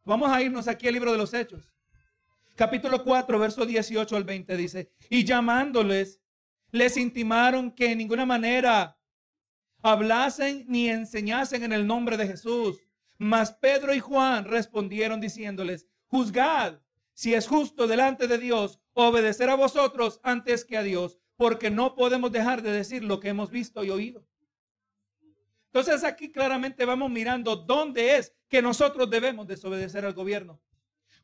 Vamos 0.03 0.32
a 0.32 0.41
irnos 0.41 0.68
aquí 0.68 0.88
al 0.88 0.93
libro 0.93 1.12
de 1.12 1.18
los 1.18 1.34
Hechos. 1.34 1.72
Capítulo 2.55 3.03
4, 3.03 3.39
verso 3.39 3.66
18 3.66 4.16
al 4.18 4.24
20 4.26 4.57
dice, 4.57 4.91
y 5.10 5.24
llamándoles, 5.24 6.20
les 6.72 6.97
intimaron 6.97 7.72
que 7.72 7.91
en 7.91 7.99
ninguna 7.99 8.26
manera 8.26 8.99
hablasen 9.82 10.66
ni 10.68 10.90
enseñasen 10.90 11.64
en 11.64 11.74
el 11.74 11.88
nombre 11.88 12.18
de 12.18 12.28
Jesús. 12.28 12.84
Mas 13.18 13.52
Pedro 13.52 13.94
y 13.94 14.00
Juan 14.00 14.46
respondieron 14.46 15.20
diciéndoles, 15.20 15.88
juzgad 16.08 16.80
si 17.14 17.34
es 17.34 17.48
justo 17.48 17.86
delante 17.86 18.28
de 18.28 18.38
Dios 18.38 18.80
obedecer 18.94 19.50
a 19.50 19.56
vosotros 19.56 20.22
antes 20.24 20.64
que 20.64 20.78
a 20.78 20.84
Dios, 20.84 21.20
porque 21.36 21.70
no 21.70 21.96
podemos 21.96 22.32
dejar 22.32 22.62
de 22.62 22.72
decir 22.72 23.04
lo 23.04 23.20
que 23.20 23.30
hemos 23.30 23.52
visto 23.52 23.84
y 23.84 23.90
oído. 23.90 24.26
Entonces 25.66 26.04
aquí 26.04 26.32
claramente 26.32 26.86
vamos 26.86 27.12
mirando 27.12 27.56
dónde 27.56 28.18
es 28.18 28.34
que 28.48 28.62
nosotros 28.62 29.10
debemos 29.10 29.48
desobedecer 29.48 30.06
al 30.06 30.14
gobierno. 30.14 30.62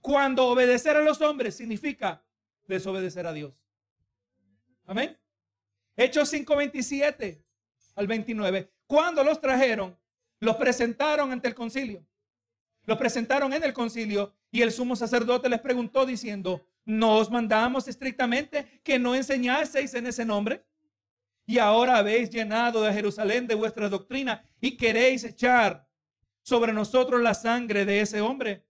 Cuando 0.01 0.47
obedecer 0.47 0.95
a 0.97 1.01
los 1.01 1.22
hombres 1.22 1.56
significa 1.56 2.24
desobedecer 2.68 3.26
a 3.26 3.34
Dios. 3.34 3.53
Amén. 4.86 5.18
Hechos 5.95 6.32
5:27 6.32 7.45
al 7.96 8.08
29. 8.08 8.72
Cuando 8.88 9.24
los 9.24 9.41
trajeron, 9.41 9.98
los 10.39 10.56
presentaron 10.58 11.32
ante 11.32 11.48
el 11.48 11.56
concilio. 11.56 12.06
Los 12.84 12.98
presentaron 12.98 13.52
en 13.54 13.64
el 13.64 13.74
concilio 13.74 14.34
y 14.52 14.62
el 14.62 14.72
sumo 14.72 14.96
sacerdote 14.96 15.50
les 15.50 15.60
preguntó 15.60 16.06
diciendo, 16.06 16.68
¿no 16.86 17.18
os 17.18 17.32
mandamos 17.32 17.88
estrictamente 17.88 18.82
que 18.84 19.00
no 19.00 19.16
enseñaseis 19.16 19.93
en 19.96 20.08
ese 20.08 20.24
nombre? 20.24 20.64
Y 21.48 21.58
ahora 21.58 21.98
habéis 21.98 22.30
llenado 22.30 22.82
de 22.84 22.93
Jerusalén 22.93 23.48
de 23.48 23.56
vuestra 23.56 23.89
doctrina 23.89 24.43
y 24.62 24.78
queréis 24.78 25.24
echar 25.24 25.88
sobre 26.43 26.74
nosotros 26.74 27.22
la 27.22 27.34
sangre 27.34 27.86
de 27.86 28.02
ese 28.02 28.22
hombre. 28.22 28.66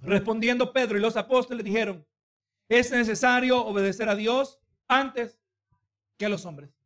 Respondiendo 0.00 0.72
Pedro 0.72 0.98
y 0.98 1.00
los 1.00 1.16
apóstoles 1.16 1.64
dijeron, 1.64 2.06
es 2.68 2.90
necesario 2.90 3.64
obedecer 3.64 4.08
a 4.08 4.14
Dios 4.14 4.60
antes 4.86 5.38
que 6.16 6.26
a 6.26 6.28
los 6.28 6.44
hombres. 6.44 6.77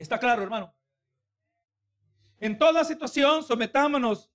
Está 0.00 0.18
claro, 0.18 0.42
hermano. 0.42 0.74
En 2.38 2.56
toda 2.58 2.84
situación 2.84 3.44
sometámonos 3.44 4.32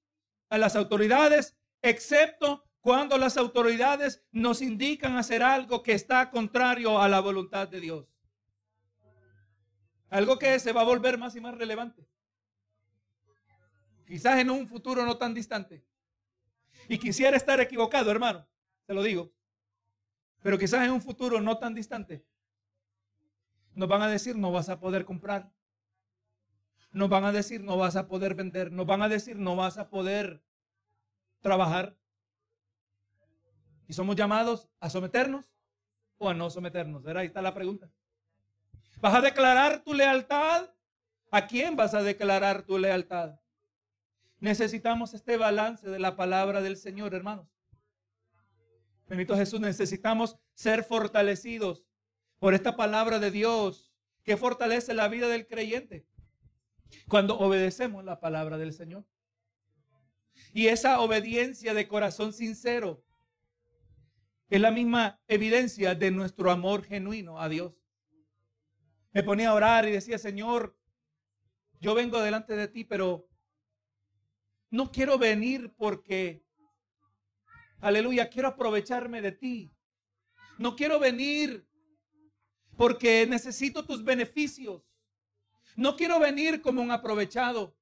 a 0.48 0.60
las 0.60 0.76
autoridades, 0.76 1.58
excepto 1.82 2.64
cuando 2.82 3.18
las 3.18 3.36
autoridades 3.36 4.24
nos 4.32 4.62
indican 4.62 5.18
hacer 5.18 5.42
algo 5.42 5.82
que 5.82 5.94
está 5.94 6.30
contrario 6.30 7.02
a 7.02 7.10
la 7.10 7.20
voluntad 7.20 7.68
de 7.68 7.80
Dios. 7.80 8.14
Algo 10.12 10.38
que 10.38 10.60
se 10.60 10.72
va 10.72 10.82
a 10.82 10.86
volver 10.86 11.18
más 11.18 11.36
y 11.36 11.42
más 11.42 11.56
relevante. 11.56 12.08
Quizás 14.06 14.38
en 14.38 14.52
un 14.52 14.68
futuro 14.68 15.04
no 15.04 15.18
tan 15.18 15.34
distante. 15.34 15.84
Y 16.88 17.00
quisiera 17.00 17.36
estar 17.36 17.60
equivocado, 17.60 18.12
hermano, 18.12 18.48
te 18.86 18.94
lo 18.94 19.02
digo. 19.02 19.34
Pero 20.44 20.60
quizás 20.60 20.86
en 20.86 20.92
un 20.92 21.02
futuro 21.02 21.42
no 21.42 21.58
tan 21.58 21.74
distante, 21.74 22.24
nos 23.76 23.90
van 23.90 24.02
a 24.02 24.08
decir 24.08 24.36
no 24.38 24.52
vas 24.52 24.70
a 24.70 24.80
poder 24.80 25.06
comprar. 25.06 25.52
Nos 26.92 27.10
van 27.10 27.26
a 27.26 27.32
decir 27.32 27.62
no 27.62 27.78
vas 27.78 27.96
a 27.98 28.08
poder 28.08 28.34
vender. 28.34 28.72
Nos 28.72 28.86
van 28.86 29.02
a 29.02 29.10
decir 29.10 29.38
no 29.38 29.56
vas 29.56 29.78
a 29.78 29.90
poder 29.90 30.42
trabajar. 31.42 31.98
Y 33.88 33.94
somos 33.94 34.16
llamados 34.16 34.70
a 34.80 34.90
someternos 34.90 35.54
o 36.18 36.30
a 36.30 36.34
no 36.34 36.50
someternos. 36.50 37.06
Ahí 37.06 37.28
está 37.28 37.42
la 37.42 37.54
pregunta. 37.54 37.92
¿Vas 39.02 39.14
a 39.14 39.22
declarar 39.22 39.84
tu 39.84 39.94
lealtad? 39.94 40.70
¿A 41.32 41.48
quién 41.48 41.76
vas 41.76 41.94
a 41.94 42.02
declarar 42.02 42.64
tu 42.64 42.78
lealtad? 42.78 43.40
Necesitamos 44.40 45.14
este 45.14 45.38
balance 45.38 45.90
de 45.90 46.00
la 46.00 46.16
palabra 46.16 46.62
del 46.62 46.78
Señor, 46.78 47.14
hermanos. 47.14 47.48
Bendito 49.08 49.36
Jesús, 49.36 49.60
necesitamos 49.60 50.38
ser 50.54 50.84
fortalecidos 50.84 51.86
por 52.40 52.54
esta 52.54 52.76
palabra 52.76 53.20
de 53.20 53.32
Dios 53.32 53.94
que 54.24 54.38
fortalece 54.38 54.94
la 54.94 55.08
vida 55.08 55.28
del 55.28 55.48
creyente 55.48 56.08
cuando 57.08 57.38
obedecemos 57.38 58.04
la 58.04 58.20
palabra 58.20 58.58
del 58.58 58.74
Señor. 58.74 59.06
Y 60.54 60.68
esa 60.68 61.00
obediencia 61.00 61.74
de 61.74 61.88
corazón 61.88 62.34
sincero 62.34 63.04
es 64.50 64.62
la 64.62 64.72
misma 64.72 65.22
evidencia 65.28 65.96
de 65.96 66.12
nuestro 66.12 66.52
amor 66.52 66.84
genuino 66.84 67.40
a 67.40 67.50
Dios. 67.50 67.82
Me 69.12 69.24
ponía 69.24 69.50
a 69.50 69.54
orar 69.54 69.88
y 69.88 69.92
decía, 69.92 70.18
Señor, 70.18 70.78
yo 71.80 71.96
vengo 71.96 72.22
delante 72.22 72.56
de 72.56 72.68
ti, 72.68 72.84
pero 72.84 73.28
no 74.70 74.92
quiero 74.92 75.18
venir 75.18 75.74
porque, 75.78 76.44
aleluya, 77.80 78.30
quiero 78.30 78.50
aprovecharme 78.50 79.22
de 79.22 79.32
ti. 79.32 79.72
No 80.58 80.76
quiero 80.76 81.00
venir 81.00 81.68
porque 82.78 83.26
necesito 83.28 83.86
tus 83.86 84.04
beneficios. 84.04 84.82
No 85.76 85.96
quiero 85.96 86.20
venir 86.20 86.62
como 86.62 86.82
un 86.82 86.92
aprovechado. 86.92 87.76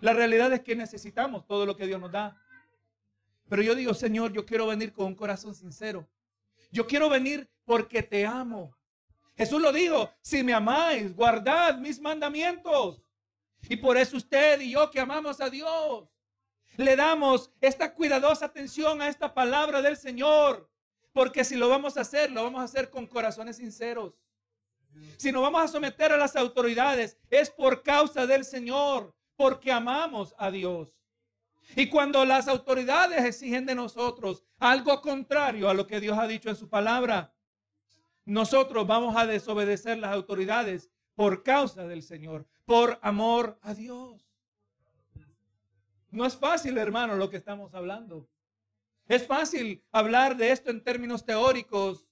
La 0.00 0.12
realidad 0.12 0.52
es 0.52 0.60
que 0.60 0.76
necesitamos 0.76 1.46
todo 1.46 1.64
lo 1.64 1.76
que 1.76 1.86
Dios 1.86 2.00
nos 2.00 2.12
da. 2.12 2.40
Pero 3.48 3.62
yo 3.62 3.74
digo, 3.74 3.94
Señor, 3.94 4.32
yo 4.32 4.44
quiero 4.44 4.66
venir 4.66 4.92
con 4.92 5.06
un 5.06 5.14
corazón 5.14 5.54
sincero. 5.54 6.08
Yo 6.70 6.86
quiero 6.86 7.08
venir 7.08 7.48
porque 7.64 8.02
te 8.02 8.26
amo. 8.26 8.76
Jesús 9.36 9.60
lo 9.60 9.72
dijo, 9.72 10.10
si 10.20 10.42
me 10.42 10.52
amáis, 10.52 11.14
guardad 11.14 11.78
mis 11.78 12.00
mandamientos. 12.00 13.02
Y 13.68 13.76
por 13.76 13.96
eso 13.96 14.16
usted 14.16 14.60
y 14.60 14.70
yo 14.70 14.90
que 14.90 15.00
amamos 15.00 15.40
a 15.40 15.48
Dios, 15.48 16.08
le 16.76 16.96
damos 16.96 17.50
esta 17.60 17.94
cuidadosa 17.94 18.46
atención 18.46 19.00
a 19.00 19.08
esta 19.08 19.32
palabra 19.32 19.80
del 19.80 19.96
Señor. 19.96 20.68
Porque 21.14 21.44
si 21.44 21.54
lo 21.54 21.68
vamos 21.68 21.96
a 21.96 22.00
hacer, 22.00 22.30
lo 22.32 22.42
vamos 22.42 22.60
a 22.60 22.64
hacer 22.64 22.90
con 22.90 23.06
corazones 23.06 23.56
sinceros. 23.56 24.18
Si 25.16 25.30
nos 25.30 25.42
vamos 25.42 25.62
a 25.62 25.68
someter 25.68 26.12
a 26.12 26.16
las 26.16 26.34
autoridades, 26.34 27.16
es 27.30 27.50
por 27.50 27.82
causa 27.82 28.26
del 28.26 28.44
Señor, 28.44 29.14
porque 29.36 29.70
amamos 29.70 30.34
a 30.36 30.50
Dios. 30.50 30.98
Y 31.76 31.88
cuando 31.88 32.24
las 32.24 32.48
autoridades 32.48 33.24
exigen 33.24 33.64
de 33.64 33.76
nosotros 33.76 34.44
algo 34.58 35.00
contrario 35.00 35.70
a 35.70 35.74
lo 35.74 35.86
que 35.86 36.00
Dios 36.00 36.18
ha 36.18 36.26
dicho 36.26 36.50
en 36.50 36.56
su 36.56 36.68
palabra, 36.68 37.32
nosotros 38.24 38.84
vamos 38.84 39.16
a 39.16 39.24
desobedecer 39.24 39.98
las 39.98 40.12
autoridades 40.12 40.90
por 41.14 41.44
causa 41.44 41.86
del 41.86 42.02
Señor, 42.02 42.44
por 42.64 42.98
amor 43.02 43.56
a 43.62 43.72
Dios. 43.72 44.28
No 46.10 46.26
es 46.26 46.36
fácil, 46.36 46.76
hermano, 46.76 47.14
lo 47.14 47.30
que 47.30 47.36
estamos 47.36 47.72
hablando. 47.72 48.28
Es 49.06 49.26
fácil 49.26 49.84
hablar 49.92 50.36
de 50.36 50.50
esto 50.50 50.70
en 50.70 50.82
términos 50.82 51.24
teóricos 51.26 52.06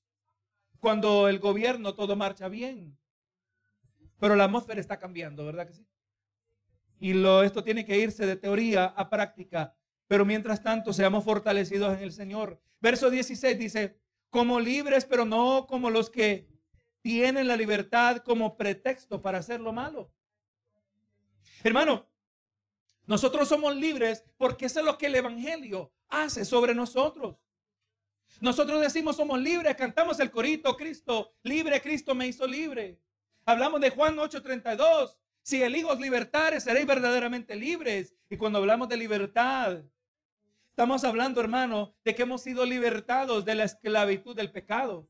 cuando 0.79 1.29
el 1.29 1.39
gobierno 1.39 1.95
todo 1.95 2.17
marcha 2.17 2.49
bien. 2.49 2.99
Pero 4.19 4.37
la 4.37 4.45
atmósfera 4.45 4.81
está 4.81 4.99
cambiando, 4.99 5.45
¿verdad 5.47 5.67
que 5.67 5.75
sí? 5.75 5.87
Y 7.01 7.15
lo, 7.15 7.43
esto 7.43 7.65
tiene 7.65 7.85
que 7.85 7.99
irse 7.99 8.27
de 8.27 8.37
teoría 8.37 8.85
a 8.85 9.09
práctica. 9.09 9.75
Pero 10.07 10.25
mientras 10.25 10.63
tanto, 10.63 10.93
seamos 10.93 11.25
fortalecidos 11.25 11.97
en 11.97 12.05
el 12.05 12.13
Señor. 12.13 12.61
Verso 12.81 13.11
16 13.11 13.59
dice, 13.59 13.99
como 14.29 14.61
libres, 14.61 15.05
pero 15.05 15.25
no 15.25 15.67
como 15.67 15.91
los 15.91 16.11
que 16.11 16.49
tienen 17.01 17.49
la 17.49 17.57
libertad 17.57 18.19
como 18.19 18.57
pretexto 18.57 19.21
para 19.21 19.39
hacer 19.39 19.61
lo 19.61 19.73
malo. 19.73 20.13
Hermano, 21.65 22.07
nosotros 23.07 23.49
somos 23.49 23.75
libres 23.75 24.25
porque 24.37 24.67
eso 24.67 24.81
es 24.81 24.87
lo 24.87 24.99
que 24.99 25.07
el 25.07 25.15
Evangelio 25.17 25.93
hace 26.13 26.45
sobre 26.45 26.75
nosotros. 26.75 27.37
Nosotros 28.41 28.81
decimos 28.81 29.17
somos 29.17 29.41
libres, 29.41 29.75
cantamos 29.77 30.21
el 30.21 30.31
corito, 30.31 30.77
Cristo, 30.77 31.35
libre, 31.43 31.81
Cristo 31.81 32.15
me 32.15 32.27
hizo 32.27 32.47
libre. 32.47 33.01
Hablamos 33.45 33.81
de 33.81 33.91
Juan 33.91 34.17
8:32, 34.17 35.17
si 35.43 35.63
el 35.63 35.75
Hijo 35.75 35.89
os 35.89 36.01
libertare, 36.01 36.61
seréis 36.61 36.87
verdaderamente 36.87 37.57
libres. 37.57 38.15
Y 38.31 38.37
cuando 38.37 38.59
hablamos 38.59 38.89
de 38.89 38.97
libertad, 38.97 39.83
estamos 40.71 41.03
hablando, 41.05 41.41
hermano, 41.41 41.95
de 42.05 42.15
que 42.15 42.23
hemos 42.23 42.43
sido 42.43 42.65
libertados 42.65 43.45
de 43.45 43.55
la 43.55 43.65
esclavitud 43.65 44.37
del 44.37 44.53
pecado. 44.53 45.09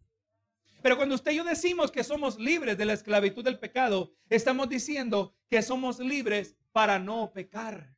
Pero 0.83 0.97
cuando 0.97 1.15
usted 1.15 1.33
y 1.33 1.37
yo 1.37 1.45
decimos 1.45 1.91
que 1.91 2.03
somos 2.05 2.39
libres 2.39 2.77
de 2.77 2.85
la 2.85 2.93
esclavitud 2.93 3.45
del 3.45 3.59
pecado, 3.59 4.13
estamos 4.29 4.69
diciendo 4.69 5.35
que 5.49 5.63
somos 5.63 6.01
libres 6.01 6.57
para 6.73 6.99
no 6.99 7.33
pecar. 7.33 7.95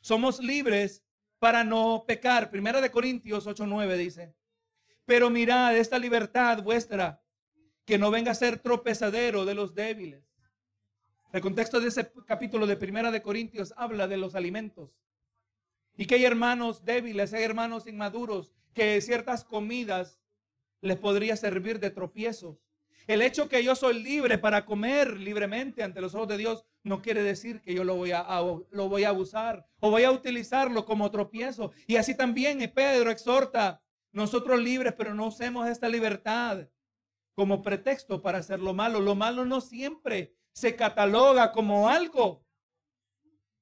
Somos 0.00 0.38
libres 0.38 1.02
para 1.38 1.64
no 1.64 2.04
pecar. 2.06 2.50
Primera 2.50 2.80
de 2.80 2.90
Corintios 2.90 3.46
8:9 3.46 3.96
dice, 3.96 4.34
pero 5.04 5.30
mirad 5.30 5.76
esta 5.76 5.98
libertad 5.98 6.62
vuestra, 6.62 7.22
que 7.84 7.98
no 7.98 8.10
venga 8.10 8.32
a 8.32 8.34
ser 8.34 8.58
tropezadero 8.58 9.44
de 9.44 9.54
los 9.54 9.74
débiles. 9.74 10.24
El 11.32 11.40
contexto 11.40 11.80
de 11.80 11.88
ese 11.88 12.10
capítulo 12.26 12.66
de 12.66 12.76
Primera 12.76 13.10
de 13.10 13.22
Corintios 13.22 13.72
habla 13.76 14.08
de 14.08 14.16
los 14.16 14.34
alimentos. 14.34 14.90
Y 15.96 16.06
que 16.06 16.16
hay 16.16 16.24
hermanos 16.24 16.84
débiles, 16.84 17.32
hay 17.32 17.44
hermanos 17.44 17.86
inmaduros, 17.86 18.52
que 18.74 19.00
ciertas 19.00 19.44
comidas 19.44 20.18
les 20.80 20.96
podría 20.96 21.36
servir 21.36 21.78
de 21.78 21.90
tropiezo. 21.90 22.58
El 23.06 23.22
hecho 23.22 23.48
que 23.48 23.62
yo 23.62 23.76
soy 23.76 24.02
libre 24.02 24.38
para 24.38 24.66
comer 24.66 25.18
libremente 25.18 25.82
ante 25.82 26.00
los 26.00 26.14
ojos 26.14 26.28
de 26.28 26.38
Dios 26.38 26.64
no 26.86 27.02
quiere 27.02 27.24
decir 27.24 27.60
que 27.62 27.74
yo 27.74 27.82
lo 27.82 27.96
voy 27.96 28.12
a, 28.12 28.24
lo 28.70 28.88
voy 28.88 29.02
a 29.02 29.08
abusar 29.08 29.66
o 29.80 29.90
voy 29.90 30.04
a 30.04 30.12
utilizarlo 30.12 30.84
como 30.84 31.10
tropiezo. 31.10 31.72
Y 31.88 31.96
así 31.96 32.16
también 32.16 32.58
Pedro 32.72 33.10
exhorta, 33.10 33.82
nosotros 34.12 34.62
libres, 34.62 34.94
pero 34.96 35.12
no 35.12 35.26
usemos 35.26 35.68
esta 35.68 35.88
libertad 35.88 36.68
como 37.34 37.60
pretexto 37.60 38.22
para 38.22 38.38
hacer 38.38 38.60
lo 38.60 38.72
malo. 38.72 39.00
Lo 39.00 39.16
malo 39.16 39.44
no 39.44 39.60
siempre 39.60 40.36
se 40.52 40.76
cataloga 40.76 41.50
como 41.50 41.88
algo 41.88 42.46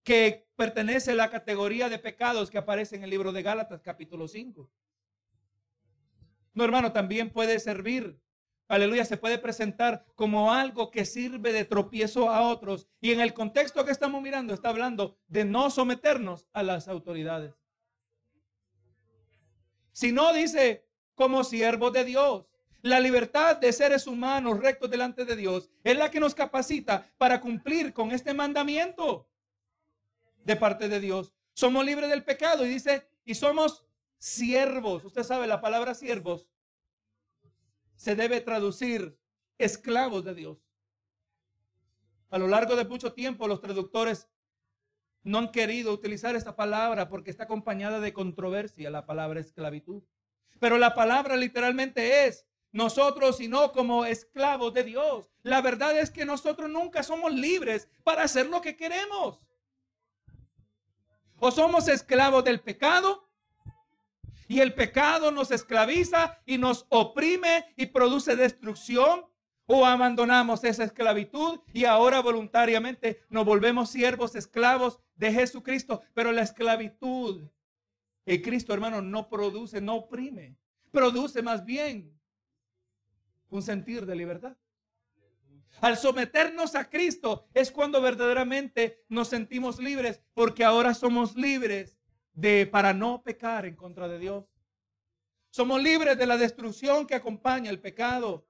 que 0.03 0.47
pertenece 0.55 1.12
a 1.12 1.16
la 1.16 1.31
categoría 1.31 1.89
de 1.89 1.99
pecados 1.99 2.51
que 2.51 2.59
aparece 2.59 2.95
en 2.95 3.05
el 3.05 3.11
libro 3.11 3.33
de 3.33 3.43
Gálatas 3.43 3.81
capítulo 3.81 4.29
5. 4.29 4.70
No, 6.53 6.62
hermano, 6.62 6.93
también 6.93 7.31
puede 7.31 7.59
servir 7.59 8.20
aleluya, 8.69 9.05
se 9.05 9.17
puede 9.17 9.39
presentar 9.39 10.05
como 10.15 10.53
algo 10.53 10.91
que 10.91 11.05
sirve 11.05 11.53
de 11.53 11.65
tropiezo 11.65 12.31
a 12.31 12.43
otros. 12.43 12.89
Y 13.01 13.12
en 13.12 13.21
el 13.21 13.35
contexto 13.35 13.85
que 13.85 13.93
estamos 13.93 14.23
mirando, 14.23 14.55
está 14.55 14.69
hablando 14.69 15.19
de 15.29 15.45
no 15.45 15.71
someternos 15.71 16.47
a 16.53 16.62
las 16.62 16.89
autoridades. 16.89 17.55
Si 19.93 20.12
no, 20.12 20.33
dice, 20.33 20.87
como 21.15 21.45
siervo 21.45 21.91
de 21.91 22.05
Dios. 22.05 22.47
La 22.83 23.01
libertad 23.01 23.57
de 23.57 23.73
seres 23.73 24.07
humanos 24.07 24.59
rectos 24.61 24.91
delante 24.91 25.25
de 25.25 25.37
Dios 25.37 25.71
es 25.83 25.97
la 25.97 26.11
que 26.11 26.21
nos 26.21 26.35
capacita 26.35 27.11
para 27.17 27.41
cumplir 27.41 27.95
con 27.95 28.12
este 28.12 28.35
mandamiento 28.35 29.27
de 30.45 30.57
parte 30.57 30.89
de 30.89 31.01
Dios. 31.01 31.33
Somos 31.55 31.85
libres 31.85 32.11
del 32.11 32.25
pecado 32.25 32.67
y 32.67 32.69
dice, 32.69 33.09
y 33.25 33.37
somos 33.37 33.87
siervos. 34.19 35.05
Usted 35.05 35.23
sabe, 35.23 35.47
la 35.47 35.62
palabra 35.62 35.95
siervos 35.95 36.51
se 38.05 38.15
debe 38.15 38.43
traducir 38.43 39.19
esclavos 39.57 40.23
de 40.27 40.35
Dios. 40.35 40.59
A 42.29 42.37
lo 42.37 42.49
largo 42.49 42.77
de 42.77 42.85
mucho 42.85 43.15
tiempo 43.15 43.49
los 43.49 43.63
traductores 43.63 44.29
no 45.23 45.39
han 45.39 45.51
querido 45.51 45.91
utilizar 45.91 46.37
esta 46.37 46.55
palabra 46.55 47.09
porque 47.09 47.31
está 47.31 47.45
acompañada 47.45 48.01
de 48.01 48.13
controversia, 48.13 48.91
la 48.91 49.07
palabra 49.07 49.41
esclavitud. 49.41 50.03
Pero 50.61 50.77
la 50.77 50.95
palabra 50.95 51.35
literalmente 51.37 52.27
es 52.27 52.47
nosotros 52.73 53.41
y 53.41 53.49
no 53.49 53.73
como 53.73 54.05
esclavos 54.05 54.75
de 54.75 54.85
Dios. 54.85 55.31
La 55.43 55.63
verdad 55.63 55.99
es 55.99 56.11
que 56.11 56.27
nosotros 56.27 56.69
nunca 56.69 57.03
somos 57.03 57.33
libres 57.33 57.89
para 58.03 58.25
hacer 58.25 58.49
lo 58.49 58.61
que 58.61 58.77
queremos. 58.77 59.41
O 61.39 61.51
somos 61.51 61.89
esclavos 61.89 62.45
del 62.45 62.61
pecado 62.61 63.31
y 64.49 64.61
el 64.61 64.74
pecado 64.74 65.30
nos 65.30 65.51
esclaviza 65.51 66.38
y 66.47 66.59
nos 66.59 66.86
oprime 66.88 67.66
y 67.76 67.86
produce 67.86 68.36
destrucción. 68.36 69.26
O 69.66 69.86
abandonamos 69.86 70.62
esa 70.62 70.84
esclavitud 70.84 71.61
y 71.72 71.86
ahora 71.86 72.20
voluntariamente 72.20 73.22
nos 73.30 73.47
volvemos 73.47 73.88
siervos, 73.88 74.34
esclavos 74.34 75.01
de 75.14 75.32
Jesucristo. 75.32 76.03
Pero 76.12 76.32
la 76.32 76.42
esclavitud 76.42 77.49
en 78.26 78.42
Cristo, 78.42 78.74
hermano, 78.74 79.01
no 79.01 79.28
produce, 79.30 79.80
no 79.80 79.97
oprime. 79.97 80.59
Produce 80.90 81.42
más 81.42 81.64
bien 81.64 82.14
un 83.49 83.62
sentir 83.62 84.05
de 84.05 84.16
libertad. 84.16 84.57
Al 85.80 85.97
someternos 85.97 86.74
a 86.74 86.88
Cristo 86.88 87.49
es 87.53 87.70
cuando 87.70 88.01
verdaderamente 88.01 89.05
nos 89.09 89.28
sentimos 89.28 89.78
libres, 89.78 90.20
porque 90.34 90.64
ahora 90.64 90.95
somos 90.95 91.36
libres 91.36 91.97
de 92.35 92.66
para 92.66 92.93
no 92.93 93.22
pecar 93.22 93.64
en 93.64 93.76
contra 93.76 94.09
de 94.09 94.18
Dios. 94.18 94.45
Somos 95.51 95.82
libres 95.82 96.18
de 96.18 96.26
la 96.26 96.37
destrucción 96.37 97.07
que 97.07 97.14
acompaña 97.14 97.70
el 97.70 97.80
pecado. 97.80 98.47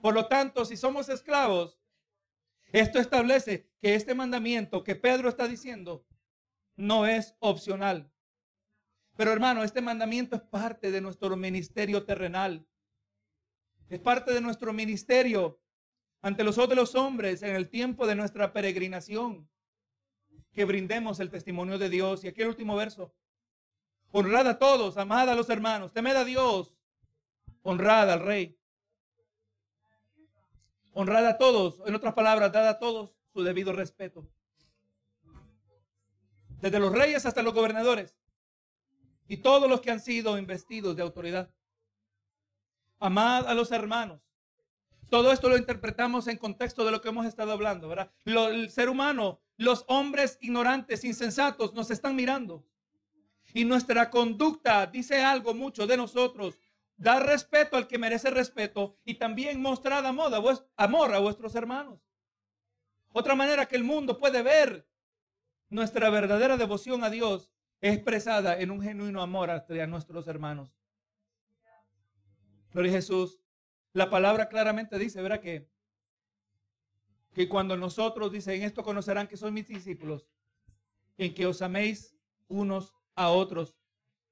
Por 0.00 0.12
lo 0.12 0.26
tanto, 0.26 0.64
si 0.64 0.76
somos 0.76 1.08
esclavos, 1.08 1.78
esto 2.72 2.98
establece 2.98 3.70
que 3.80 3.94
este 3.94 4.14
mandamiento 4.14 4.82
que 4.82 4.96
Pedro 4.96 5.28
está 5.28 5.46
diciendo 5.46 6.04
no 6.76 7.06
es 7.06 7.36
opcional. 7.38 8.10
Pero 9.16 9.32
hermano, 9.32 9.62
este 9.62 9.80
mandamiento 9.80 10.34
es 10.34 10.42
parte 10.42 10.90
de 10.90 11.00
nuestro 11.00 11.36
ministerio 11.36 12.04
terrenal. 12.04 12.66
Es 13.88 14.00
parte 14.00 14.32
de 14.32 14.40
nuestro 14.40 14.72
ministerio 14.72 15.60
ante 16.20 16.42
los 16.42 16.56
los 16.56 16.94
hombres 16.96 17.42
en 17.42 17.54
el 17.54 17.68
tiempo 17.68 18.06
de 18.06 18.16
nuestra 18.16 18.52
peregrinación 18.52 19.48
que 20.54 20.64
brindemos 20.64 21.20
el 21.20 21.30
testimonio 21.30 21.78
de 21.78 21.88
Dios. 21.88 22.24
Y 22.24 22.28
aquí 22.28 22.42
el 22.42 22.48
último 22.48 22.76
verso. 22.76 23.12
Honrad 24.12 24.46
a 24.46 24.58
todos, 24.58 24.96
amad 24.96 25.28
a 25.28 25.34
los 25.34 25.50
hermanos, 25.50 25.92
temed 25.92 26.14
a 26.14 26.24
Dios, 26.24 26.72
honrad 27.62 28.10
al 28.12 28.20
rey. 28.20 28.56
Honrad 30.92 31.26
a 31.26 31.36
todos, 31.36 31.82
en 31.84 31.96
otras 31.96 32.14
palabras, 32.14 32.52
dad 32.52 32.68
a 32.68 32.78
todos 32.78 33.16
su 33.32 33.42
debido 33.42 33.72
respeto. 33.72 34.24
Desde 36.60 36.78
los 36.78 36.92
reyes 36.92 37.26
hasta 37.26 37.42
los 37.42 37.52
gobernadores 37.52 38.16
y 39.26 39.38
todos 39.38 39.68
los 39.68 39.80
que 39.80 39.90
han 39.90 40.00
sido 40.00 40.38
investidos 40.38 40.94
de 40.94 41.02
autoridad. 41.02 41.52
Amad 43.00 43.48
a 43.48 43.54
los 43.54 43.72
hermanos. 43.72 44.23
Todo 45.10 45.32
esto 45.32 45.48
lo 45.48 45.56
interpretamos 45.56 46.26
en 46.28 46.38
contexto 46.38 46.84
de 46.84 46.90
lo 46.90 47.00
que 47.00 47.08
hemos 47.08 47.26
estado 47.26 47.52
hablando, 47.52 47.88
¿verdad? 47.88 48.10
el 48.24 48.70
ser 48.70 48.88
humano 48.88 49.40
los 49.56 49.84
hombres 49.88 50.38
ignorantes, 50.40 51.04
insensatos, 51.04 51.74
nos 51.74 51.90
están 51.90 52.16
mirando. 52.16 52.64
Y 53.52 53.64
nuestra 53.64 54.10
conducta 54.10 54.86
dice 54.86 55.22
algo 55.22 55.54
mucho 55.54 55.86
de 55.86 55.96
nosotros. 55.96 56.60
Dar 56.96 57.24
respeto 57.24 57.76
al 57.76 57.86
que 57.86 57.98
merece 57.98 58.30
respeto 58.30 58.98
y 59.04 59.14
también 59.14 59.60
mostrar 59.60 60.04
amor 60.06 60.32
a, 60.34 60.82
amor 60.82 61.14
a 61.14 61.18
vuestros 61.18 61.54
hermanos. 61.54 62.00
Otra 63.12 63.34
manera 63.34 63.66
que 63.66 63.76
el 63.76 63.84
mundo 63.84 64.18
puede 64.18 64.42
ver 64.42 64.88
nuestra 65.68 66.10
verdadera 66.10 66.56
devoción 66.56 67.04
a 67.04 67.10
Dios 67.10 67.52
es 67.80 67.94
expresada 67.94 68.58
en 68.58 68.70
un 68.70 68.80
genuino 68.80 69.22
amor 69.22 69.50
hacia 69.50 69.86
nuestros 69.86 70.26
hermanos. 70.26 70.74
Gloria 72.72 72.92
a 72.92 72.94
Jesús. 72.96 73.43
La 73.94 74.10
palabra 74.10 74.48
claramente 74.48 74.98
dice, 74.98 75.22
¿verdad? 75.22 75.40
Que 75.40 75.74
que 77.34 77.48
cuando 77.48 77.76
nosotros, 77.76 78.32
dice, 78.32 78.54
en 78.54 78.62
esto 78.62 78.82
conocerán 78.82 79.26
que 79.26 79.36
son 79.36 79.52
mis 79.52 79.66
discípulos, 79.66 80.26
en 81.18 81.34
que 81.34 81.46
os 81.46 81.60
améis 81.60 82.16
unos 82.48 82.94
a 83.14 83.30
otros. 83.30 83.76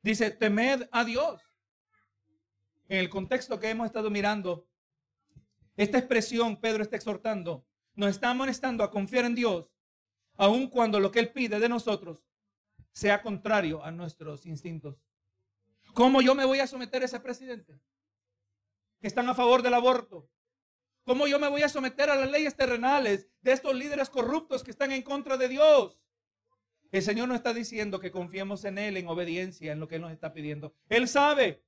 Dice, 0.03 0.31
temed 0.31 0.89
a 0.93 1.05
Dios. 1.05 1.43
En 2.89 2.99
el 2.99 3.11
contexto 3.11 3.59
que 3.59 3.71
hemos 3.71 3.87
estado 3.87 4.09
mirando, 4.09 4.69
esta 5.77 5.99
expresión 5.99 6.61
Pedro 6.61 6.83
está 6.83 6.97
exhortando, 6.97 7.67
nos 7.95 8.11
está 8.11 8.31
amonestando 8.31 8.85
a 8.85 8.91
confiar 8.91 9.25
en 9.25 9.35
Dios, 9.35 9.73
aun 10.37 10.69
cuando 10.69 11.01
lo 11.01 11.11
que 11.11 11.21
Él 11.21 11.33
pide 11.33 11.59
de 11.59 11.69
nosotros 11.69 12.25
sea 12.93 13.23
contrario 13.23 13.83
a 13.83 13.91
nuestros 13.91 14.47
instintos. 14.47 15.03
¿Cómo 15.95 16.21
yo 16.23 16.35
me 16.35 16.45
voy 16.45 16.61
a 16.61 16.67
someter 16.67 17.03
a 17.03 17.07
ese 17.07 17.21
presidente? 17.21 17.81
Que 19.03 19.09
están 19.09 19.29
a 19.29 19.35
favor 19.35 19.63
del 19.63 19.75
aborto, 19.75 20.31
¿Cómo 21.05 21.27
yo 21.27 21.41
me 21.41 21.49
voy 21.49 21.63
a 21.63 21.69
someter 21.69 22.11
a 22.11 22.15
las 22.15 22.31
leyes 22.31 22.55
terrenales 22.55 23.29
de 23.41 23.53
estos 23.53 23.75
líderes 23.75 24.09
corruptos 24.09 24.63
que 24.63 24.71
están 24.71 24.93
en 24.93 25.03
contra 25.03 25.37
de 25.37 25.49
Dios? 25.49 26.01
El 26.93 27.03
Señor 27.03 27.27
no 27.27 27.35
está 27.35 27.53
diciendo 27.53 27.99
que 27.99 28.13
confiemos 28.13 28.65
en 28.65 28.79
Él 28.79 28.97
en 28.97 29.09
obediencia 29.09 29.73
en 29.73 29.81
lo 29.81 29.89
que 29.89 29.97
Él 29.97 30.03
nos 30.03 30.13
está 30.13 30.33
pidiendo. 30.33 30.75
Él 30.89 31.09
sabe 31.09 31.65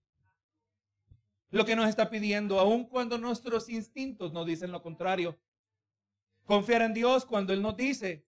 lo 1.51 1.65
que 1.65 1.75
nos 1.75 1.89
está 1.89 2.11
pidiendo, 2.11 2.61
aun 2.61 2.87
cuando 2.87 3.19
nuestros 3.19 3.69
instintos 3.69 4.33
nos 4.33 4.47
dicen 4.47 4.71
lo 4.71 4.83
contrario. 4.83 5.41
Confiar 6.45 6.83
en 6.83 6.95
Dios 6.95 7.25
cuando 7.25 7.53
Él 7.53 7.63
nos 7.63 7.77
dice 7.77 8.25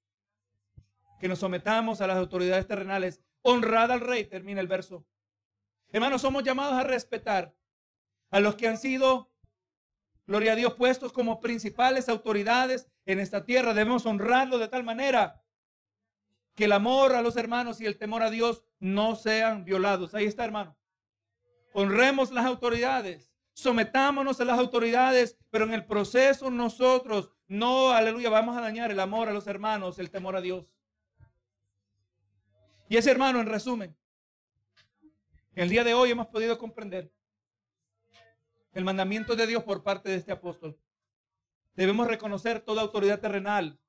que 1.20 1.28
nos 1.28 1.38
sometamos 1.38 2.00
a 2.00 2.06
las 2.08 2.16
autoridades 2.16 2.66
terrenales. 2.66 3.20
Honrad 3.42 3.92
al 3.92 4.00
rey, 4.00 4.24
termina 4.24 4.60
el 4.60 4.66
verso. 4.66 5.06
Hermanos, 5.92 6.22
somos 6.22 6.42
llamados 6.42 6.74
a 6.74 6.82
respetar 6.82 7.54
a 8.30 8.40
los 8.40 8.56
que 8.56 8.68
han 8.68 8.78
sido, 8.78 9.30
gloria 10.26 10.52
a 10.52 10.56
Dios, 10.56 10.74
puestos 10.74 11.12
como 11.12 11.40
principales 11.40 12.08
autoridades 12.08 12.88
en 13.04 13.20
esta 13.20 13.44
tierra. 13.44 13.74
Debemos 13.74 14.06
honrarlos 14.06 14.60
de 14.60 14.68
tal 14.68 14.84
manera 14.84 15.42
que 16.54 16.64
el 16.64 16.72
amor 16.72 17.12
a 17.14 17.22
los 17.22 17.36
hermanos 17.36 17.80
y 17.80 17.86
el 17.86 17.98
temor 17.98 18.22
a 18.22 18.30
Dios 18.30 18.64
no 18.80 19.14
sean 19.14 19.64
violados. 19.64 20.14
Ahí 20.14 20.24
está, 20.24 20.44
hermano. 20.44 20.76
Honremos 21.72 22.32
las 22.32 22.46
autoridades, 22.46 23.30
sometámonos 23.52 24.40
a 24.40 24.44
las 24.46 24.58
autoridades, 24.58 25.36
pero 25.50 25.66
en 25.66 25.74
el 25.74 25.84
proceso 25.84 26.50
nosotros 26.50 27.30
no, 27.46 27.90
aleluya, 27.90 28.30
vamos 28.30 28.56
a 28.56 28.62
dañar 28.62 28.90
el 28.90 28.98
amor 28.98 29.28
a 29.28 29.32
los 29.32 29.46
hermanos, 29.46 29.98
el 29.98 30.10
temor 30.10 30.36
a 30.36 30.40
Dios. 30.40 30.66
Y 32.88 32.96
ese 32.96 33.10
hermano, 33.10 33.40
en 33.40 33.46
resumen, 33.46 33.96
el 35.54 35.68
día 35.68 35.84
de 35.84 35.94
hoy 35.94 36.10
hemos 36.10 36.28
podido 36.28 36.56
comprender 36.58 37.12
el 38.76 38.84
mandamiento 38.84 39.36
de 39.36 39.46
Dios 39.46 39.64
por 39.64 39.82
parte 39.82 40.10
de 40.10 40.16
este 40.16 40.32
apóstol. 40.32 40.78
Debemos 41.76 42.06
reconocer 42.08 42.60
toda 42.60 42.82
autoridad 42.82 43.20
terrenal 43.20 43.80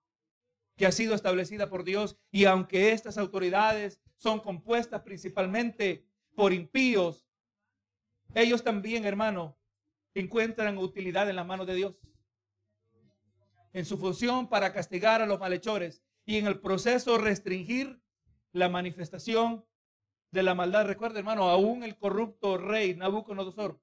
que 0.77 0.85
ha 0.85 0.93
sido 0.93 1.13
establecida 1.13 1.69
por 1.69 1.83
Dios 1.83 2.17
y 2.31 2.45
aunque 2.45 2.93
estas 2.93 3.17
autoridades 3.17 3.99
son 4.15 4.39
compuestas 4.39 5.01
principalmente 5.01 6.05
por 6.35 6.53
impíos, 6.53 7.27
ellos 8.33 8.63
también, 8.63 9.03
hermano, 9.03 9.57
encuentran 10.13 10.77
utilidad 10.77 11.29
en 11.29 11.35
la 11.35 11.43
mano 11.43 11.65
de 11.65 11.75
Dios. 11.75 11.99
En 13.73 13.83
su 13.83 13.97
función 13.97 14.47
para 14.47 14.71
castigar 14.71 15.21
a 15.21 15.25
los 15.25 15.37
malhechores 15.37 16.01
y 16.23 16.37
en 16.37 16.47
el 16.47 16.61
proceso 16.61 17.17
restringir 17.17 17.99
la 18.53 18.69
manifestación 18.69 19.65
de 20.31 20.43
la 20.43 20.55
maldad. 20.55 20.85
Recuerda, 20.85 21.19
hermano, 21.19 21.49
aún 21.49 21.83
el 21.83 21.97
corrupto 21.97 22.57
rey 22.57 22.95
Nabucodonosor 22.95 23.81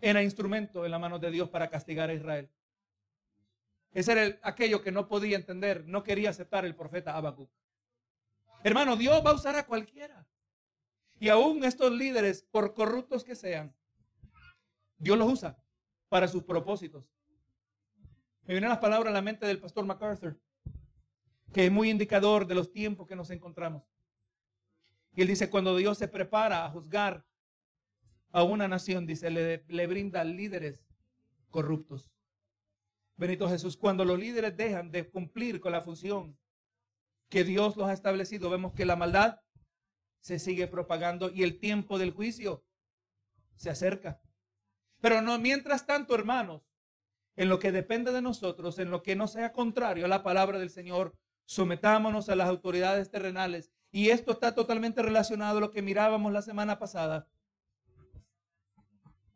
era 0.00 0.22
instrumento 0.22 0.84
en 0.84 0.90
la 0.90 0.98
mano 0.98 1.18
de 1.18 1.30
Dios 1.30 1.48
para 1.48 1.68
castigar 1.68 2.10
a 2.10 2.14
Israel. 2.14 2.50
Ese 3.92 4.12
era 4.12 4.38
aquello 4.42 4.82
que 4.82 4.92
no 4.92 5.08
podía 5.08 5.36
entender, 5.36 5.84
no 5.86 6.02
quería 6.02 6.30
aceptar 6.30 6.64
el 6.64 6.76
profeta 6.76 7.16
Habacuc. 7.16 7.50
Hermano, 8.62 8.96
Dios 8.96 9.24
va 9.24 9.30
a 9.30 9.34
usar 9.34 9.56
a 9.56 9.66
cualquiera. 9.66 10.26
Y 11.18 11.30
aún 11.30 11.64
estos 11.64 11.92
líderes, 11.92 12.42
por 12.42 12.74
corruptos 12.74 13.24
que 13.24 13.34
sean, 13.34 13.74
Dios 14.98 15.16
los 15.16 15.32
usa 15.32 15.58
para 16.08 16.28
sus 16.28 16.44
propósitos. 16.44 17.04
Me 18.42 18.54
vienen 18.54 18.68
las 18.68 18.78
palabras 18.78 19.10
a 19.10 19.14
la 19.14 19.22
mente 19.22 19.46
del 19.46 19.60
pastor 19.60 19.86
MacArthur, 19.86 20.38
que 21.52 21.66
es 21.66 21.72
muy 21.72 21.90
indicador 21.90 22.46
de 22.46 22.54
los 22.54 22.70
tiempos 22.70 23.06
que 23.06 23.16
nos 23.16 23.30
encontramos. 23.30 23.82
Y 25.14 25.22
él 25.22 25.28
dice, 25.28 25.48
cuando 25.48 25.74
Dios 25.74 25.96
se 25.96 26.06
prepara 26.06 26.66
a 26.66 26.70
juzgar 26.70 27.24
a 28.36 28.42
una 28.42 28.68
nación, 28.68 29.06
dice, 29.06 29.30
le, 29.30 29.86
brinda 29.86 30.22
líderes 30.22 30.84
corruptos. 31.48 32.12
Benito 33.16 33.48
Jesús, 33.48 33.78
cuando 33.78 34.04
los 34.04 34.18
líderes 34.18 34.54
dejan 34.54 34.90
de 34.90 35.08
cumplir 35.08 35.58
con 35.58 35.72
la 35.72 35.80
función 35.80 36.38
que 37.30 37.44
Dios 37.44 37.78
los 37.78 37.88
ha 37.88 37.94
establecido, 37.94 38.50
vemos 38.50 38.74
que 38.74 38.84
la 38.84 38.94
maldad 38.94 39.40
se 40.20 40.38
sigue 40.38 40.66
propagando 40.66 41.30
y 41.30 41.44
el 41.44 41.58
tiempo 41.58 41.98
del 41.98 42.10
juicio 42.10 42.62
se 43.54 43.70
acerca. 43.70 44.20
Pero 45.00 45.22
no, 45.22 45.38
mientras 45.38 45.86
tanto, 45.86 46.14
hermanos, 46.14 46.60
en 47.36 47.48
lo 47.48 47.58
que 47.58 47.72
depende 47.72 48.12
de 48.12 48.20
nosotros, 48.20 48.78
en 48.78 48.90
lo 48.90 49.02
que 49.02 49.16
no 49.16 49.28
sea 49.28 49.54
contrario 49.54 50.04
a 50.04 50.08
la 50.08 50.22
palabra 50.22 50.58
del 50.58 50.68
Señor, 50.68 51.16
sometámonos 51.46 52.28
a 52.28 52.36
las 52.36 52.50
autoridades 52.50 53.10
terrenales. 53.10 53.72
Y 53.90 54.10
esto 54.10 54.32
está 54.32 54.54
totalmente 54.54 55.00
relacionado 55.00 55.56
a 55.56 55.60
lo 55.62 55.70
que 55.70 55.80
mirábamos 55.80 56.34
la 56.34 56.42
semana 56.42 56.78
pasada. 56.78 57.30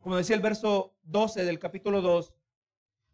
Como 0.01 0.17
decía 0.17 0.37
el 0.37 0.43
verso 0.43 0.97
12 1.03 1.45
del 1.45 1.59
capítulo 1.59 2.01
2, 2.01 2.35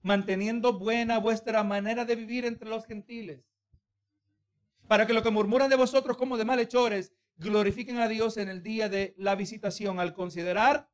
manteniendo 0.02 0.78
buena 0.78 1.18
vuestra 1.18 1.64
manera 1.64 2.04
de 2.04 2.16
vivir 2.16 2.44
entre 2.44 2.68
los 2.68 2.86
gentiles, 2.86 3.44
para 4.86 5.06
que 5.06 5.12
lo 5.12 5.22
que 5.22 5.30
murmuran 5.30 5.68
de 5.68 5.76
vosotros 5.76 6.16
como 6.16 6.36
de 6.36 6.44
malhechores, 6.44 7.12
glorifiquen 7.38 7.98
a 7.98 8.08
Dios 8.08 8.36
en 8.36 8.48
el 8.48 8.62
día 8.62 8.88
de 8.88 9.14
la 9.18 9.34
visitación 9.34 9.98
al 9.98 10.14
considerar 10.14 10.88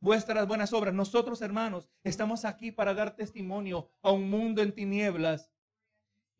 vuestras 0.00 0.46
buenas 0.48 0.72
obras. 0.72 0.94
Nosotros, 0.94 1.42
hermanos, 1.42 1.88
estamos 2.02 2.44
aquí 2.44 2.72
para 2.72 2.94
dar 2.94 3.14
testimonio 3.14 3.90
a 4.02 4.10
un 4.10 4.28
mundo 4.30 4.62
en 4.62 4.72
tinieblas. 4.72 5.52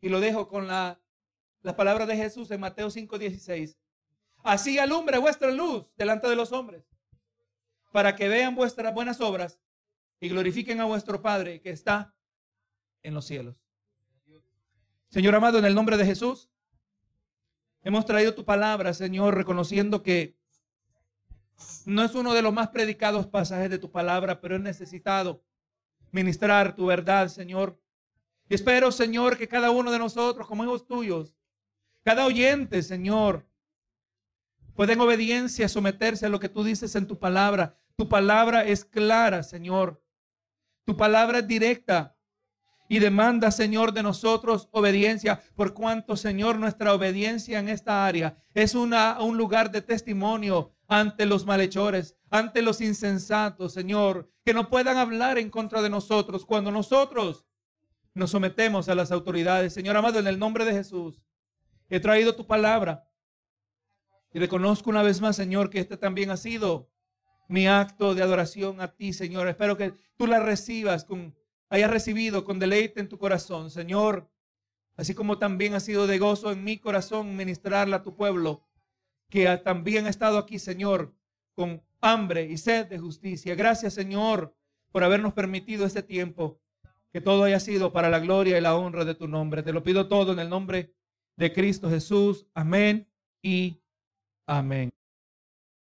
Y 0.01 0.09
lo 0.09 0.20
dejo 0.20 0.49
con 0.49 0.66
la, 0.66 1.01
la 1.62 1.76
palabra 1.76 2.07
de 2.07 2.16
Jesús 2.16 2.51
en 2.51 2.61
Mateo 2.61 2.89
5:16. 2.89 3.76
Así 4.43 4.78
alumbre 4.78 5.18
vuestra 5.18 5.51
luz 5.51 5.93
delante 5.97 6.26
de 6.28 6.37
los 6.37 6.53
hombres, 6.53 6.89
para 7.91 8.16
que 8.16 8.28
vean 8.28 8.55
vuestras 8.55 8.95
buenas 8.95 9.20
obras 9.20 9.61
y 10.20 10.28
glorifiquen 10.28 10.80
a 10.80 10.84
vuestro 10.84 11.22
Padre 11.22 11.61
que 11.61 11.70
está 11.70 12.14
en 13.03 13.14
los 13.14 13.24
cielos. 13.24 13.57
Señor 15.09 15.34
amado, 15.34 15.59
en 15.59 15.64
el 15.64 15.74
nombre 15.74 15.97
de 15.97 16.05
Jesús, 16.05 16.49
hemos 17.82 18.05
traído 18.05 18.34
tu 18.34 18.45
palabra, 18.45 18.95
Señor, 18.95 19.34
reconociendo 19.34 20.03
que 20.03 20.38
no 21.84 22.05
es 22.05 22.14
uno 22.14 22.32
de 22.32 22.43
los 22.43 22.53
más 22.53 22.68
predicados 22.68 23.26
pasajes 23.26 23.70
de 23.70 23.78
tu 23.78 23.91
palabra, 23.91 24.41
pero 24.41 24.57
es 24.57 24.62
necesitado 24.62 25.43
ministrar 26.12 26.74
tu 26.74 26.86
verdad, 26.86 27.28
Señor. 27.28 27.80
Y 28.49 28.55
espero, 28.55 28.93
Señor, 28.93 29.36
que 29.36 29.49
cada 29.49 29.70
uno 29.70 29.91
de 29.91 29.99
nosotros, 29.99 30.47
como 30.47 30.64
hijos 30.64 30.86
tuyos, 30.86 31.36
cada 32.03 32.26
oyente, 32.26 32.82
Señor, 32.82 33.47
pueda 34.74 34.93
en 34.93 35.01
obediencia 35.01 35.68
someterse 35.68 36.26
a 36.26 36.28
lo 36.28 36.41
que 36.41 36.49
tú 36.49 36.64
dices 36.64 36.95
en 36.95 37.07
tu 37.07 37.18
palabra. 37.18 37.80
Tu 38.01 38.09
palabra 38.09 38.65
es 38.65 38.87
clara, 38.87 39.43
Señor. 39.43 40.03
Tu 40.87 40.97
palabra 40.97 41.41
es 41.41 41.47
directa 41.47 42.17
y 42.89 42.99
demanda, 42.99 43.51
Señor, 43.51 43.93
de 43.93 44.03
nosotros 44.03 44.71
obediencia, 44.73 45.43
por 45.55 45.75
cuanto, 45.75 46.17
Señor, 46.17 46.59
nuestra 46.59 46.95
obediencia 46.95 47.59
en 47.59 47.69
esta 47.69 48.07
área 48.07 48.43
es 48.55 48.75
una, 48.75 49.21
un 49.21 49.37
lugar 49.37 49.71
de 49.71 49.83
testimonio 49.83 50.73
ante 50.89 51.27
los 51.27 51.45
malhechores, 51.45 52.17
ante 52.31 52.63
los 52.63 52.81
insensatos, 52.81 53.75
Señor, 53.75 54.31
que 54.47 54.55
no 54.55 54.71
puedan 54.71 54.97
hablar 54.97 55.37
en 55.37 55.51
contra 55.51 55.83
de 55.83 55.91
nosotros 55.91 56.47
cuando 56.47 56.71
nosotros 56.71 57.45
nos 58.15 58.31
sometemos 58.31 58.89
a 58.89 58.95
las 58.95 59.13
autoridades. 59.13 59.75
Señor 59.75 59.95
amado, 59.95 60.19
en 60.21 60.27
el 60.27 60.39
nombre 60.39 60.65
de 60.65 60.73
Jesús, 60.73 61.21
he 61.91 62.01
traído 62.01 62.35
tu 62.35 62.47
palabra 62.47 63.07
y 64.33 64.39
reconozco 64.39 64.89
una 64.89 65.03
vez 65.03 65.21
más, 65.21 65.37
Señor, 65.37 65.69
que 65.69 65.81
este 65.81 65.99
también 65.99 66.31
ha 66.31 66.39
sido 66.39 66.89
mi 67.51 67.67
acto 67.67 68.15
de 68.15 68.23
adoración 68.23 68.81
a 68.81 68.95
ti, 68.95 69.13
Señor. 69.13 69.49
Espero 69.49 69.77
que 69.77 69.93
tú 70.17 70.29
la 70.29 70.39
recibas 70.39 71.05
con, 71.05 71.35
hayas 71.69 71.91
recibido 71.91 72.45
con 72.45 72.61
deleite 72.61 73.01
en 73.01 73.09
tu 73.09 73.19
corazón, 73.19 73.71
Señor. 73.71 74.31
Así 74.97 75.15
como 75.15 75.37
también 75.37 75.75
ha 75.75 75.81
sido 75.81 76.07
de 76.07 76.19
gozo 76.19 76.53
en 76.53 76.63
mi 76.63 76.79
corazón 76.79 77.37
ministrarla 77.37 77.97
a 77.97 78.03
tu 78.05 78.15
pueblo, 78.15 78.63
que 79.29 79.47
también 79.65 80.07
ha 80.07 80.11
estado 80.11 80.39
aquí, 80.39 80.61
Señor, 80.61 81.13
con 81.55 81.83
hambre 82.01 82.45
y 82.45 82.57
sed 82.57 82.87
de 82.87 82.99
justicia. 82.99 83.57
Gracias, 83.57 83.95
Señor, 83.95 84.55
por 84.93 85.03
habernos 85.03 85.33
permitido 85.33 85.87
este 85.87 86.05
tiempo. 86.05 86.61
Que 87.13 87.21
todo 87.21 87.43
haya 87.43 87.59
sido 87.59 87.93
para 87.93 88.11
la 88.11 88.21
gloria 88.21 88.57
y 88.57 88.61
la 88.61 88.77
honra 88.77 89.05
de 89.05 89.17
tu 89.17 89.27
nombre. 89.27 89.65
Te 89.65 89.73
lo 89.73 89.83
pido 89.83 90.07
todo 90.07 90.33
en 90.33 90.39
el 90.39 90.49
nombre 90.49 90.95
de 91.37 91.53
Cristo 91.53 91.91
Jesús. 91.91 92.47
Amén 92.55 93.09
y 93.43 93.81
amén. 94.47 94.91